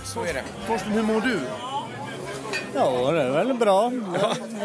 Så 0.05 0.21
är 0.25 0.35
det. 0.35 0.45
Torsten, 0.67 0.93
hur 0.93 1.03
mår 1.03 1.21
du? 1.21 1.41
Ja, 2.75 3.13
det 3.13 3.23
är 3.23 3.31
väl 3.31 3.55
bra. 3.55 3.93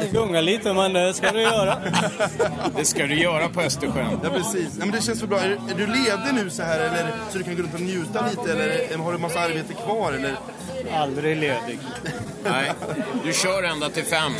Det 0.01 0.07
gungar 0.11 0.41
lite, 0.41 0.73
men 0.73 0.93
det 0.93 1.13
ska 1.13 1.31
du 1.31 1.41
göra. 1.41 1.77
Det 2.75 2.85
ska 2.85 3.05
du 3.05 3.19
göra 3.19 3.49
på 3.49 3.61
Östersjön. 3.61 4.19
Ja 4.23 4.29
precis. 4.29 4.69
Ja, 4.79 4.85
men 4.85 4.91
det 4.91 5.01
känns 5.01 5.21
väl 5.21 5.29
bra. 5.29 5.39
Är, 5.39 5.49
är 5.51 5.75
du 5.77 5.87
ledig 5.87 6.43
nu 6.43 6.49
så 6.49 6.63
här 6.63 6.79
eller 6.79 7.11
så 7.31 7.37
du 7.37 7.43
kan 7.43 7.55
gå 7.55 7.61
runt 7.61 7.73
och 7.73 7.81
njuta 7.81 8.25
lite 8.29 8.51
eller 8.51 8.97
har 8.97 9.11
du 9.11 9.17
massa 9.17 9.39
arbete 9.39 9.73
kvar 9.73 10.11
eller? 10.13 10.35
Aldrig 10.95 11.37
ledig. 11.37 11.79
Nej, 12.43 12.71
du 13.25 13.33
kör 13.33 13.63
ända 13.63 13.89
till 13.89 14.03
fem. 14.03 14.31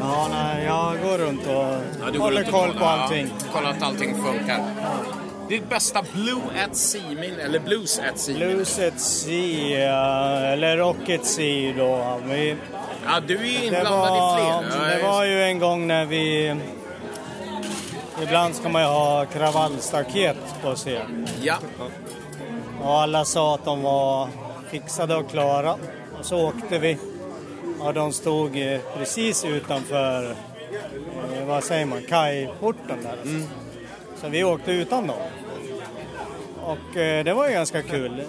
Ja, 0.00 0.28
nej, 0.30 0.64
jag 0.64 0.94
går 1.02 1.18
runt 1.18 1.46
och 1.46 1.82
Ja, 2.04 2.10
du 2.12 2.18
håller 2.18 2.42
koll 2.42 2.72
på 2.78 2.84
allting. 2.84 3.26
Ja, 3.38 3.46
kolla 3.52 3.68
att 3.68 3.82
allting 3.82 4.14
funkar. 4.14 4.64
Ditt 5.48 5.68
bästa 5.70 6.02
Blue 6.12 6.40
at 6.64 6.76
Sea-minne, 6.76 7.42
eller 7.42 7.58
Blues 7.58 7.98
at 7.98 8.18
Sea 8.18 8.36
Blues 8.36 8.78
at 8.78 9.00
Sea, 9.00 10.52
eller 10.52 10.76
Rock 10.76 11.08
at 11.08 11.26
Sea 11.26 11.74
då. 11.76 12.20
Vi, 12.24 12.56
Ja, 13.06 13.20
du 13.20 13.34
är 13.34 13.42
det, 13.42 13.64
inblandad 13.64 13.92
var, 13.92 14.38
i 14.38 14.70
fler. 14.70 14.96
det 14.96 15.02
var 15.02 15.24
ju 15.24 15.42
en 15.42 15.58
gång 15.58 15.86
när 15.86 16.04
vi... 16.04 16.54
Ibland 18.22 18.54
ska 18.54 18.68
man 18.68 18.82
ju 18.82 18.88
ha 18.88 19.24
kravallstaket 19.26 20.36
på 20.62 20.74
scen. 20.74 21.26
Ja. 21.42 21.56
Och 22.82 23.00
alla 23.00 23.24
sa 23.24 23.54
att 23.54 23.64
de 23.64 23.82
var 23.82 24.28
fixade 24.70 25.16
och 25.16 25.30
klara. 25.30 25.72
Och 26.18 26.24
så 26.26 26.48
åkte 26.48 26.78
vi. 26.78 26.98
Och 27.80 27.94
de 27.94 28.12
stod 28.12 28.56
eh, 28.56 28.80
precis 28.98 29.44
utanför, 29.44 30.30
eh, 30.30 31.46
vad 31.46 31.64
säger 31.64 31.86
man, 31.86 32.02
kajporten 32.08 33.02
där. 33.02 33.10
alltså. 33.10 33.48
Så 34.20 34.28
vi 34.28 34.44
åkte 34.44 34.72
utan 34.72 35.06
dem. 35.06 35.16
Och 36.62 36.96
eh, 36.96 37.24
det 37.24 37.34
var 37.34 37.48
ju 37.48 37.52
ganska 37.52 37.82
kul. 37.82 38.24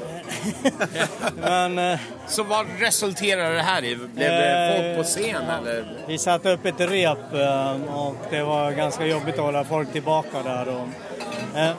Men 1.41 1.79
eh, 1.79 1.99
Så 2.27 2.43
vad 2.43 2.65
resulterar 2.79 3.53
det 3.53 3.61
här 3.61 3.83
i? 3.83 3.95
Blev 3.95 4.07
det 4.31 4.47
Eh, 4.47 4.95
folk 4.95 4.97
på 4.97 5.03
scen 5.03 5.49
eller? 5.61 5.85
vi 6.07 6.17
satte 6.17 6.51
upp 6.51 6.65
ett 6.65 6.79
rep 6.79 7.33
eh, 7.33 7.95
och 7.95 8.15
det 8.29 8.43
var 8.43 8.71
ganska 8.71 9.05
jobbigt 9.05 9.35
att 9.35 9.41
hålla 9.41 9.63
folk 9.63 9.91
tillbaka 9.91 10.43
där. 10.43 10.67
Och, 10.67 11.59
eh, 11.59 11.71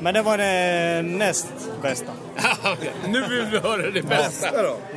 men 0.00 0.14
det 0.14 0.22
var 0.22 0.38
det 0.38 1.02
näst 1.02 1.52
bästa. 1.82 2.12
nu 3.06 3.20
vill 3.20 3.46
vi 3.50 3.58
höra 3.58 3.90
det 3.90 4.02
bästa. 4.02 4.48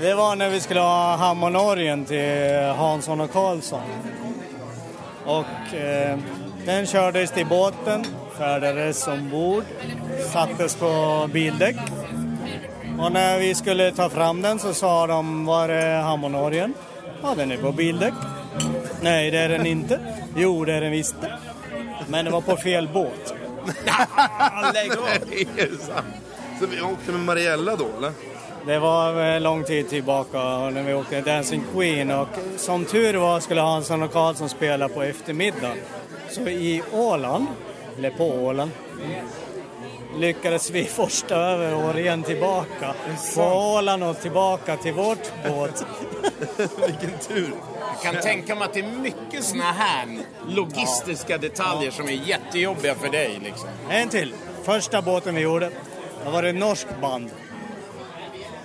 Det 0.01 0.13
var 0.13 0.35
när 0.35 0.49
vi 0.49 0.59
skulle 0.59 0.79
ha 0.79 1.15
Hammarnorgen 1.15 2.05
till 2.05 2.61
Hansson 2.77 3.21
och 3.21 3.31
Karlsson. 3.31 3.81
Och 5.25 5.75
eh, 5.75 6.17
den 6.65 6.85
kördes 6.85 7.31
till 7.31 7.45
båten, 7.45 8.05
färdades 8.37 9.07
ombord, 9.07 9.63
sattes 10.33 10.75
på 10.75 11.29
bildäck. 11.33 11.75
Och 12.99 13.11
när 13.11 13.39
vi 13.39 13.55
skulle 13.55 13.91
ta 13.91 14.09
fram 14.09 14.41
den 14.41 14.59
så 14.59 14.73
sa 14.73 15.07
de, 15.07 15.45
var 15.45 15.69
är 15.69 16.01
Hammarnorgen? 16.01 16.73
Ja, 17.21 17.33
den 17.37 17.51
är 17.51 17.57
på 17.57 17.71
bildäck. 17.71 18.13
Nej, 19.01 19.31
det 19.31 19.37
är 19.37 19.49
den 19.49 19.65
inte. 19.65 19.99
Jo, 20.35 20.65
det 20.65 20.73
är 20.73 20.81
den 20.81 20.91
visst. 20.91 21.15
Men 22.07 22.25
det 22.25 22.31
var 22.31 22.41
på 22.41 22.57
fel 22.57 22.89
båt. 22.93 23.33
Lägg 24.73 24.91
av. 24.91 25.07
Så 26.59 26.65
vi 26.65 26.81
åkte 26.81 27.11
med 27.11 27.21
Mariella 27.21 27.75
då 27.75 27.87
eller? 27.97 28.11
Det 28.65 28.79
var 28.79 29.35
eh, 29.35 29.41
lång 29.41 29.63
tid 29.63 29.89
tillbaka 29.89 30.37
när 30.69 30.83
vi 30.83 30.93
åkte 30.93 31.21
Dancing 31.21 31.63
Queen 31.73 32.11
och 32.11 32.27
som 32.57 32.85
tur 32.85 33.13
var 33.13 33.39
skulle 33.39 33.61
Hansson 33.61 34.03
och 34.03 34.11
Karlsson 34.11 34.49
spela 34.49 34.89
på 34.89 35.01
eftermiddagen. 35.01 35.77
Så 36.29 36.41
i 36.41 36.83
Åland, 36.93 37.45
eller 37.97 38.11
på 38.11 38.29
Åland, 38.29 38.71
lyckades 40.17 40.71
vi 40.71 40.85
forsta 40.85 41.35
över 41.35 41.75
Årén 41.75 42.23
tillbaka. 42.23 42.93
På 43.35 43.41
Åland 43.41 44.03
och 44.03 44.21
tillbaka 44.21 44.77
till 44.77 44.93
vårt 44.93 45.31
båt. 45.47 45.85
Vilken 46.57 47.19
tur. 47.27 47.53
Jag 48.03 48.13
kan 48.13 48.21
tänka 48.21 48.55
mig 48.55 48.63
att 48.63 48.73
det 48.73 48.79
är 48.79 49.01
mycket 49.01 49.43
såna 49.43 49.71
här 49.71 50.07
logistiska 50.47 51.37
detaljer 51.37 51.91
som 51.91 52.05
är 52.05 52.27
jättejobbiga 52.27 52.95
för 52.95 53.09
dig. 53.09 53.39
Liksom. 53.43 53.69
En 53.89 54.09
till. 54.09 54.33
Första 54.63 55.01
båten 55.01 55.35
vi 55.35 55.41
gjorde, 55.41 55.71
då 56.25 56.31
var 56.31 56.43
det 56.43 56.49
ett 56.49 56.55
norskt 56.55 57.01
band. 57.01 57.29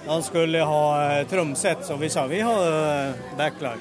De 0.07 0.23
skulle 0.23 0.61
ha 0.61 1.13
eh, 1.19 1.27
trumset 1.27 1.79
så 1.83 1.97
vi 1.97 2.11
sa 2.11 2.27
vi 2.27 2.41
har 2.41 3.07
eh, 3.07 3.13
backlag. 3.37 3.79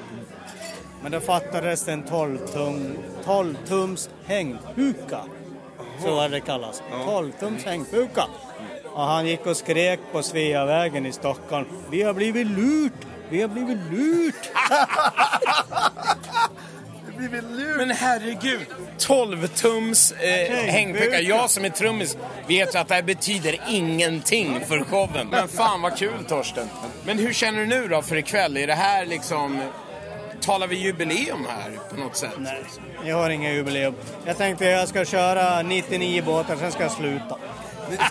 Men 1.02 1.12
det 1.12 1.20
fattades 1.20 1.88
en 1.88 2.02
12, 2.02 2.38
tum, 2.38 2.98
12 3.24 3.56
tums 3.66 4.10
hängpuka. 4.24 5.20
Så 6.02 6.14
vad 6.14 6.30
det 6.30 6.40
kallas. 6.40 6.82
12 7.04 7.32
tums 7.40 7.64
hängpuka. 7.64 8.24
Och 8.94 9.02
han 9.02 9.26
gick 9.26 9.46
och 9.46 9.56
skrek 9.56 10.00
på 10.12 10.22
Sveavägen 10.22 11.06
i 11.06 11.12
Stockholm. 11.12 11.66
Vi 11.90 12.02
har 12.02 12.14
blivit 12.14 12.46
lurt! 12.46 13.06
Vi 13.30 13.40
har 13.40 13.48
blivit 13.48 13.78
lurt. 13.90 14.50
Men 17.76 17.90
herregud, 17.90 18.66
12-tums 18.98 20.12
eh, 20.12 20.72
hängpuka. 20.72 21.20
Jag 21.20 21.50
som 21.50 21.64
är 21.64 21.68
trummis 21.68 22.16
vet 22.46 22.74
ju 22.74 22.78
att 22.78 22.88
det 22.88 22.94
här 22.94 23.02
betyder 23.02 23.60
ingenting 23.68 24.60
för 24.68 24.84
showen. 24.84 25.28
Men 25.30 25.48
fan 25.48 25.82
vad 25.82 25.96
kul 25.96 26.24
Torsten. 26.28 26.68
Men 27.04 27.18
hur 27.18 27.32
känner 27.32 27.60
du 27.60 27.66
nu 27.66 27.88
då 27.88 28.02
för 28.02 28.16
ikväll? 28.16 28.56
Är 28.56 28.66
det 28.66 28.74
här 28.74 29.06
liksom... 29.06 29.60
Talar 30.40 30.66
vi 30.66 30.76
jubileum 30.76 31.46
här 31.48 31.78
på 31.90 31.96
något 31.96 32.16
sätt? 32.16 32.30
Nej, 32.38 32.62
jag 33.04 33.16
har 33.16 33.30
inga 33.30 33.52
jubileum. 33.52 33.94
Jag 34.24 34.36
tänkte 34.36 34.64
jag 34.64 34.88
ska 34.88 35.04
köra 35.04 35.62
99 35.62 36.22
båtar, 36.26 36.56
sen 36.56 36.72
ska 36.72 36.82
jag 36.82 36.92
sluta. 36.92 37.38
Vilken 37.90 38.06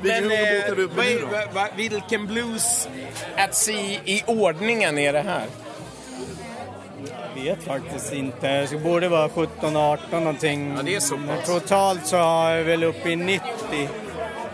Men, 0.28 0.30
eh, 0.30 0.88
vad 0.96 1.06
är, 1.06 1.20
då? 1.20 1.26
va, 1.26 1.42
va, 1.52 1.68
vilken 1.76 2.26
blues 2.26 2.88
at 3.36 3.54
sea 3.54 4.00
i 4.04 4.22
ordningen 4.26 4.98
är 4.98 5.12
det 5.12 5.22
här? 5.22 5.46
Jag 7.36 7.42
vet 7.42 7.62
faktiskt 7.64 8.12
inte. 8.12 8.66
Det 8.66 8.78
borde 8.78 9.08
vara 9.08 9.28
17-18 9.28 9.98
någonting. 10.10 10.74
Ja, 10.76 10.82
det 10.82 10.94
är 10.94 11.00
så 11.00 11.16
Men 11.16 11.42
totalt 11.42 12.06
så 12.06 12.16
är 12.16 12.56
jag 12.56 12.64
väl 12.64 12.84
uppe 12.84 13.10
i 13.10 13.16
90 13.16 13.42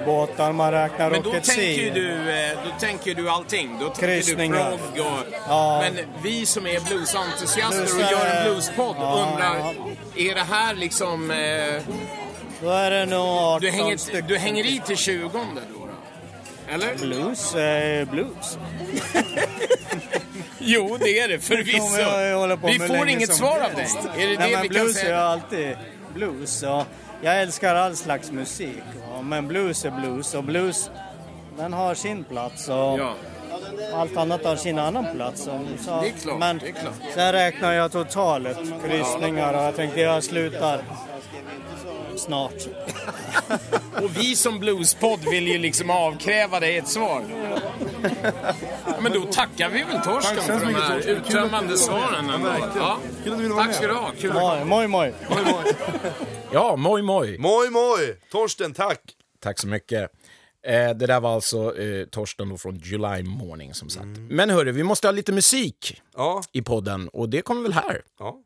båtar 0.05 0.53
man 0.53 0.73
räknar 0.73 1.11
Men 1.11 1.23
då 1.23 1.31
tänker, 1.33 1.95
du, 1.95 2.31
eh, 2.31 2.59
då 2.65 2.71
tänker 2.81 3.15
du 3.15 3.31
allting. 3.31 3.77
Då 3.81 3.89
tänker 3.89 4.07
Kryssningar. 4.07 4.71
du 4.71 4.77
progg 4.79 5.07
och... 5.07 5.35
Ja. 5.49 5.81
Men 5.85 6.05
vi 6.23 6.47
som 6.47 6.67
är 6.67 6.81
bluesentusiaster 6.81 7.83
och 7.83 7.89
Bluesare. 7.97 8.11
gör 8.11 8.27
en 8.37 8.45
bluespodd 8.53 8.97
Ja, 8.99 9.29
undrar, 9.33 9.57
ja. 9.59 9.75
är 10.31 10.35
det 10.35 10.41
här 10.41 10.75
liksom... 10.75 11.31
Eh, 11.31 11.83
Då 12.63 12.71
är 12.71 12.91
det 12.91 13.07
nog 13.07 13.21
18 13.29 13.61
du, 13.61 13.71
hänger, 13.71 13.97
stycken. 13.97 14.25
du 14.29 14.39
hänger 14.39 14.65
i 14.67 14.81
till 14.87 14.97
20 14.97 15.29
då? 15.33 15.39
då? 15.75 15.89
Eller? 16.75 16.95
Blues 16.95 17.55
är 17.55 18.05
blues. 18.05 18.59
Jo, 20.65 20.97
det 21.01 21.19
är 21.19 21.29
det 21.29 21.39
förvisso. 21.39 22.67
Vi 22.67 22.79
får 22.79 23.09
inget 23.09 23.29
som 23.29 23.37
svar 23.39 23.61
av 23.61 23.71
dig. 23.75 23.81
helst. 23.81 23.99
Är 24.17 24.27
det 24.29 24.39
Nej, 24.39 24.51
det 24.51 24.57
men 24.57 24.63
vi 24.63 24.69
kan 24.69 24.85
blues 24.85 24.97
är 24.97 25.01
säga? 25.01 25.21
alltid 25.21 25.77
blues. 26.15 26.63
Och 26.63 26.85
jag 27.23 27.43
älskar 27.43 27.75
all 27.75 27.97
slags 27.97 28.31
musik. 28.31 28.83
va. 29.13 29.23
Men 29.23 29.49
blues 29.49 29.85
är 29.85 29.91
blues 29.91 30.35
och 30.35 30.45
blues 30.45 30.91
den 31.59 31.73
har 31.73 31.95
sin 31.95 32.25
plats. 32.25 32.69
Och 32.69 32.75
Ja. 32.75 33.15
Allt 33.95 34.17
annat 34.17 34.45
har 34.45 34.57
sin 34.57 34.79
annan 34.79 35.07
plats. 35.15 35.47
Och 35.47 35.61
Så, 35.85 36.01
Det 36.01 36.09
är 36.09 36.13
klart, 36.13 36.39
men 36.39 36.59
det 36.59 36.69
är 36.69 36.73
klart. 36.73 36.95
sen 37.15 37.33
räknar 37.33 37.73
jag 37.73 37.93
totalet, 37.93 38.57
kryssningar 38.85 39.53
och 39.55 39.63
jag 39.63 39.77
tänkte 39.77 40.01
jag 40.01 40.25
slutar 40.25 40.81
snart. 42.23 42.55
Och 44.03 44.17
vi 44.17 44.37
som 44.37 44.59
bluespodd 44.59 45.21
vill 45.31 45.49
ju 45.49 45.59
liksom 45.59 45.91
avkräva 45.91 46.61
dig 46.61 46.79
ett 46.79 46.89
svar. 46.89 47.25
Ja, 48.87 48.95
men 49.01 49.13
då 49.13 49.21
tackar 49.23 49.69
vi 49.71 49.83
väl 49.83 50.01
Torsten 50.05 50.37
Tack 50.37 50.47
så 50.47 50.53
för 50.53 50.61
de 50.61 50.67
mycket, 50.67 50.83
här 50.83 50.99
uttömmande 51.09 51.77
svaren. 51.79 52.27
Ja, 52.29 52.35
ändå. 52.35 52.49
verkligen. 52.49 52.77
Ja. 52.77 52.99
Kul 53.25 53.33
att 53.33 53.39
du 53.39 53.43
ville 53.43 53.55
vara 53.55 53.65
Tack 53.67 53.75
ska 53.75 53.87
du 53.87 53.93
ha. 53.95 54.11
Kul. 54.19 54.33
Moj, 54.33 54.65
moj, 54.65 54.89
moj. 54.89 55.15
Ja, 56.53 56.77
moj 56.77 57.03
moj. 57.03 57.39
Moj 57.39 57.71
moj! 57.71 58.19
Torsten, 58.31 58.75
tack! 58.75 59.01
Tack 59.43 59.59
så 59.59 59.67
mycket. 59.67 60.11
Eh, 60.67 60.73
det 60.73 61.07
där 61.07 61.21
var 61.21 61.35
alltså 61.35 61.79
eh, 61.81 62.05
Torsten 62.07 62.49
då 62.49 62.59
från 62.59 62.77
July 62.79 63.23
Morning 63.23 63.75
som 63.75 63.89
sagt. 63.89 64.07
Men 64.31 64.51
hörru, 64.51 64.73
vi 64.73 64.83
måste 64.83 65.07
ha 65.07 65.13
lite 65.13 65.33
musik 65.33 66.01
Ja, 66.17 66.43
i 66.53 66.63
podden 66.63 67.09
och 67.09 67.29
det 67.29 67.43
kommer 67.43 67.63
väl 67.63 67.73
här. 67.73 68.03
ja. 68.19 68.39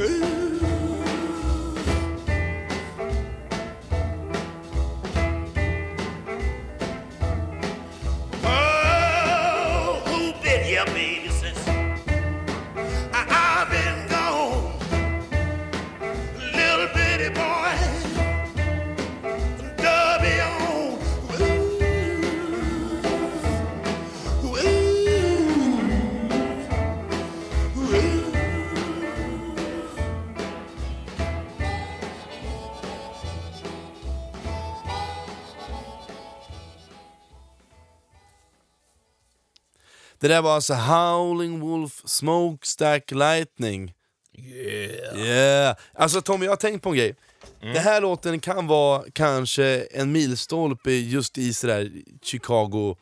you. 0.00 0.43
Det 40.24 40.28
där 40.28 40.42
var 40.42 40.54
alltså 40.54 40.74
Howling 40.74 41.60
Wolf 41.60 42.02
Smokestack 42.04 43.10
Lightning. 43.10 43.92
Yeah. 44.38 45.20
Yeah! 45.20 45.76
Alltså 45.92 46.20
Tommy, 46.20 46.44
jag 46.44 46.52
har 46.52 46.56
tänkt 46.56 46.82
på 46.82 46.88
en 46.88 46.96
grej. 46.96 47.14
Den 47.60 47.76
här 47.76 48.00
låten 48.00 48.40
kan 48.40 48.66
vara 48.66 49.04
kanske 49.12 49.86
en 49.90 50.12
milstolpe 50.12 50.90
just 50.90 51.38
i 51.38 51.54
sådär 51.54 51.90
Chicago 52.22 52.96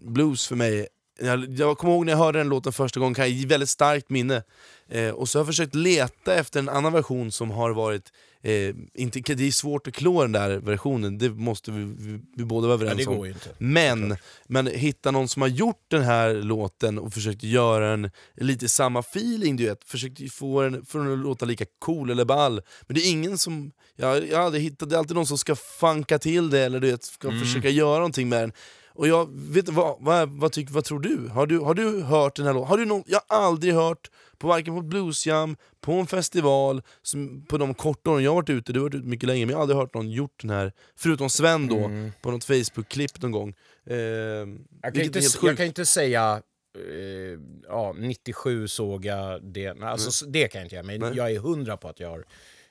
blues 0.00 0.46
för 0.46 0.56
mig. 0.56 0.88
Jag, 1.20 1.58
jag 1.58 1.78
kommer 1.78 1.94
ihåg 1.94 2.06
när 2.06 2.12
jag 2.12 2.18
hörde 2.18 2.38
den 2.38 2.48
låten 2.48 2.72
första 2.72 3.00
gången, 3.00 3.14
kan 3.14 3.38
jag 3.38 3.48
väldigt 3.48 3.70
starkt 3.70 4.10
minne. 4.10 4.42
Eh, 4.88 5.10
och 5.10 5.28
så 5.28 5.38
har 5.38 5.40
jag 5.40 5.46
försökt 5.46 5.74
leta 5.74 6.34
efter 6.34 6.58
en 6.58 6.68
annan 6.68 6.92
version 6.92 7.32
som 7.32 7.50
har 7.50 7.70
varit 7.70 8.12
Eh, 8.42 8.74
inte, 8.94 9.34
det 9.34 9.46
är 9.46 9.50
svårt 9.50 9.86
att 9.86 9.94
klå 9.94 10.22
den 10.22 10.32
där 10.32 10.58
versionen, 10.58 11.18
det 11.18 11.30
måste 11.30 11.70
vi, 11.70 11.84
vi, 11.84 12.20
vi 12.36 12.44
båda 12.44 12.66
vara 12.66 12.74
överens 12.74 13.02
Ja, 13.04 13.10
om. 13.10 13.34
Men, 13.58 14.16
men 14.46 14.66
hitta 14.66 15.10
någon 15.10 15.28
som 15.28 15.42
har 15.42 15.48
gjort 15.48 15.84
den 15.88 16.02
här 16.02 16.34
låten 16.34 16.98
och 16.98 17.12
försökt 17.14 17.42
göra 17.42 17.92
en 17.92 18.10
lite 18.36 18.68
samma 18.68 19.00
feeling, 19.00 19.56
du 19.56 19.64
vet. 19.64 19.84
Försökt 19.84 20.32
få 20.32 20.62
den, 20.62 20.84
få 20.84 20.98
den 20.98 21.12
att 21.12 21.18
låta 21.18 21.46
lika 21.46 21.64
cool 21.78 22.10
eller 22.10 22.24
ball. 22.24 22.60
Men 22.86 22.94
det 22.94 23.00
är 23.00 23.10
ingen 23.10 23.38
som, 23.38 23.72
jag, 23.96 24.28
jag 24.28 24.42
hade 24.42 24.58
hittat, 24.58 24.90
det 24.90 24.96
är 24.96 24.98
alltid 24.98 25.16
någon 25.16 25.26
som 25.26 25.38
ska 25.38 25.56
funka 25.56 26.18
till 26.18 26.50
det 26.50 26.60
eller 26.60 26.80
du 26.80 26.90
vet, 26.90 27.04
ska 27.04 27.30
försöka 27.30 27.68
göra 27.70 27.96
någonting 27.96 28.28
med 28.28 28.42
den. 28.42 28.52
Och 28.98 29.08
jag 29.08 29.28
vet 29.32 29.68
vad, 29.68 29.96
vad, 30.00 30.28
vad, 30.28 30.52
tycker, 30.52 30.72
vad 30.72 30.84
tror 30.84 31.00
du? 31.00 31.28
Har, 31.28 31.46
du? 31.46 31.58
har 31.58 31.74
du 31.74 32.02
hört 32.02 32.36
den 32.36 32.46
här 32.46 32.54
låten? 32.54 32.68
Har 32.68 32.78
du 32.78 32.84
någon, 32.84 33.02
jag 33.06 33.20
har 33.28 33.36
aldrig 33.46 33.74
hört, 33.74 34.10
på 34.38 34.48
varken 34.48 34.74
på 34.74 34.82
bluesjam, 34.82 35.56
på 35.80 35.92
en 35.92 36.06
festival, 36.06 36.82
som, 37.02 37.46
på 37.46 37.58
de 37.58 37.74
korta 37.74 38.10
åren 38.10 38.24
jag 38.24 38.34
varit 38.34 38.50
ute, 38.50 38.72
du 38.72 38.78
har 38.80 38.84
varit 38.84 38.94
ute 38.94 39.06
mycket 39.06 39.26
längre, 39.26 39.46
men 39.46 39.50
jag 39.50 39.56
har 39.56 39.62
aldrig 39.62 39.76
hört 39.78 39.94
någon 39.94 40.10
gjort 40.10 40.40
den 40.40 40.50
här, 40.50 40.72
förutom 40.96 41.30
Sven 41.30 41.66
då, 41.68 41.90
på 42.22 42.30
något 42.30 42.44
Facebook-klipp 42.44 43.22
någon 43.22 43.32
gång. 43.32 43.54
Eh, 43.86 43.96
Jag 43.96 44.94
kan, 44.94 45.02
inte, 45.02 45.20
jag 45.42 45.56
kan 45.56 45.66
inte 45.66 45.86
säga 45.86 46.42
eh, 46.78 47.40
ja, 47.68 47.94
97 47.98 48.68
såg 48.68 49.04
jag 49.04 49.42
det. 49.44 49.74
Nej, 49.74 49.88
Alltså, 49.88 50.10
så- 50.10 50.26
Det 50.26 50.48
kan 50.48 50.58
jag 50.58 50.66
inte 50.66 50.74
göra, 50.74 50.86
men 50.86 51.00
Nej. 51.00 51.10
jag 51.14 51.30
är 51.30 51.38
hundra 51.38 51.76
på 51.76 51.88
att 51.88 52.00
jag 52.00 52.08
har 52.08 52.24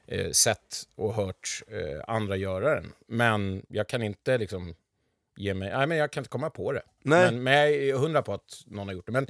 eh, 0.08 0.32
sett 0.32 0.84
och 0.96 1.14
hört 1.14 1.50
eh, 1.68 2.04
andra 2.16 2.36
göra 2.36 2.76
den. 2.76 2.92
Men 3.08 3.66
jag 3.70 3.88
kan 3.88 4.04
inte 4.04 4.38
liksom 4.38 4.76
ge 5.38 5.54
mig... 5.54 5.70
Nej, 5.78 5.88
men 5.88 5.98
jag 5.98 6.12
kan 6.12 6.22
inte 6.22 6.30
komma 6.30 6.50
på 6.50 6.72
det. 6.72 6.82
Nej. 7.04 7.26
Men, 7.32 7.44
men 7.44 7.54
jag 7.54 7.70
är 7.72 7.94
hundra 7.96 8.22
på 8.22 8.34
att 8.34 8.64
någon 8.66 8.88
har 8.88 8.96
gjort 8.96 9.06
det. 9.06 9.12
Men 9.12 9.28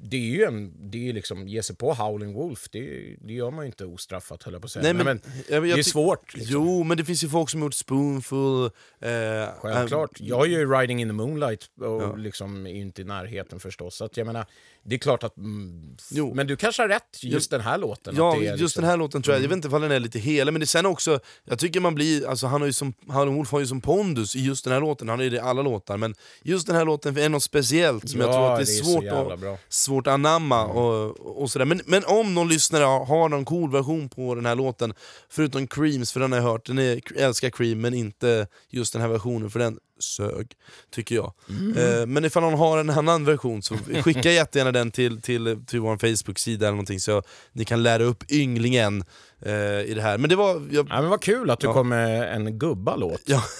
det 0.00 0.16
är 0.16 0.20
ju 0.20 0.42
en... 0.44 0.90
Det 0.90 1.08
är 1.08 1.12
liksom, 1.12 1.48
ge 1.48 1.62
sig 1.62 1.76
på 1.76 1.92
Howling 1.94 2.32
Wolf, 2.32 2.68
det, 2.72 3.16
det 3.20 3.32
gör 3.32 3.50
man 3.50 3.64
ju 3.64 3.66
inte 3.66 3.84
ostraffat, 3.84 4.42
höll 4.42 4.52
jag 4.54 4.62
på 4.62 4.66
att 4.66 4.72
säga. 4.72 4.82
Nej, 4.82 4.92
Nej, 4.94 5.04
men- 5.04 5.20
men, 5.24 5.32
jag- 5.48 5.66
jag 5.66 5.76
det 5.76 5.80
är 5.80 5.82
svårt. 5.82 6.34
Liksom. 6.34 6.52
Jo, 6.54 6.84
men 6.84 6.96
det 6.96 7.04
finns 7.04 7.24
ju 7.24 7.28
folk 7.28 7.50
som 7.50 7.60
gjort 7.62 7.74
Spoonful. 7.74 8.64
Eh, 8.64 9.48
Självklart. 9.60 10.20
eh, 10.20 10.26
Jag 10.26 10.40
är 10.46 10.50
ju 10.50 10.72
Riding 10.72 11.00
in 11.02 11.08
the 11.08 11.12
Moonlight 11.12 11.70
och 11.80 12.18
liksom 12.18 12.66
är 12.66 12.70
inte 12.74 13.02
i 13.02 13.04
närheten 13.04 13.60
förstås. 13.60 13.94
Så 13.96 14.04
att 14.04 14.16
jag 14.16 14.26
menar, 14.26 14.46
det 14.88 14.94
är 14.96 14.98
klart 14.98 15.24
att... 15.24 15.36
Mm, 15.36 15.96
Jo. 16.10 16.34
Men 16.34 16.46
du 16.46 16.56
kanske 16.56 16.82
har 16.82 16.88
rätt, 16.88 17.18
just 17.22 17.50
den 17.50 17.60
här 17.60 17.78
låten. 17.78 18.14
Ja, 18.16 18.36
är 18.36 18.40
just 18.40 18.60
liksom, 18.60 18.80
den 18.80 18.90
här 18.90 18.96
låten 18.96 19.22
tror 19.22 19.34
jag, 19.34 19.44
jag 19.44 19.48
vet 19.48 19.56
inte 19.56 19.68
ifall 19.68 19.80
den 19.80 19.90
är 19.92 20.00
lite 20.00 20.18
helig, 20.18 20.52
men 20.52 20.60
det 20.60 20.64
är 20.64 20.66
sen 20.66 20.86
också, 20.86 21.20
jag 21.44 21.58
tycker 21.58 21.80
man 21.80 21.94
blir, 21.94 22.28
alltså 22.28 22.46
han 22.46 22.60
har 22.60 22.66
ju 22.66 22.72
som, 22.72 22.92
Howlin' 23.06 23.34
Wolf 23.36 23.52
har 23.52 23.60
ju 23.60 23.66
som 23.66 23.80
pondus 23.80 24.36
i 24.36 24.40
just 24.40 24.64
den 24.64 24.72
här 24.72 24.80
låten, 24.80 25.08
han 25.08 25.20
ju 25.20 25.30
det 25.30 25.36
i 25.36 25.40
alla 25.40 25.62
låtar, 25.62 25.96
men 25.96 26.14
just 26.42 26.66
den 26.66 26.76
här 26.76 26.84
låten 26.84 27.18
är 27.18 27.28
något 27.28 27.42
speciellt 27.42 28.08
som 28.10 28.20
jag 28.20 28.28
Ja, 28.28 28.32
tror 28.32 28.52
att 28.52 28.56
det 28.58 28.62
är, 28.62 28.66
det 28.66 28.80
är 28.80 28.84
svårt, 28.84 29.32
att, 29.32 29.40
bra. 29.40 29.48
Mm. 29.48 29.58
svårt 29.68 30.06
att 30.06 30.12
anamma 30.14 30.64
och, 30.66 31.42
och 31.42 31.50
sådär. 31.50 31.66
Men, 31.66 31.80
men 31.86 32.04
om 32.04 32.34
någon 32.34 32.48
lyssnare 32.48 32.84
har, 32.84 33.04
har 33.06 33.28
någon 33.28 33.44
cool 33.44 33.70
version 33.72 34.08
på 34.08 34.34
den 34.34 34.46
här 34.46 34.54
låten, 34.54 34.94
förutom 35.28 35.66
Creams, 35.66 36.12
för 36.12 36.20
den 36.20 36.32
har 36.32 36.38
jag 36.38 36.46
hört, 36.46 36.66
den 36.66 36.78
är, 36.78 37.00
jag 37.14 37.24
älskar 37.24 37.50
Cream, 37.50 37.80
men 37.80 37.94
inte 37.94 38.46
just 38.70 38.92
den 38.92 39.02
här 39.02 39.08
versionen, 39.08 39.50
för 39.50 39.58
den 39.58 39.78
sög, 39.98 40.52
tycker 40.94 41.14
jag. 41.14 41.32
Mm. 41.48 41.76
Eh, 42.00 42.06
men 42.06 42.24
ifall 42.24 42.42
någon 42.42 42.54
har 42.58 42.78
en 42.78 42.90
annan 42.90 43.24
version, 43.24 43.62
så 43.62 43.76
skicka 44.04 44.32
jättegärna 44.32 44.72
den 44.72 44.90
till, 44.90 45.22
till, 45.22 45.64
till 45.66 45.80
vår 45.80 45.96
Facebook-sida 45.96 46.66
eller 46.66 46.72
någonting, 46.74 47.00
så 47.00 47.22
ni 47.52 47.64
kan 47.64 47.82
lära 47.82 48.02
upp 48.04 48.32
ynglingen 48.32 49.04
eh, 49.42 49.52
i 49.80 49.92
det 49.94 50.02
här. 50.02 50.18
Men 50.18 50.30
det 50.30 50.36
var... 50.36 50.68
Jag, 50.70 50.86
Ja, 50.90 51.00
men 51.00 51.10
vad 51.10 51.22
kul 51.22 51.50
att 51.50 51.60
du 51.60 51.66
Ja. 51.66 51.72
kom 51.72 51.88
med 51.88 52.34
en 52.34 52.58
gubbalåt. 52.58 53.20
Ja. 53.24 53.42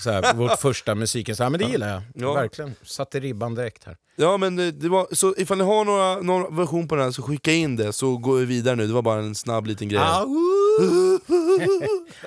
Så 0.00 0.10
här, 0.10 0.34
vårt 0.34 0.58
första 0.60 0.94
musiken. 0.94 1.36
Så 1.36 1.42
här, 1.42 1.50
men 1.50 1.60
det 1.60 1.66
gillar 1.66 1.88
jag. 1.88 2.02
Ja. 2.14 2.32
Verkligen. 2.34 2.74
Satte 2.82 3.20
ribban 3.20 3.54
direkt 3.54 3.84
här. 3.84 3.96
ja 4.16 4.36
men 4.36 4.56
det, 4.56 4.70
det 4.72 4.88
var, 4.88 5.06
så 5.12 5.34
ifall 5.36 5.58
ni 5.58 5.64
har 5.64 5.84
några, 5.84 6.16
någon 6.22 6.56
version 6.56 6.88
på 6.88 6.94
den 6.96 7.04
här, 7.04 7.10
så 7.12 7.22
skicka 7.22 7.52
in 7.52 7.76
det, 7.76 7.92
så 7.92 8.16
går 8.16 8.38
vi 8.38 8.44
vidare 8.44 8.76
nu. 8.76 8.86
Det 8.86 8.92
var 8.92 9.02
bara 9.02 9.18
en 9.20 9.34
snabb 9.34 9.66
liten 9.66 9.88
grej. 9.88 10.00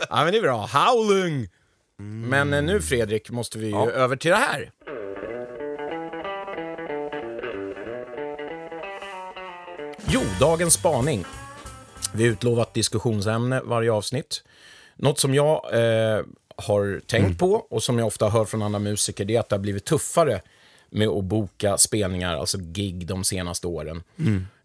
Ja, 0.09 0.23
men 0.23 0.31
det 0.31 0.37
är 0.37 0.41
bra. 0.41 0.69
Howling! 0.73 1.47
Men 2.01 2.53
eh, 2.53 2.61
nu 2.63 2.81
Fredrik 2.81 3.29
måste 3.31 3.57
vi 3.59 3.65
ju 3.65 3.71
Ja. 3.71 3.89
över 3.91 4.15
till 4.15 4.31
det 4.31 4.37
här. 4.37 4.71
Jo, 10.07 10.21
dagens 10.39 10.73
spaning. 10.73 11.25
Vi 12.13 12.23
har 12.23 12.31
utlovat 12.31 12.73
diskussionsämne 12.73 13.61
varje 13.63 13.91
avsnitt. 13.91 14.43
Något 14.95 15.19
som 15.19 15.33
jag 15.35 15.53
eh, 15.73 16.23
har 16.55 17.01
tänkt 17.07 17.39
på 17.39 17.51
och 17.53 17.83
som 17.83 17.97
jag 17.99 18.07
ofta 18.07 18.29
hör 18.29 18.45
från 18.45 18.61
andra 18.61 18.79
musiker, 18.79 19.25
det 19.25 19.35
är 19.35 19.39
att 19.39 19.49
det 19.49 19.55
har 19.55 19.61
blivit 19.61 19.85
tuffare 19.85 20.41
med 20.89 21.07
att 21.07 21.23
boka 21.23 21.77
spelningar, 21.77 22.35
alltså 22.35 22.57
gig, 22.61 23.07
de 23.07 23.23
senaste 23.23 23.67
åren. 23.67 24.03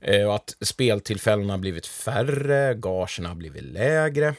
Eh, 0.00 0.26
och 0.26 0.34
att 0.34 0.56
speltillfällena 0.60 1.52
har 1.52 1.58
blivit 1.58 1.86
färre, 1.86 2.74
gagerna 2.74 3.28
har 3.28 3.36
blivit 3.36 3.62
lägre. 3.62 4.34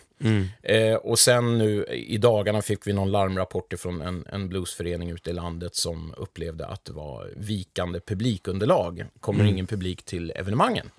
Eh, 0.63 0.95
och 0.95 1.19
sen 1.19 1.57
nu 1.57 1.86
i 1.86 2.17
dagarna 2.17 2.61
fick 2.61 2.88
vi 2.88 2.93
någon 2.93 3.11
larmrapport 3.11 3.73
från 3.77 4.01
en, 4.01 4.25
en 4.31 4.49
bluesförening 4.49 5.09
ute 5.09 5.29
i 5.29 5.33
landet 5.33 5.75
som 5.75 6.13
upplevde 6.17 6.67
att 6.67 6.86
det 6.86 6.93
var 6.93 7.29
vikande 7.36 7.99
publikunderlag. 7.99 9.05
Kommer 9.19 9.43
ingen 9.49 9.67
publik 9.67 10.03
till 10.03 10.31
evenemangen. 10.36 10.89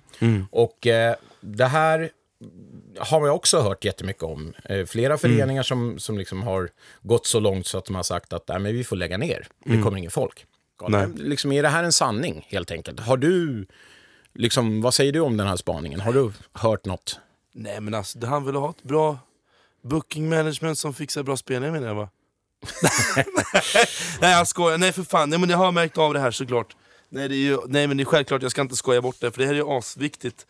Och 0.50 0.86
eh, 0.86 1.14
det 1.40 1.66
här 1.66 2.10
har 2.98 3.26
jag 3.26 3.36
också 3.36 3.60
hört 3.60 3.84
jättemycket 3.84 4.22
om. 4.22 4.52
Eh, 4.64 4.86
flera 4.86 5.18
föreningar 5.18 5.62
som, 5.62 5.98
som 5.98 6.18
liksom 6.18 6.42
har 6.42 6.70
gått 7.02 7.26
så 7.26 7.40
långt 7.40 7.66
så 7.66 7.78
att 7.78 7.84
de 7.84 7.96
har 7.96 8.02
sagt 8.02 8.32
att 8.32 8.48
Nej, 8.48 8.58
men 8.58 8.74
vi 8.74 8.84
får 8.84 8.96
lägga 8.96 9.18
ner, 9.18 9.46
det 9.64 9.82
kommer 9.82 9.98
ingen 9.98 10.10
folk. 10.10 10.46
Nej. 10.88 11.08
Liksom, 11.16 11.52
är 11.52 11.62
det 11.62 11.68
här 11.68 11.84
en 11.84 11.92
sanning, 11.92 12.46
helt 12.48 12.70
enkelt? 12.70 13.00
Har 13.00 13.16
du, 13.16 13.66
liksom, 14.34 14.80
vad 14.82 14.94
säger 14.94 15.12
du 15.12 15.20
om 15.20 15.36
den 15.36 15.46
här 15.46 15.56
spaningen? 15.56 16.00
Har 16.00 16.12
du 16.12 16.32
hört 16.52 16.84
något? 16.84 17.18
Nej 17.52 17.80
men 17.80 17.94
alltså, 17.94 18.18
det 18.18 18.26
han 18.26 18.44
ville 18.44 18.58
ha 18.58 18.70
ett 18.70 18.82
bra 18.82 19.18
booking 19.82 20.28
management 20.28 20.78
som 20.78 20.94
fixar 20.94 21.22
bra 21.22 21.36
spelningar 21.36 21.72
menar 21.72 21.86
jag 21.86 21.94
va? 21.94 22.08
nej 24.20 24.30
jag 24.32 24.48
skojar, 24.48 24.78
nej 24.78 24.92
för 24.92 25.02
fan, 25.02 25.30
nej, 25.30 25.38
men 25.38 25.50
jag 25.50 25.56
har 25.56 25.72
märkt 25.72 25.98
av 25.98 26.14
det 26.14 26.20
här 26.20 26.30
såklart. 26.30 26.76
Nej, 27.08 27.28
det 27.28 27.34
är 27.34 27.38
ju, 27.38 27.58
nej 27.66 27.86
men 27.86 27.96
det 27.96 28.02
är 28.02 28.04
självklart, 28.04 28.42
jag 28.42 28.50
ska 28.50 28.60
inte 28.60 28.76
skoja 28.76 29.02
bort 29.02 29.16
det, 29.20 29.30
för 29.30 29.38
det 29.38 29.46
här 29.46 29.54
är 29.54 29.58
ju 29.58 29.68
asviktigt. 29.68 30.46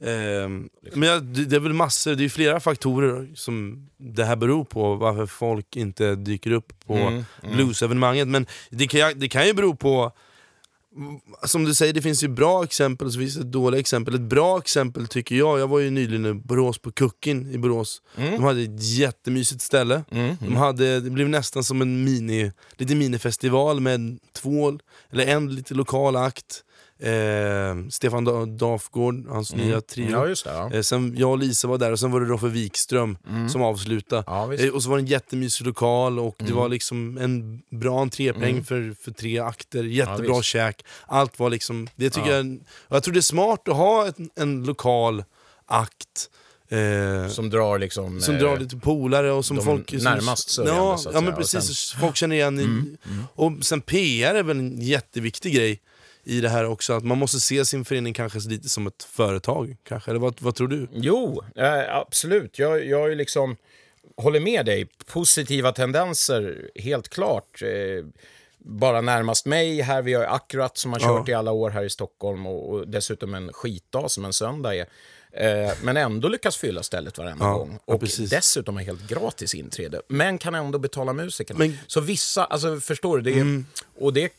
Ehm, 0.00 0.68
men 0.94 1.08
jag, 1.08 1.24
det, 1.24 1.56
är 1.56 1.60
väl 1.60 1.72
massor, 1.72 2.14
det 2.14 2.24
är 2.24 2.28
flera 2.28 2.60
faktorer 2.60 3.28
som 3.34 3.88
det 3.96 4.24
här 4.24 4.36
beror 4.36 4.64
på, 4.64 4.94
varför 4.94 5.26
folk 5.26 5.76
inte 5.76 6.14
dyker 6.14 6.50
upp 6.50 6.72
på 6.86 6.94
Mm, 6.94 7.24
bluesevenemanget. 7.42 8.28
Men 8.28 8.46
det 8.70 8.86
kan, 8.86 9.12
det 9.16 9.28
kan 9.28 9.46
ju 9.46 9.54
bero 9.54 9.76
på 9.76 10.12
som 11.42 11.64
du 11.64 11.74
säger, 11.74 11.92
det 11.92 12.02
finns 12.02 12.24
ju 12.24 12.28
bra 12.28 12.64
exempel 12.64 13.06
och 13.06 13.12
så 13.12 13.18
finns 13.18 13.34
det 13.34 13.44
dåliga 13.44 13.80
exempel. 13.80 14.14
Ett 14.14 14.20
bra 14.20 14.58
exempel 14.58 15.06
tycker 15.08 15.34
jag, 15.34 15.60
jag 15.60 15.68
var 15.68 15.78
ju 15.78 15.90
nyligen 15.90 16.26
i 16.26 16.34
Borås 16.34 16.78
på 16.78 16.92
Kuckin 16.92 17.50
i 17.52 17.58
Borås. 17.58 18.02
De 18.16 18.42
hade 18.42 18.62
ett 18.62 18.82
jättemysigt 18.82 19.62
ställe. 19.62 20.04
De 20.40 20.56
hade, 20.56 21.00
det 21.00 21.10
blev 21.10 21.28
nästan 21.28 21.64
som 21.64 21.82
en 21.82 22.04
mini, 22.04 22.52
lite 22.76 22.94
minifestival 22.94 23.80
med 23.80 24.18
två, 24.32 24.78
eller 25.10 25.26
en 25.26 25.54
lite 25.54 25.74
lokal 25.74 26.16
akt. 26.16 26.64
Eh, 27.00 27.88
Stefan 27.90 28.24
Da- 28.28 28.46
Dafgård, 28.46 29.26
hans 29.28 29.54
nya 29.54 29.80
trio. 29.80 30.10
Ja, 30.10 30.24
det. 30.24 30.34
Ja. 30.44 30.70
Eh, 30.72 30.80
sen 30.82 31.14
jag 31.18 31.30
och 31.30 31.38
Lisa 31.38 31.68
var 31.68 31.78
där 31.78 31.92
och 31.92 31.98
sen 32.00 32.10
var 32.10 32.20
det 32.20 32.26
Roffe 32.26 32.46
Wikström 32.48 33.18
som 33.50 33.62
avslutade. 33.62 34.24
Ja. 34.26 34.44
Mm. 34.44 34.64
Eh, 34.66 34.70
och 34.74 34.82
så 34.82 34.90
var 34.90 34.96
det 34.96 35.02
en 35.02 35.06
jättemysig 35.06 35.66
lokal 35.66 36.18
och 36.18 36.36
det 36.38 36.52
var 36.52 36.68
liksom 36.68 37.18
en 37.18 37.62
bra 37.80 38.00
entrépeng 38.00 38.64
för, 38.64 38.94
för 39.04 39.10
tre 39.10 39.38
akter, 39.38 39.84
jättebra 39.84 40.36
visst. 40.36 40.44
käk. 40.48 40.84
Allt 41.06 41.38
var 41.38 41.50
liksom, 41.50 41.88
det 41.96 42.10
tycker 42.10 42.30
Ja. 42.30 42.36
jag, 42.36 42.58
jag 42.88 43.02
tror 43.02 43.14
det 43.14 43.20
är 43.20 43.22
smart 43.22 43.68
att 43.68 43.76
ha 43.76 44.08
ett, 44.08 44.16
en 44.36 44.64
lokal 44.64 45.24
akt 45.66 46.30
eh, 46.68 47.28
Som 47.30 47.50
drar 47.50 47.78
liksom... 47.78 48.20
som 48.20 48.34
eh, 48.34 48.40
drar 48.40 48.58
lite 48.58 48.76
polare 48.76 49.32
och 49.32 49.44
som 49.44 49.56
folk... 49.62 49.90
Som, 49.90 49.98
närmast 49.98 50.50
sörjande, 50.50 50.80
ja, 50.80 50.96
så 50.98 51.08
att 51.08 51.14
ja 51.14 51.20
men 51.20 51.34
precis, 51.34 51.64
sen- 51.64 52.00
folk 52.00 52.16
känner 52.16 52.36
igen 52.36 52.60
i, 52.60 52.96
Och 53.34 53.52
sen 53.60 53.80
PR 53.80 54.34
är 54.34 54.42
väl 54.42 54.58
en 54.58 54.80
jätteviktig 54.80 55.54
grej 55.54 55.80
i 56.28 56.40
det 56.40 56.48
här 56.48 56.64
också, 56.64 56.92
att 56.92 57.04
man 57.04 57.18
måste 57.18 57.40
se 57.40 57.64
sin 57.64 57.84
förening 57.84 58.14
kanske 58.14 58.38
lite 58.38 58.68
som 58.68 58.86
ett 58.86 59.02
företag, 59.02 59.76
kanske. 59.82 60.10
Eller 60.10 60.20
vad, 60.20 60.34
vad 60.40 60.54
tror 60.54 60.68
du? 60.68 60.88
Jo, 60.92 61.42
eh, 61.56 61.96
absolut. 61.96 62.58
Jag, 62.58 62.86
jag 62.86 63.12
är 63.12 63.16
liksom, 63.16 63.56
håller 64.16 64.40
med 64.40 64.66
dig. 64.66 64.86
Positiva 65.06 65.72
tendenser, 65.72 66.70
helt 66.74 67.08
klart. 67.08 67.62
Eh, 67.62 68.06
bara 68.58 69.00
närmast 69.00 69.46
mig 69.46 69.80
här, 69.80 70.02
vi 70.02 70.14
har 70.14 70.24
Akkurat 70.24 70.76
som 70.78 70.92
har 70.92 71.00
kört 71.00 71.28
i 71.28 71.34
alla 71.34 71.52
år 71.52 71.70
här 71.70 71.84
i 71.84 71.90
Stockholm 71.90 72.46
och, 72.46 72.70
och 72.70 72.88
dessutom 72.88 73.34
en 73.34 73.52
skitdag 73.52 74.10
som 74.10 74.24
en 74.24 74.32
söndag 74.32 74.74
är. 74.74 74.86
Eh, 75.40 75.72
men 75.82 75.96
ändå 75.96 76.28
lyckas 76.28 76.56
fylla 76.56 76.82
stället 76.82 77.18
varenda 77.18 77.44
Ja, 77.44 77.52
gång. 77.52 77.78
ja, 77.86 77.94
Och 77.94 78.00
precis. 78.00 78.30
dessutom 78.30 78.76
är 78.76 78.82
helt 78.84 79.08
gratis 79.08 79.54
inträde. 79.54 80.00
Men 80.08 80.38
kan 80.38 80.54
ändå 80.54 80.78
betala 80.78 81.12
musikerna. 81.12 81.58
Men- 81.58 81.66
Mm. 81.68 81.78
Så 81.86 82.00
vissa, 82.00 82.44
alltså 82.44 82.80
förstår 82.80 83.18
du? 83.18 83.32
Det 83.32 83.40
är, 83.40 83.64
Och 84.00 84.12
det 84.12 84.32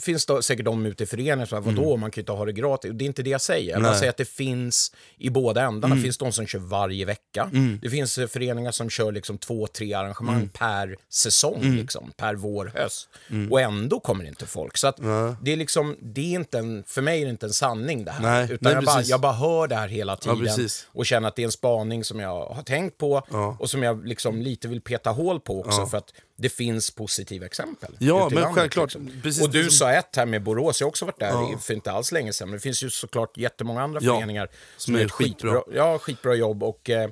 finns 0.00 0.26
då 0.26 0.42
säkert 0.42 0.64
de 0.64 0.86
ute 0.86 1.04
i 1.04 1.06
föreningen 1.06 1.46
som 1.46 1.64
säger, 1.64 1.76
vadå, 1.76 1.96
man 1.96 2.10
kan 2.10 2.20
ju 2.20 2.22
inte 2.22 2.32
ha 2.32 2.44
det 2.44 2.52
gratis. 2.52 2.90
Det 2.94 3.04
är 3.04 3.06
inte 3.06 3.22
det 3.22 3.30
jag 3.30 3.40
säger. 3.40 3.72
Jag 3.72 3.82
Nej. 3.82 3.98
säger 3.98 4.10
att 4.10 4.16
det 4.16 4.28
finns 4.28 4.92
i 5.18 5.30
båda 5.30 5.62
ändarna. 5.62 5.94
Det 5.94 6.00
finns 6.02 6.18
de 6.18 6.32
som 6.32 6.46
kör 6.46 6.58
varje 6.58 7.04
vecka. 7.04 7.50
Det 7.82 7.90
finns 7.90 8.18
eh, 8.18 8.26
föreningar 8.26 8.72
som 8.72 8.90
kör 8.90 9.12
liksom 9.12 9.38
två, 9.38 9.66
tre 9.66 9.94
arrangemang 9.94 10.48
per 10.48 10.96
säsong, 11.12 11.62
liksom, 11.76 12.12
per 12.16 12.34
vår, 12.34 12.72
höst. 12.74 13.08
Och 13.50 13.60
ändå 13.60 14.00
kommer 14.00 14.24
inte 14.24 14.46
folk. 14.46 14.76
Så 14.76 14.86
att 14.86 14.96
det 15.42 15.52
är 15.52 15.56
liksom, 15.56 15.96
det 16.00 16.20
är 16.20 16.34
inte 16.38 16.58
en, 16.58 16.84
för 16.86 17.02
mig 17.02 17.20
är 17.20 17.24
det 17.24 17.30
inte 17.30 17.46
en 17.46 17.52
sanning 17.52 18.04
det 18.04 18.10
här. 18.10 18.22
Nej, 18.22 18.44
utan 18.44 18.58
nej, 18.60 18.72
jag, 18.74 18.84
bara, 18.84 19.02
jag 19.02 19.20
bara 19.20 19.32
hör 19.32 19.66
det 19.68 19.76
här 19.76 19.88
hela 19.88 20.16
tiden 20.16 20.37
precis. 20.46 20.88
och 20.92 21.06
känner 21.06 21.28
att 21.28 21.36
det 21.36 21.42
är 21.42 21.44
en 21.46 21.52
spaning 21.52 22.04
som 22.04 22.20
jag 22.20 22.46
har 22.46 22.62
tänkt 22.62 22.98
på 22.98 23.22
och 23.58 23.70
som 23.70 23.82
jag 23.82 24.06
liksom 24.06 24.42
lite 24.42 24.68
vill 24.68 24.80
peta 24.80 25.10
hål 25.10 25.40
på 25.40 25.60
också 25.60 25.86
för 25.86 25.98
att 25.98 26.12
det 26.36 26.48
finns 26.48 26.90
positiva 26.90 27.46
exempel. 27.46 27.96
Ja, 27.98 28.24
men 28.24 28.34
landet, 28.34 28.54
självklart. 28.54 28.94
liksom. 28.94 29.20
Precis 29.22 29.42
och 29.42 29.50
du 29.50 29.62
som- 29.64 29.70
sa 29.70 29.92
ett 29.92 30.16
här 30.16 30.26
med 30.26 30.42
Borås, 30.42 30.80
jag 30.80 30.86
har 30.86 30.88
också 30.90 31.04
varit 31.04 31.18
där 31.20 31.54
i- 31.54 31.56
för 31.58 31.74
inte 31.74 31.92
alls 31.92 32.12
länge 32.12 32.32
sedan. 32.32 32.48
Men 32.48 32.56
det 32.56 32.60
finns 32.62 32.82
ju 32.82 32.90
såklart 32.90 33.36
jättemånga 33.36 33.82
andra 33.82 34.00
Ja, 34.02 34.14
föreningar 34.14 34.48
som 34.76 34.94
är 34.94 34.98
gör 34.98 35.06
ett 35.06 35.12
skitbra. 35.12 35.62
Ja, 35.74 35.98
skitbra 35.98 36.34
jobb. 36.34 36.62
Och, 36.62 36.90
eh, 36.90 37.10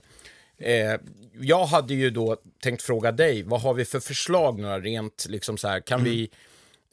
eh, 0.58 1.00
jag 1.40 1.66
hade 1.66 1.94
ju 1.94 2.10
då 2.10 2.36
tänkt 2.62 2.82
fråga 2.82 3.12
dig, 3.12 3.42
vad 3.42 3.60
har 3.60 3.74
vi 3.74 3.84
för 3.84 4.00
förslag 4.00 4.58
nu 4.58 4.68
rent 4.68 5.26
liksom 5.28 5.56
så 5.58 5.68
här, 5.68 5.80
kan 5.80 6.00
Mm. 6.00 6.12
vi 6.12 6.30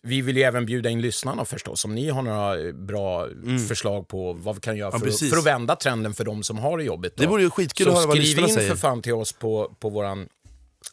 vi 0.05 0.21
vill 0.21 0.37
ju 0.37 0.43
även 0.43 0.65
bjuda 0.65 0.89
in 0.89 1.01
lyssnarna 1.01 1.45
förstås, 1.45 1.85
om 1.85 1.95
ni 1.95 2.09
har 2.09 2.21
några 2.21 2.59
eh, 2.67 2.73
bra 2.73 3.27
förslag 3.67 4.07
på 4.07 4.33
vad 4.33 4.55
vi 4.55 4.61
kan 4.61 4.77
göra 4.77 4.91
för, 4.91 4.97
att, 5.07 5.21
Mm. 5.21 5.31
för 5.31 5.37
att 5.37 5.45
vända 5.45 5.75
trenden 5.75 6.13
för 6.13 6.23
de 6.25 6.43
som 6.43 6.57
har 6.57 6.77
det 6.77 6.83
jobbigt. 6.83 7.15
då. 7.15 7.23
Det 7.23 7.29
vore 7.29 7.41
ju 7.43 7.49
skitkul 7.49 7.87
att 7.87 7.93
höra 7.93 8.07
vad 8.07 8.15
skriv 8.17 8.25
lyssnarna 8.25 8.47
in 8.47 8.53
säger. 8.55 8.69
för 8.69 8.77
fan 8.77 9.01
till 9.01 9.13
oss 9.13 9.33
på, 9.33 9.75
på 9.79 9.89
våran, 9.89 10.27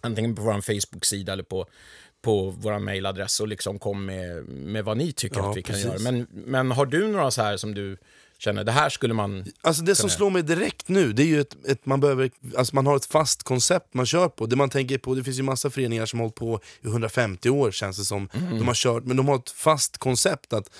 antingen 0.01 0.35
på 0.35 0.43
vår 0.43 0.61
Facebook-sida 0.61 1.33
eller 1.33 1.43
på, 1.43 1.67
på 2.23 2.51
vår 2.51 2.79
mailadress 2.79 3.41
och 3.41 3.49
liksom 3.49 3.79
kom 3.79 4.07
med, 4.07 4.45
med 4.49 4.85
vad 4.85 4.97
ni 4.97 5.13
tycker 5.13 5.37
Ja, 5.41 5.51
att 5.51 5.57
vi 5.57 5.63
kan 5.63 5.75
precis. 5.75 5.87
göra. 5.91 5.99
Men, 5.99 6.27
men 6.31 6.71
har 6.71 6.87
du 6.87 7.09
några 7.09 7.31
så 7.31 7.43
här 7.43 7.57
som 7.57 7.75
du 7.75 7.97
känner, 8.41 8.65
det 8.65 8.73
här 8.73 8.89
skulle 8.89 9.15
man... 9.15 9.45
Alltså 9.63 9.83
det 9.83 9.95
som 9.95 10.11
slår 10.11 10.31
mig 10.31 10.43
direkt 10.43 10.89
nu, 10.89 11.13
det 11.13 11.23
är 11.23 11.27
ju 11.27 11.41
ett, 11.41 11.57
ett 11.69 11.87
man 11.87 12.01
behöver, 12.01 12.31
alltså 12.57 12.75
man 12.75 12.87
har 12.87 12.97
ett 12.97 13.05
fast 13.05 13.43
koncept 13.43 13.95
man 13.95 14.07
kör 14.07 14.29
på. 14.29 14.47
Det 14.47 14.57
man 14.57 14.71
tänker 14.71 14.99
på, 14.99 15.15
det 15.15 15.25
finns 15.25 15.39
ju 15.39 15.43
massa 15.43 15.71
föreningar 15.71 16.07
som 16.07 16.19
har 16.19 16.25
hållit 16.25 16.35
på 16.35 16.61
i 16.83 16.87
150 16.87 17.51
år 17.51 17.71
känns 17.71 17.99
det 17.99 18.05
som. 18.05 18.29
Mm. 18.33 18.59
De 18.59 18.67
har 18.69 18.75
kört, 18.75 19.05
men 19.05 19.17
de 19.17 19.29
har 19.29 19.37
ett 19.37 19.51
fast 19.51 19.99
koncept 19.99 20.53
att 20.53 20.71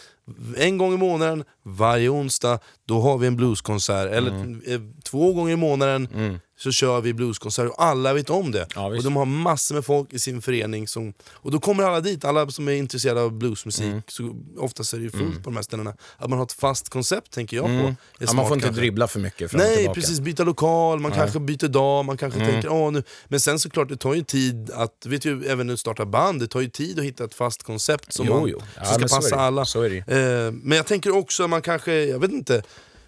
en 0.57 0.79
gång 0.79 0.95
i 0.95 0.97
månaden, 0.97 1.45
varje 1.63 2.09
onsdag, 2.09 2.59
då 2.85 3.01
har 3.01 3.19
vi 3.19 3.27
en 3.27 3.37
blueskonsert. 3.37 4.13
Eller 4.13 4.31
Mm. 4.31 4.63
eh, 4.67 4.81
två 5.05 5.33
gånger 5.33 5.53
i 5.53 5.57
månaden 5.57 6.41
så 6.63 6.73
kör 6.73 7.01
vi 7.01 7.15
blueskonsert 7.15 7.69
och 7.69 7.83
alla 7.85 8.13
vet 8.15 8.31
om 8.31 8.53
det. 8.53 8.67
Ja, 8.75 8.87
och 8.87 9.03
de 9.03 9.17
har 9.17 9.25
massor 9.25 9.75
med 9.75 9.85
folk 9.85 10.13
i 10.13 10.19
sin 10.19 10.43
förening. 10.43 10.89
Som, 10.89 11.13
och 11.33 11.51
då 11.51 11.61
kommer 11.61 11.85
alla 11.85 12.01
dit, 12.01 12.25
alla 12.25 12.51
som 12.51 12.69
är 12.69 12.73
intresserade 12.73 13.21
av 13.21 13.33
bluesmusik. 13.33 13.85
Mm. 13.87 14.03
Så 14.09 14.37
oftast 14.59 14.93
är 14.93 14.99
det 14.99 15.11
fullt 15.11 15.37
på 15.45 15.51
de 15.51 15.57
här 15.57 15.63
ställena. 15.63 15.95
Att 16.17 16.31
man 16.31 16.39
har 16.39 16.47
ett 16.47 16.53
fast 16.53 16.89
koncept 16.89 17.31
tänker 17.33 17.57
jag 17.57 17.65
på. 17.67 17.71
Mm. 17.71 17.97
Ja, 18.19 18.27
smart 18.27 18.37
man 18.37 18.47
får 18.49 18.55
inte 18.57 18.67
kanske. 18.67 18.81
dribbla 18.81 19.09
för 19.09 19.21
mycket 19.21 19.51
fram 19.51 19.61
och 19.61 19.67
Nej, 19.67 19.77
tillbaka. 19.77 20.01
precis. 20.01 20.21
Byta 20.21 20.45
lokal, 20.45 21.01
man 21.01 21.13
kanske 21.13 21.41
byter 21.41 21.69
dag, 21.69 22.05
man 22.05 22.17
kanske 22.17 22.41
Mm. 22.41 22.53
tänker 22.53 22.69
åh 22.73 22.93
nu... 22.93 23.03
Men 23.29 23.41
sen 23.41 23.59
såklart, 23.59 23.89
det 23.89 23.97
tar 23.97 24.15
ju 24.15 24.23
tid 24.23 24.71
att, 24.71 25.07
vet 25.07 25.25
ju, 25.25 25.45
även 25.47 25.67
när 25.67 25.75
du 25.75 25.77
startar 25.79 26.05
band, 26.05 26.41
det 26.41 26.47
tar 26.47 26.61
ju 26.61 26.69
tid 26.69 26.99
att 26.99 27.05
hitta 27.05 27.25
ett 27.25 27.35
fast 27.35 27.63
koncept 27.63 28.13
som, 28.13 28.27
Jo, 28.27 28.41
man, 28.41 28.49
jo. 28.49 28.63
Ja, 28.77 28.85
som 28.85 29.09
ska 29.09 29.17
passa 29.17 29.37
alla. 29.37 29.63
Eh, 29.63 30.53
men 30.53 30.77
jag 30.77 30.87
tänker 30.87 31.17
också, 31.17 31.49
man 31.49 31.63
kanske, 31.63 31.93
jag 32.05 32.19
vet 32.19 32.31
inte, 32.33 32.63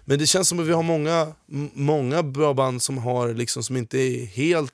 men 0.05 0.19
det 0.19 0.25
känns 0.27 0.47
som 0.49 0.59
att 0.59 0.67
vi 0.67 0.71
har 0.73 0.83
många, 0.83 1.27
många 1.73 2.23
bra 2.23 2.53
band 2.53 2.81
som 2.81 2.97
har 2.97 3.33
liksom, 3.33 3.63
som 3.63 3.77
inte 3.77 3.97
är 3.97 4.25
helt 4.25 4.73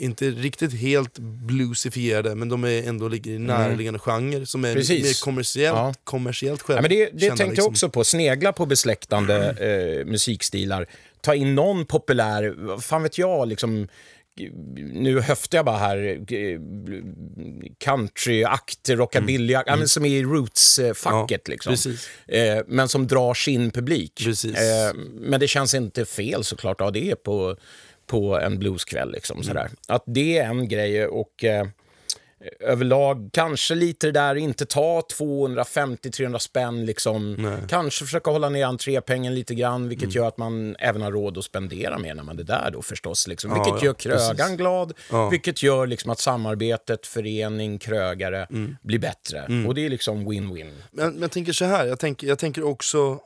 inte 0.00 0.30
riktigt 0.30 0.72
helt 0.74 1.18
bluesifierade, 1.18 2.34
men 2.34 2.48
de 2.48 2.64
är 2.64 2.88
ändå 2.88 3.08
ligger 3.08 3.30
i 3.32 3.38
närliggande 3.38 3.98
genre 3.98 4.46
som 4.46 4.64
är 4.64 4.68
Mm. 4.68 4.80
Precis. 4.80 5.04
mer 5.04 5.24
kommersiellt, 5.24 5.76
Ja. 5.76 5.94
kommersiellt 6.04 6.60
Ja, 6.60 6.66
själv. 6.66 6.82
men 6.82 6.90
det 6.90 7.04
det 7.12 7.20
tänkte 7.28 7.42
jag 7.42 7.48
liksom. 7.50 7.66
också 7.66 7.88
på. 7.88 8.04
Snegla 8.04 8.52
på 8.52 8.66
besläktande 8.66 9.36
eh, 9.50 10.06
musikstilar. 10.06 10.86
Ta 11.20 11.34
in 11.34 11.54
någon 11.54 11.86
populär, 11.86 12.54
vad 12.56 12.84
fan 12.84 13.02
vet 13.02 13.18
jag, 13.18 13.48
liksom... 13.48 13.88
Nu 14.92 15.20
höftar 15.20 15.58
jag 15.58 15.64
bara 15.64 15.76
här. 15.78 16.20
eh, 16.32 16.60
Countryakt, 17.78 18.88
rockabilly 18.88 19.52
ja, 19.52 19.62
men 19.66 19.88
som 19.88 20.04
är 20.04 20.08
i 20.08 20.22
roots-facket. 20.24 21.48
Mm. 21.48 21.58
Ja, 21.64 21.70
liksom. 21.70 21.92
Eh, 22.26 22.58
men 22.66 22.88
som 22.88 23.06
drar 23.06 23.34
sin 23.34 23.70
publik. 23.70 24.26
Eh, 24.44 24.94
men 25.14 25.40
det 25.40 25.48
känns 25.48 25.74
inte 25.74 26.04
fel 26.04 26.44
såklart 26.44 26.80
att 26.80 26.84
ha 26.84 26.90
det 26.90 27.16
på, 27.16 27.56
på 28.06 28.38
en 28.40 28.58
blueskväll. 28.58 29.12
Liksom, 29.12 29.36
Mm. 29.36 29.44
sådär. 29.46 29.70
Att 29.88 30.02
det 30.06 30.38
är 30.38 30.44
en 30.48 30.68
grej. 30.68 31.06
och... 31.06 31.44
Eh, 31.44 31.66
överlag 32.60 33.30
kanske 33.32 33.74
lite 33.74 34.06
det 34.06 34.12
där, 34.12 34.34
inte 34.34 34.66
ta 34.66 35.00
250-300 35.18 36.38
spänn 36.38 36.86
liksom. 36.86 37.50
Kanske 37.68 38.04
försöka 38.04 38.30
hålla 38.30 38.48
ner 38.48 38.66
entrépengen 38.66 39.34
lite 39.34 39.54
grann, 39.54 39.88
vilket 39.88 40.04
Mm. 40.04 40.16
gör 40.16 40.28
att 40.28 40.38
man 40.38 40.76
även 40.78 41.02
har 41.02 41.12
råd 41.12 41.38
att 41.38 41.44
spendera 41.44 41.98
mer 41.98 42.14
när 42.14 42.22
man 42.22 42.38
är 42.38 42.42
där 42.42 42.70
då 42.72 42.82
förstås. 42.82 43.26
Liksom. 43.28 43.50
Ja, 43.50 43.56
Vilket 43.64 43.82
ja, 43.82 43.86
gör 43.86 43.94
krögaren 43.94 44.36
precis. 44.36 44.56
glad, 44.56 44.92
Ja. 45.10 45.28
vilket 45.28 45.62
gör 45.62 45.86
liksom 45.86 46.10
att 46.10 46.18
samarbetet 46.20 47.06
förening, 47.06 47.78
krögare 47.78 48.46
Mm. 48.50 48.76
blir 48.82 48.98
bättre. 48.98 49.64
Och 49.66 49.74
det 49.74 49.86
är 49.86 49.90
liksom 49.90 50.28
win-win. 50.32 50.72
Men, 50.92 51.12
men 51.12 51.20
jag 51.22 51.30
tänker 51.30 51.52
så 51.52 51.64
här, 51.64 51.86
jag 51.86 51.98
tänker, 51.98 52.26
jag 52.26 52.38
tänker 52.38 52.62
också 52.64 53.18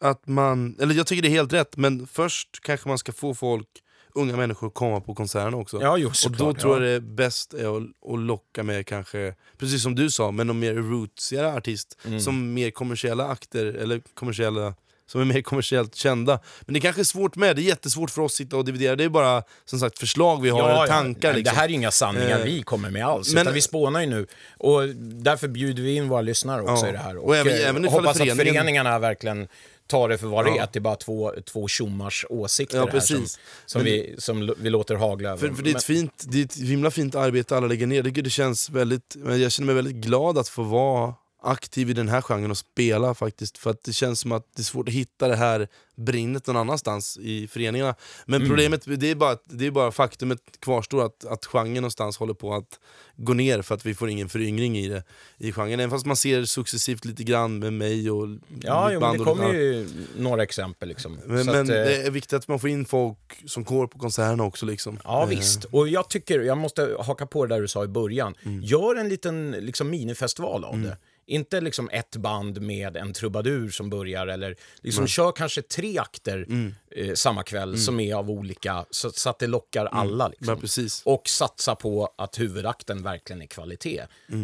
att 0.00 0.26
man, 0.26 0.76
eller 0.80 0.94
jag 0.94 1.06
tycker 1.06 1.22
det 1.22 1.28
är 1.28 1.30
helt 1.30 1.52
rätt, 1.52 1.76
men 1.76 2.06
först 2.06 2.48
kanske 2.62 2.88
man 2.88 2.98
ska 2.98 3.12
få 3.12 3.34
folk, 3.34 3.68
unga 4.14 4.36
människor 4.36 4.70
komma 4.70 5.00
på 5.00 5.14
konserterna 5.14 5.56
också. 5.56 5.82
Ja, 5.82 5.96
jo, 5.96 6.10
och 6.26 6.30
då 6.32 6.54
tror 6.54 6.74
jag 6.82 6.88
ja. 6.88 6.92
det 6.92 7.00
bäst 7.00 7.54
är 7.54 7.76
att, 7.76 7.82
att 8.12 8.18
locka 8.18 8.62
med 8.62 8.86
kanske, 8.86 9.34
precis 9.58 9.82
som 9.82 9.94
du 9.94 10.10
sa, 10.10 10.30
med 10.30 10.46
någon 10.46 10.58
mer 10.58 10.74
rootsigare 10.74 11.52
artist, 11.54 11.98
Mm. 12.06 12.20
som 12.20 12.54
mer 12.54 12.70
kommersiella 12.70 13.26
akter, 13.28 13.66
eller 13.66 14.00
kommersiella 14.14 14.74
som 15.06 15.20
är 15.20 15.24
mer 15.24 15.42
kommersiellt 15.42 15.94
kända. 15.94 16.40
Men 16.60 16.74
det 16.74 16.80
kanske 16.80 17.02
är 17.02 17.04
svårt 17.04 17.36
med, 17.36 17.56
det 17.56 17.62
är 17.62 17.64
jättesvårt 17.64 18.10
för 18.10 18.22
oss 18.22 18.32
att 18.32 18.36
sitta 18.36 18.56
och 18.56 18.64
dividera, 18.64 18.96
det 18.96 19.04
är 19.04 19.08
bara 19.08 19.42
som 19.64 19.78
sagt 19.78 19.98
förslag 19.98 20.42
vi 20.42 20.48
har, 20.50 20.70
eller 20.70 20.86
tankar. 20.86 21.28
Nej, 21.28 21.36
liksom. 21.38 21.54
Det 21.54 21.60
här 21.60 21.68
är 21.68 21.72
inga 21.72 21.90
sanningar 21.90 22.38
Eh, 22.38 22.44
vi 22.44 22.62
kommer 22.62 22.90
med 22.90 23.06
alls, 23.06 23.34
men- 23.34 23.42
utan 23.42 23.54
vi 23.54 23.60
spånar 23.60 24.00
ju 24.00 24.06
nu. 24.06 24.26
Och 24.58 24.88
därför 24.98 25.48
bjuder 25.48 25.82
vi 25.82 25.94
in 25.94 26.08
våra 26.08 26.20
lyssnare 26.20 26.62
också 26.62 26.84
Ja. 26.84 26.88
i 26.88 26.92
det 26.92 26.98
här. 26.98 27.16
Och 27.16 27.36
även- 27.36 27.52
eh, 27.52 27.68
även 27.68 27.84
ifall 27.84 27.98
hoppas 28.00 28.16
föreningen- 28.16 28.40
att 28.40 28.46
föreningarna 28.54 28.98
verkligen 28.98 29.48
tar 29.90 30.08
det 30.08 30.18
för 30.18 30.26
vad 30.26 30.44
det 30.44 30.50
Ja. 30.50 30.56
är, 30.56 30.62
att 30.62 30.72
det 30.72 30.78
är 30.78 30.80
bara 30.80 30.96
två, 30.96 31.32
två 31.46 31.68
tjommars 31.68 32.26
åsikter 32.30 32.78
Ja, 32.78 32.88
här 32.92 33.00
som, 33.00 33.26
som, 33.66 33.84
vi, 33.84 34.14
som 34.18 34.54
vi 34.58 34.70
låter 34.70 34.94
hagla 34.94 35.28
över. 35.30 35.48
För, 35.48 35.54
för 35.54 35.62
det, 35.62 35.70
är 35.70 35.76
ett 35.76 35.84
fint, 35.84 36.24
det 36.28 36.40
är 36.40 36.44
ett 36.44 36.56
himla 36.56 36.90
fint 36.90 37.14
arbete 37.14 37.56
alla 37.56 37.66
lägger 37.66 37.86
ner. 37.86 38.02
Det, 38.02 38.10
det 38.10 38.30
känns 38.30 38.70
väldigt, 38.70 39.16
jag 39.26 39.52
känner 39.52 39.66
mig 39.66 39.74
väldigt 39.74 39.96
glad 39.96 40.38
att 40.38 40.48
få 40.48 40.62
vara 40.62 41.14
aktiv 41.42 41.90
i 41.90 41.92
den 41.92 42.08
här 42.08 42.22
genren 42.22 42.50
och 42.50 42.58
spela 42.58 43.14
faktiskt. 43.14 43.58
För 43.58 43.70
att 43.70 43.84
det 43.84 43.92
känns 43.92 44.20
som 44.20 44.32
att 44.32 44.46
det 44.56 44.62
är 44.62 44.64
svårt 44.64 44.88
att 44.88 44.94
hitta 44.94 45.28
det 45.28 45.36
här 45.36 45.68
brinnet 45.96 46.46
någon 46.46 46.56
annanstans 46.56 47.18
i 47.22 47.48
föreningarna. 47.48 47.94
Men 48.26 48.34
Mm. 48.36 48.48
problemet, 48.48 48.82
det 49.00 49.10
är 49.10 49.14
bara, 49.14 49.36
det 49.44 49.66
är 49.66 49.70
bara 49.70 49.92
faktumet 49.92 50.38
kvarstår 50.60 51.04
att, 51.06 51.24
att 51.24 51.46
genren 51.46 51.74
någonstans 51.74 52.16
håller 52.16 52.34
på 52.34 52.54
att 52.54 52.78
gå 53.16 53.32
ner 53.34 53.62
för 53.62 53.74
att 53.74 53.86
vi 53.86 53.94
får 53.94 54.08
ingen 54.08 54.28
föryngring 54.28 54.78
i 54.78 54.88
det. 54.88 55.04
I 55.38 55.52
genren. 55.52 55.80
Även 55.80 55.90
fast 55.90 56.06
man 56.06 56.16
ser 56.16 56.44
successivt 56.44 57.04
lite 57.04 57.24
grann 57.24 57.58
med 57.58 57.72
mig 57.72 58.10
och 58.10 58.28
Ja, 58.28 58.28
mitt 58.28 58.40
jo, 58.62 58.70
men 58.70 58.92
det 58.92 58.98
band 59.00 59.18
lite 59.18 59.24
kommer 59.24 59.52
ju 59.54 59.88
några 60.18 60.42
exempel. 60.42 60.88
Liksom. 60.88 61.18
Men, 61.26 61.46
men 61.46 61.48
att, 61.48 61.56
eh, 61.56 61.64
det 61.66 61.96
är 62.06 62.10
viktigt 62.10 62.32
att 62.32 62.48
man 62.48 62.58
får 62.60 62.70
in 62.70 62.84
folk 62.84 63.18
som 63.46 63.64
går 63.64 63.86
på 63.86 63.98
konserterna 63.98 64.44
också. 64.44 64.66
Liksom. 64.66 64.98
Ja, 65.04 65.22
Eh, 65.22 65.28
visst. 65.28 65.64
Och 65.64 65.88
jag 65.88 66.08
tycker, 66.10 66.40
jag 66.40 66.58
måste 66.58 66.96
haka 67.00 67.26
på 67.26 67.46
det 67.46 67.54
där 67.54 67.60
du 67.62 67.68
sa 67.68 67.84
i 67.84 67.88
början. 67.88 68.34
Mm. 68.42 68.62
Gör 68.62 68.96
en 68.96 69.08
liten 69.08 69.50
liksom, 69.50 69.90
minifestival 69.90 70.64
av 70.64 70.78
det. 70.82 70.96
Inte 71.26 71.60
liksom 71.60 71.88
ett 71.92 72.16
band 72.16 72.62
med 72.62 72.96
en 72.96 73.12
trubadur 73.12 73.70
som 73.70 73.90
börjar, 73.90 74.26
eller 74.26 74.56
liksom 74.82 75.06
kör 75.06 75.32
kanske 75.32 75.62
tre 75.62 75.98
akter 75.98 76.36
Mm. 76.48 76.74
eh, 76.90 77.14
samma 77.14 77.42
kväll 77.42 77.78
som 77.78 78.00
är 78.00 78.14
av 78.14 78.30
olika, 78.30 78.84
så, 78.90 79.10
så 79.10 79.30
att 79.30 79.38
det 79.38 79.46
lockar 79.46 79.86
alla. 79.86 80.28
Liksom. 80.28 80.44
Mm. 80.48 80.56
Ja, 80.56 80.60
precis. 80.60 81.02
Och 81.04 81.28
satsa 81.28 81.74
på 81.74 82.14
att 82.18 82.40
huvudakten 82.40 83.02
verkligen 83.02 83.42
är 83.42 83.46
kvalitet. 83.46 84.02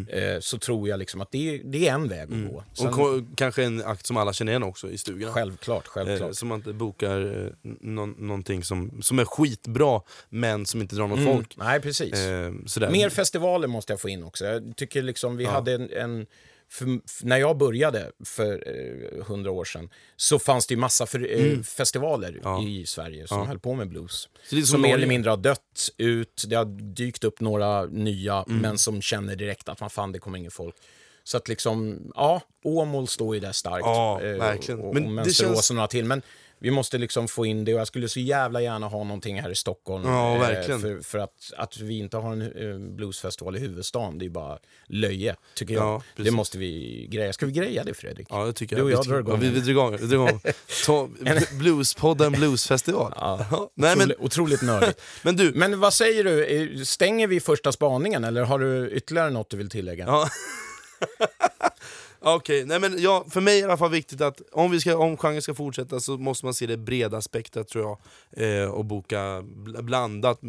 Eh, 0.08 0.40
så 0.40 0.58
tror 0.58 0.88
jag 0.88 0.98
liksom 0.98 1.20
att 1.20 1.30
det 1.30 1.54
är, 1.54 1.60
det 1.64 1.88
är 1.88 1.92
en 1.94 2.08
väg 2.08 2.22
att 2.32 2.50
gå. 2.52 2.64
Sen, 2.74 2.86
Mm. 2.86 3.00
Och 3.00 3.22
kanske 3.38 3.64
en 3.64 3.82
akt 3.84 4.06
som 4.06 4.16
alla 4.16 4.32
känner 4.32 4.52
igen 4.52 4.62
också 4.62 4.90
i 4.90 4.98
stugorna. 4.98 5.32
självklart, 5.32 5.84
Eh, 5.86 5.90
självklart. 5.90 6.34
så 6.34 6.46
man 6.46 6.58
inte 6.58 6.72
bokar 6.72 7.44
eh, 7.44 7.50
någon, 7.80 8.10
någonting 8.10 8.64
som, 8.64 9.02
som 9.02 9.18
är 9.18 9.24
skitbra 9.24 10.00
men 10.28 10.66
som 10.66 10.80
inte 10.80 10.96
drar 10.96 11.06
någon 11.06 11.18
Mm. 11.18 11.34
folk. 11.36 11.56
Nej, 11.56 11.80
precis. 11.80 12.14
Eh. 12.14 12.90
Mer 12.90 13.10
festivaler 13.10 13.68
måste 13.68 13.92
jag 13.92 14.00
få 14.00 14.08
in 14.08 14.24
också. 14.24 14.44
Jag 14.44 14.76
tycker 14.76 15.02
liksom 15.02 15.36
vi 15.36 15.44
hade 15.44 15.72
en... 15.74 15.90
en 15.90 16.26
för, 16.70 17.00
när 17.26 17.36
jag 17.36 17.56
började 17.58 18.10
för 18.24 19.22
hundra 19.26 19.50
år 19.50 19.64
sedan 19.64 19.90
så 20.16 20.38
fanns 20.38 20.66
det 20.66 20.74
ju 20.74 20.80
massa 20.80 21.06
för, 21.06 21.40
eh, 21.52 21.60
festivaler 21.62 22.28
Mm. 22.28 22.40
Ja. 22.44 22.62
i 22.62 22.86
Sverige 22.86 23.26
som 23.28 23.46
höll 23.48 23.58
på 23.58 23.74
med 23.74 23.88
blues. 23.88 24.12
Så 24.12 24.28
det 24.54 24.56
är 24.56 24.60
som 24.60 24.66
som 24.66 24.80
mer 24.82 24.94
eller 24.94 25.06
mindre 25.06 25.30
har 25.30 25.36
dött 25.36 25.88
ut. 25.96 26.44
Det 26.48 26.56
har 26.56 26.64
dykt 26.94 27.24
upp 27.24 27.40
några 27.40 27.84
nya, 27.84 28.44
Mm. 28.48 28.58
men 28.60 28.78
som 28.78 29.02
känner 29.02 29.36
direkt 29.36 29.68
att 29.68 29.80
man 29.80 29.90
fan, 29.90 30.12
det 30.12 30.18
kommer 30.18 30.38
ingen 30.38 30.50
folk. 30.50 30.74
Så 31.24 31.36
att 31.36 31.48
liksom, 31.48 31.98
ja, 32.14 32.40
Åmål 32.64 33.08
står 33.08 33.34
ju 33.34 33.40
där 33.40 33.52
starkt. 33.52 33.86
Ja, 33.86 34.20
eh, 34.22 34.36
verkligen. 34.38 34.80
Och, 34.80 34.94
Men 34.94 35.02
och 35.04 35.08
det 35.08 35.14
Mönsterås 35.14 35.54
känns- 35.56 35.70
och 35.70 35.76
några 35.76 35.88
till. 35.88 36.04
Men 36.04 36.22
Vi 36.58 36.70
måste 36.70 36.98
liksom 36.98 37.28
få 37.28 37.46
in 37.46 37.64
det 37.64 37.74
och 37.74 37.80
jag 37.80 37.86
skulle 37.86 38.08
så 38.08 38.20
jävla 38.20 38.60
gärna 38.60 38.88
ha 38.88 39.04
någonting 39.04 39.40
här 39.40 39.50
i 39.50 39.54
Stockholm. 39.54 40.04
Ja, 40.04 40.34
eh, 40.34 40.40
verkligen. 40.40 40.80
För, 40.80 41.00
för 41.00 41.18
att, 41.18 41.52
att 41.56 41.78
vi 41.78 41.98
inte 41.98 42.16
har 42.16 42.32
en 42.32 42.42
eh, 42.42 42.78
bluesfestival 42.96 43.56
i 43.56 43.58
huvudstaden, 43.58 44.18
det 44.18 44.24
är 44.24 44.30
bara 44.30 44.58
löje, 44.86 45.36
tycker 45.54 45.74
jag. 45.74 45.82
Ja, 46.16 46.22
det 46.22 46.30
måste 46.30 46.58
vi 46.58 47.06
greja. 47.10 47.32
Ska 47.32 47.46
vi 47.46 47.52
greja 47.52 47.84
det, 47.84 47.94
Fredrik? 47.94 48.26
Ja, 48.30 48.44
det 48.44 48.52
tycker 48.52 48.76
Du 48.76 48.82
jag. 48.82 48.86
och 48.86 48.92
jag 48.92 49.04
drar 49.06 49.18
igång. 49.18 49.34
Ja, 49.34 49.50
vi, 49.52 49.60
vi 49.60 49.70
igång. 49.70 49.96
Vi 49.96 50.06
drar 50.06 50.14
igång. 50.28 50.40
Ta, 50.86 51.08
Bluespodden 51.58 52.32
Bluesfestival. 52.32 53.12
Ja. 53.20 53.70
Nej, 53.74 53.96
men, 53.96 54.10
Otroligt, 54.10 54.20
otroligt 54.20 54.62
nördigt. 54.62 55.00
men 55.22 55.36
du, 55.36 55.52
Men 55.54 55.80
vad 55.80 55.94
säger 55.94 56.24
du, 56.24 56.46
Eh, 56.46 56.82
stänger 56.82 57.26
vi 57.26 57.40
första 57.40 57.72
spaningen 57.72 58.24
eller 58.24 58.42
har 58.42 58.58
du 58.58 58.90
ytterligare 58.90 59.30
något 59.30 59.50
du 59.50 59.56
vill 59.56 59.70
tillägga? 59.70 60.04
Ja. 60.06 60.28
Okej, 62.20 62.64
nej 62.66 62.80
men 62.80 63.02
ja, 63.02 63.24
för 63.30 63.40
mig 63.40 63.52
är 63.54 63.56
det 63.56 63.60
i 63.60 63.64
alla 63.64 63.76
fall 63.76 63.90
viktigt 63.90 64.20
att 64.20 64.40
om, 64.52 64.70
vi 64.70 64.80
ska, 64.80 64.96
om 64.96 65.16
genren 65.16 65.42
ska 65.42 65.54
fortsätta 65.54 66.00
så 66.00 66.16
måste 66.18 66.44
man 66.46 66.54
se 66.54 66.66
det 66.66 66.76
breda 66.76 67.22
spektrat 67.22 67.68
tror 67.68 67.84
jag. 67.84 68.62
Eh, 68.62 68.68
och 68.70 68.84
boka 68.84 69.18
bl- 69.40 69.82
blandat, 69.82 70.40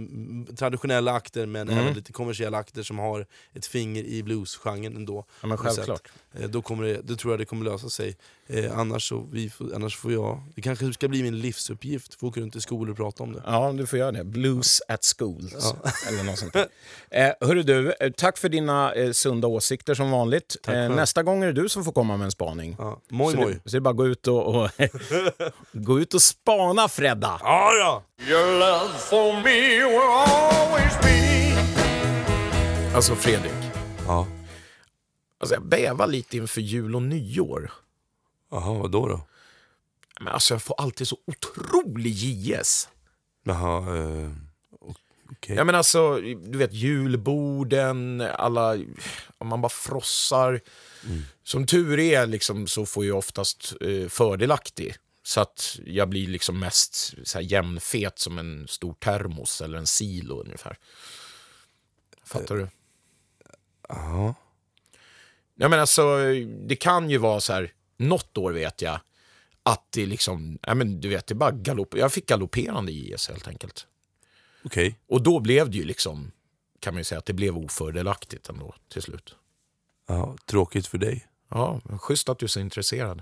traditionella 0.57 1.11
akter 1.13 1.45
men 1.45 1.67
Mm. 1.69 1.79
även 1.83 1.93
lite 1.93 2.13
kommersiella 2.13 2.57
akter 2.57 2.83
som 2.83 2.99
har 2.99 3.25
ett 3.53 3.65
finger 3.65 4.03
i 4.03 4.23
bluesgenren 4.23 4.95
ändå. 4.95 5.25
Ja, 5.41 5.47
men 5.47 5.57
självklart. 5.57 6.07
Eh, 6.39 6.49
då, 6.49 6.61
kommer 6.61 6.83
det, 6.83 7.01
då 7.03 7.15
tror 7.15 7.33
jag 7.33 7.39
det 7.39 7.45
kommer 7.45 7.65
lösa 7.65 7.89
sig. 7.89 8.17
Eh, 8.47 8.79
annars, 8.79 9.09
så, 9.09 9.27
vi, 9.31 9.51
annars 9.75 9.97
får 9.97 10.11
jag, 10.13 10.43
det 10.55 10.61
kanske 10.61 10.93
ska 10.93 11.07
bli 11.07 11.23
min 11.23 11.39
livsuppgift, 11.39 12.19
få 12.19 12.27
åka 12.27 12.41
runt 12.41 12.55
i 12.55 12.61
skolor 12.61 12.91
och 12.91 12.97
prata 12.97 13.23
om 13.23 13.33
det. 13.33 13.41
Ja, 13.45 13.71
du 13.77 13.85
får 13.87 13.99
göra 13.99 14.11
det. 14.11 14.23
Blues 14.23 14.81
at 14.87 15.03
schools. 15.17 15.53
Eller 16.09 16.23
något 16.23 16.39
sånt 16.39 16.53
där. 16.53 16.67
Eh, 17.09 17.47
hörru 17.47 17.63
du, 17.63 17.91
eh, 17.99 18.11
tack 18.11 18.37
för 18.37 18.49
dina 18.49 18.93
eh, 18.93 19.11
sunda 19.11 19.47
åsikter 19.47 19.93
som 19.93 20.11
vanligt. 20.11 20.57
Eh, 20.67 20.73
nästa 20.89 21.23
gång 21.23 21.43
är 21.43 21.47
det 21.47 21.56
du 21.57 21.69
som 21.69 21.83
får 21.85 21.91
komma 21.91 22.17
med 22.17 22.25
en 22.25 22.31
spaning. 22.31 22.75
Ja. 22.79 23.01
Moj 23.09 23.33
så, 23.33 23.39
moj. 23.39 23.53
Det, 23.53 23.69
så 23.69 23.75
det 23.75 23.77
är 23.77 23.81
bara 23.81 23.89
att 23.89 23.97
gå 23.97 24.07
ut 24.07 24.27
och, 24.27 24.55
och 24.55 24.69
gå 25.71 25.99
ut 25.99 26.13
och 26.13 26.21
spana, 26.21 26.87
Fredda! 26.87 27.39
Ja, 27.43 27.73
ja. 27.73 28.03
Your 28.29 28.59
love 28.59 28.97
for 28.97 29.33
me 29.33 29.61
will 29.87 30.01
always 30.01 30.93
be. 31.01 31.17
Alltså, 32.95 33.15
Fredrik. 33.15 33.51
ja. 34.07 34.27
Alltså, 35.39 35.55
jag 35.55 35.65
bävar 35.65 36.07
lite 36.07 36.37
inför 36.37 36.61
jul 36.61 36.95
och 36.95 37.01
nyår. 37.01 37.71
Jaha, 38.51 38.73
vadå 38.73 39.07
då? 39.07 39.21
Men 40.19 40.33
alltså, 40.33 40.53
jag 40.53 40.61
får 40.61 40.75
alltid 40.81 41.07
så 41.07 41.17
otrolig 41.25 42.11
JS. 42.11 42.89
Jaha, 43.43 43.97
eh, 43.97 44.29
okej. 45.31 45.55
Ja, 45.55 45.63
men 45.63 45.75
alltså, 45.75 46.15
du 46.21 46.57
vet 46.57 46.73
julborden, 46.73 48.21
alla... 48.21 48.77
Om 49.37 49.47
man 49.47 49.61
bara 49.61 49.69
frossar. 49.69 50.61
Som 51.43 51.65
tur 51.65 51.99
är 51.99 52.27
liksom, 52.27 52.67
så 52.67 52.85
får 52.85 53.05
jag 53.05 53.17
oftast 53.17 53.73
eh, 53.81 54.07
fördelaktig. 54.07 54.95
Så 55.23 55.41
att 55.41 55.79
jag 55.85 56.09
blir 56.09 56.27
liksom 56.27 56.59
mest 56.59 57.13
så 57.23 57.37
här, 57.37 57.45
jämnfet 57.45 58.19
som 58.19 58.37
en 58.37 58.67
stor 58.67 58.93
termos 58.93 59.61
eller 59.61 59.77
en 59.77 59.87
silo 59.87 60.41
ungefär. 60.41 60.77
Fattar 62.23 62.55
du? 62.55 62.67
Ja. 63.89 64.35
Ja, 65.55 65.69
men 65.69 65.79
alltså, 65.79 66.17
det 66.67 66.75
kan 66.75 67.09
ju 67.09 67.17
vara 67.17 67.41
så 67.41 67.53
här, 67.53 67.73
något 67.97 68.37
år 68.37 68.51
vet 68.51 68.81
jag, 68.81 68.99
att 69.63 69.91
det 69.91 70.05
liksom, 70.05 70.59
ja 70.61 70.75
men 70.75 71.01
du 71.01 71.09
vet, 71.09 71.27
det 71.27 71.35
bara 71.35 71.51
galopp, 71.51 71.95
jag 71.97 72.13
fick 72.13 72.27
galopperande 72.27 72.91
IS 72.91 73.27
helt 73.27 73.47
enkelt. 73.47 73.87
Okej. 74.63 74.99
Och 75.07 75.21
då 75.21 75.39
blev 75.39 75.69
det 75.69 75.77
ju 75.77 75.83
liksom, 75.83 76.31
kan 76.79 76.93
man 76.93 76.99
ju 76.99 77.03
säga 77.03 77.19
att 77.19 77.25
det 77.25 77.33
blev 77.33 77.57
ofördelaktigt 77.57 78.49
ändå 78.49 78.75
till 78.89 79.01
slut. 79.01 79.35
Ja, 80.07 80.35
tråkigt 80.45 80.87
för 80.87 80.97
dig. 80.97 81.27
Ja, 81.49 81.81
men 81.83 81.99
schysst 81.99 82.29
att 82.29 82.39
du 82.39 82.45
är 82.45 82.47
så 82.47 82.59
intresserad. 82.59 83.21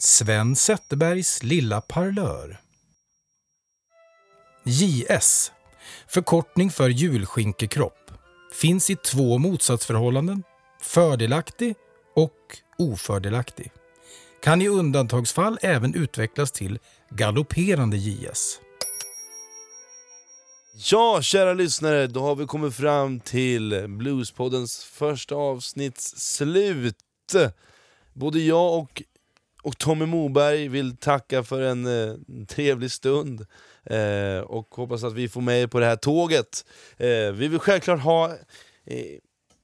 Sven 0.00 0.56
Zetterbergs 0.56 1.42
lilla 1.42 1.80
parlör. 1.80 2.60
JS, 4.64 5.52
förkortning 6.08 6.70
för 6.70 6.88
julskinkekropp, 6.88 8.10
finns 8.52 8.90
i 8.90 8.96
två 8.96 9.38
motsatsförhållanden, 9.38 10.42
fördelaktig 10.80 11.74
och 12.14 12.58
ofördelaktig. 12.78 13.72
Kan 14.42 14.62
i 14.62 14.68
undantagsfall 14.68 15.58
även 15.62 15.94
utvecklas 15.94 16.52
till 16.52 16.78
galopperande 17.10 17.96
JS. 17.96 18.60
Ja, 20.80 21.22
kära 21.22 21.52
lyssnare, 21.52 22.06
då 22.06 22.20
har 22.20 22.34
vi 22.36 22.46
kommit 22.46 22.74
fram 22.74 23.20
till 23.20 23.86
Bluespoddens 23.88 24.84
första 24.84 25.34
avsnitts 25.34 26.16
slut. 26.16 26.96
Både 28.12 28.40
jag 28.40 28.78
och, 28.78 29.02
och 29.62 29.78
Tommy 29.78 30.06
Moberg 30.06 30.68
vill 30.68 30.96
tacka 30.96 31.42
för 31.42 31.62
en 31.62 31.86
eh, 31.86 32.14
trevlig 32.48 32.90
stund 32.90 33.46
eh, 33.84 34.38
och 34.38 34.74
hoppas 34.74 35.04
att 35.04 35.12
vi 35.12 35.28
får 35.28 35.40
med 35.40 35.62
er 35.62 35.66
på 35.66 35.80
det 35.80 35.86
här 35.86 35.96
tåget. 35.96 36.64
Eh, 36.96 37.32
vi 37.32 37.48
vill 37.48 37.58
självklart 37.58 38.00
ha 38.00 38.28
eh, 38.84 39.18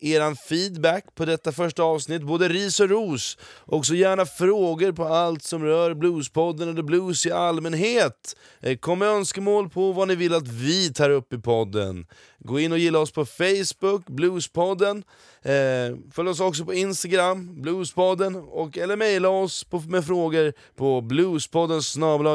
er 0.04 0.34
feedback 0.34 1.14
på 1.14 1.24
detta 1.24 1.52
första 1.52 1.82
avsnitt, 1.82 2.22
både 2.22 2.48
ris 2.48 2.80
och 2.80 2.88
ros. 2.88 3.38
Och 3.66 3.86
så 3.86 3.94
gärna 3.94 4.26
frågor 4.26 4.92
på 4.92 5.04
allt 5.04 5.42
som 5.42 5.64
rör 5.64 5.94
Bluespodden 5.94 6.68
eller 6.68 6.82
blues 6.82 7.26
i 7.26 7.32
allmänhet. 7.32 8.36
Eh, 8.60 8.76
kom 8.76 8.98
med 8.98 9.08
önskemål 9.08 9.70
på 9.70 9.92
vad 9.92 10.08
ni 10.08 10.14
vill 10.14 10.34
att 10.34 10.48
vi 10.48 10.92
tar 10.92 11.10
upp 11.10 11.32
i 11.32 11.38
podden. 11.38 12.06
Gå 12.38 12.60
in 12.60 12.72
och 12.72 12.78
gilla 12.78 12.98
oss 12.98 13.12
på 13.12 13.24
Facebook, 13.24 14.06
Bluespodden. 14.06 15.04
Eh, 15.44 15.96
följ 16.12 16.28
oss 16.28 16.40
också 16.40 16.64
på 16.64 16.74
Instagram, 16.74 17.62
Bluespodden. 17.62 18.36
Och, 18.36 18.78
eller 18.78 18.96
mejla 18.96 19.28
oss 19.28 19.64
på, 19.64 19.80
med 19.80 20.06
frågor 20.06 20.52
på 20.76 21.00
bluespodden 21.00 21.80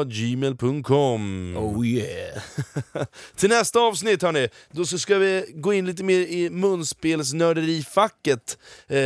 gmail.com. 0.06 1.56
Oh 1.56 1.86
yeah. 1.86 2.42
Till 3.36 3.48
nästa 3.48 3.80
avsnitt 3.80 4.22
hörni, 4.22 4.48
då 4.70 4.84
så 4.84 4.98
ska 4.98 5.18
vi 5.18 5.44
gå 5.54 5.72
in 5.72 5.86
lite 5.86 6.04
mer 6.04 6.20
i 6.20 6.50
munspelsnörderifacket. 6.50 8.58
Eh, 8.88 8.98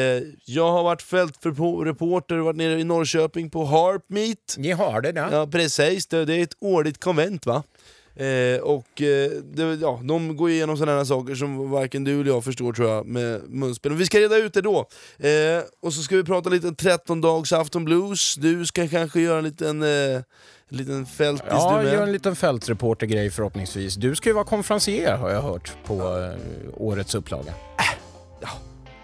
jag 0.44 0.72
har 0.72 0.82
varit 0.82 1.02
fältreporter 1.02 2.38
och 2.38 2.44
varit 2.44 2.56
nere 2.56 2.80
i 2.80 2.84
Norrköping 2.84 3.50
på 3.50 3.64
Harp 3.64 4.04
Meet. 4.08 4.54
Ni 4.58 4.70
har 4.70 5.00
det, 5.00 5.12
ja. 5.16 5.28
Ja 5.32 5.46
precis, 5.46 6.06
det, 6.06 6.24
det 6.24 6.34
är 6.34 6.42
ett 6.42 6.56
årligt 6.60 7.00
konvent 7.00 7.46
va? 7.46 7.62
Eh, 8.16 8.60
och 8.60 9.02
eh, 9.02 9.30
det, 9.30 9.74
ja, 9.80 10.00
de 10.04 10.36
går 10.36 10.50
igenom 10.50 10.76
sådana 10.76 10.98
här 10.98 11.04
saker 11.04 11.34
som 11.34 11.70
varken 11.70 12.04
du 12.04 12.20
eller 12.20 12.30
jag 12.30 12.44
förstår 12.44 12.72
tror 12.72 12.88
jag 12.90 13.06
med 13.06 13.40
munspel. 13.48 13.92
Och 13.92 14.00
vi 14.00 14.06
ska 14.06 14.18
reda 14.18 14.36
ut 14.36 14.54
det 14.54 14.60
då. 14.60 14.78
Eh, 15.18 15.62
och 15.82 15.92
så 15.94 16.02
ska 16.02 16.16
vi 16.16 16.24
prata 16.24 16.50
lite 16.50 16.72
13 16.74 17.20
dags 17.20 17.52
afton 17.52 17.84
blues. 17.84 18.34
Du 18.34 18.66
ska 18.66 18.88
kanske 18.88 19.20
göra 19.20 19.38
en 19.38 19.44
liten, 19.44 19.82
eh, 19.82 19.88
en 20.68 20.76
liten 20.76 21.06
fältis 21.06 21.46
Ja, 21.50 21.76
du 21.78 21.84
med. 21.84 21.94
gör 21.94 22.02
en 22.02 22.12
liten 22.12 22.36
fältreportergrej 22.36 23.30
förhoppningsvis. 23.30 23.94
Du 23.94 24.14
ska 24.16 24.28
ju 24.28 24.34
vara 24.34 24.44
konferencier 24.44 25.16
har 25.16 25.30
jag 25.30 25.42
hört 25.42 25.72
på 25.86 25.94
eh, 25.94 26.38
årets 26.74 27.14
upplaga. 27.14 27.52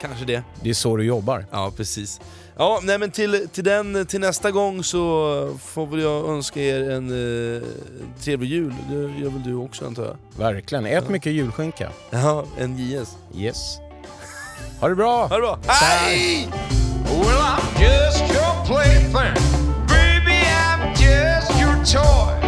Kanske 0.01 0.25
det. 0.25 0.43
Det 0.63 0.71
är 0.71 0.75
så 0.75 0.97
du 0.97 1.05
jobbar. 1.05 1.47
Ja, 1.51 1.73
precis. 1.77 2.21
Ja, 2.61 2.81
nej 2.83 2.99
men 2.99 3.11
till, 3.11 3.49
till, 3.49 3.65
den, 3.65 4.07
till 4.07 4.21
nästa 4.21 4.51
gång 4.51 4.85
så 4.85 5.59
får 5.65 5.87
väl 5.87 6.01
jag 6.01 6.29
önska 6.29 6.61
er 6.61 6.91
en 6.91 7.09
eh, 7.57 7.63
trevlig 8.23 8.49
jul. 8.49 8.75
Det 8.91 8.95
gör 8.95 9.31
väl 9.31 9.43
du 9.43 9.55
också 9.55 9.87
antar 9.87 10.05
jag? 10.05 10.17
Verkligen. 10.45 10.87
Ät 10.87 11.09
mycket 11.09 11.33
julskinka. 11.33 11.91
Ja, 12.11 12.45
en 12.59 12.79
JS. 12.79 13.17
Yes. 13.35 13.79
Ha 14.81 14.89
det 14.89 14.95
bra! 14.95 15.27
Ha 15.27 15.37
det 15.37 15.41
bra! 15.41 15.59
Hej! 15.67 16.49
Well, 17.05 17.39
I'm 17.39 17.83
just 17.83 18.21
your 18.21 18.67
plaything. 18.67 19.35
Baby, 19.89 20.41
I'm 20.45 20.91
just 20.91 21.61
your 21.61 22.03
toy. 22.03 22.40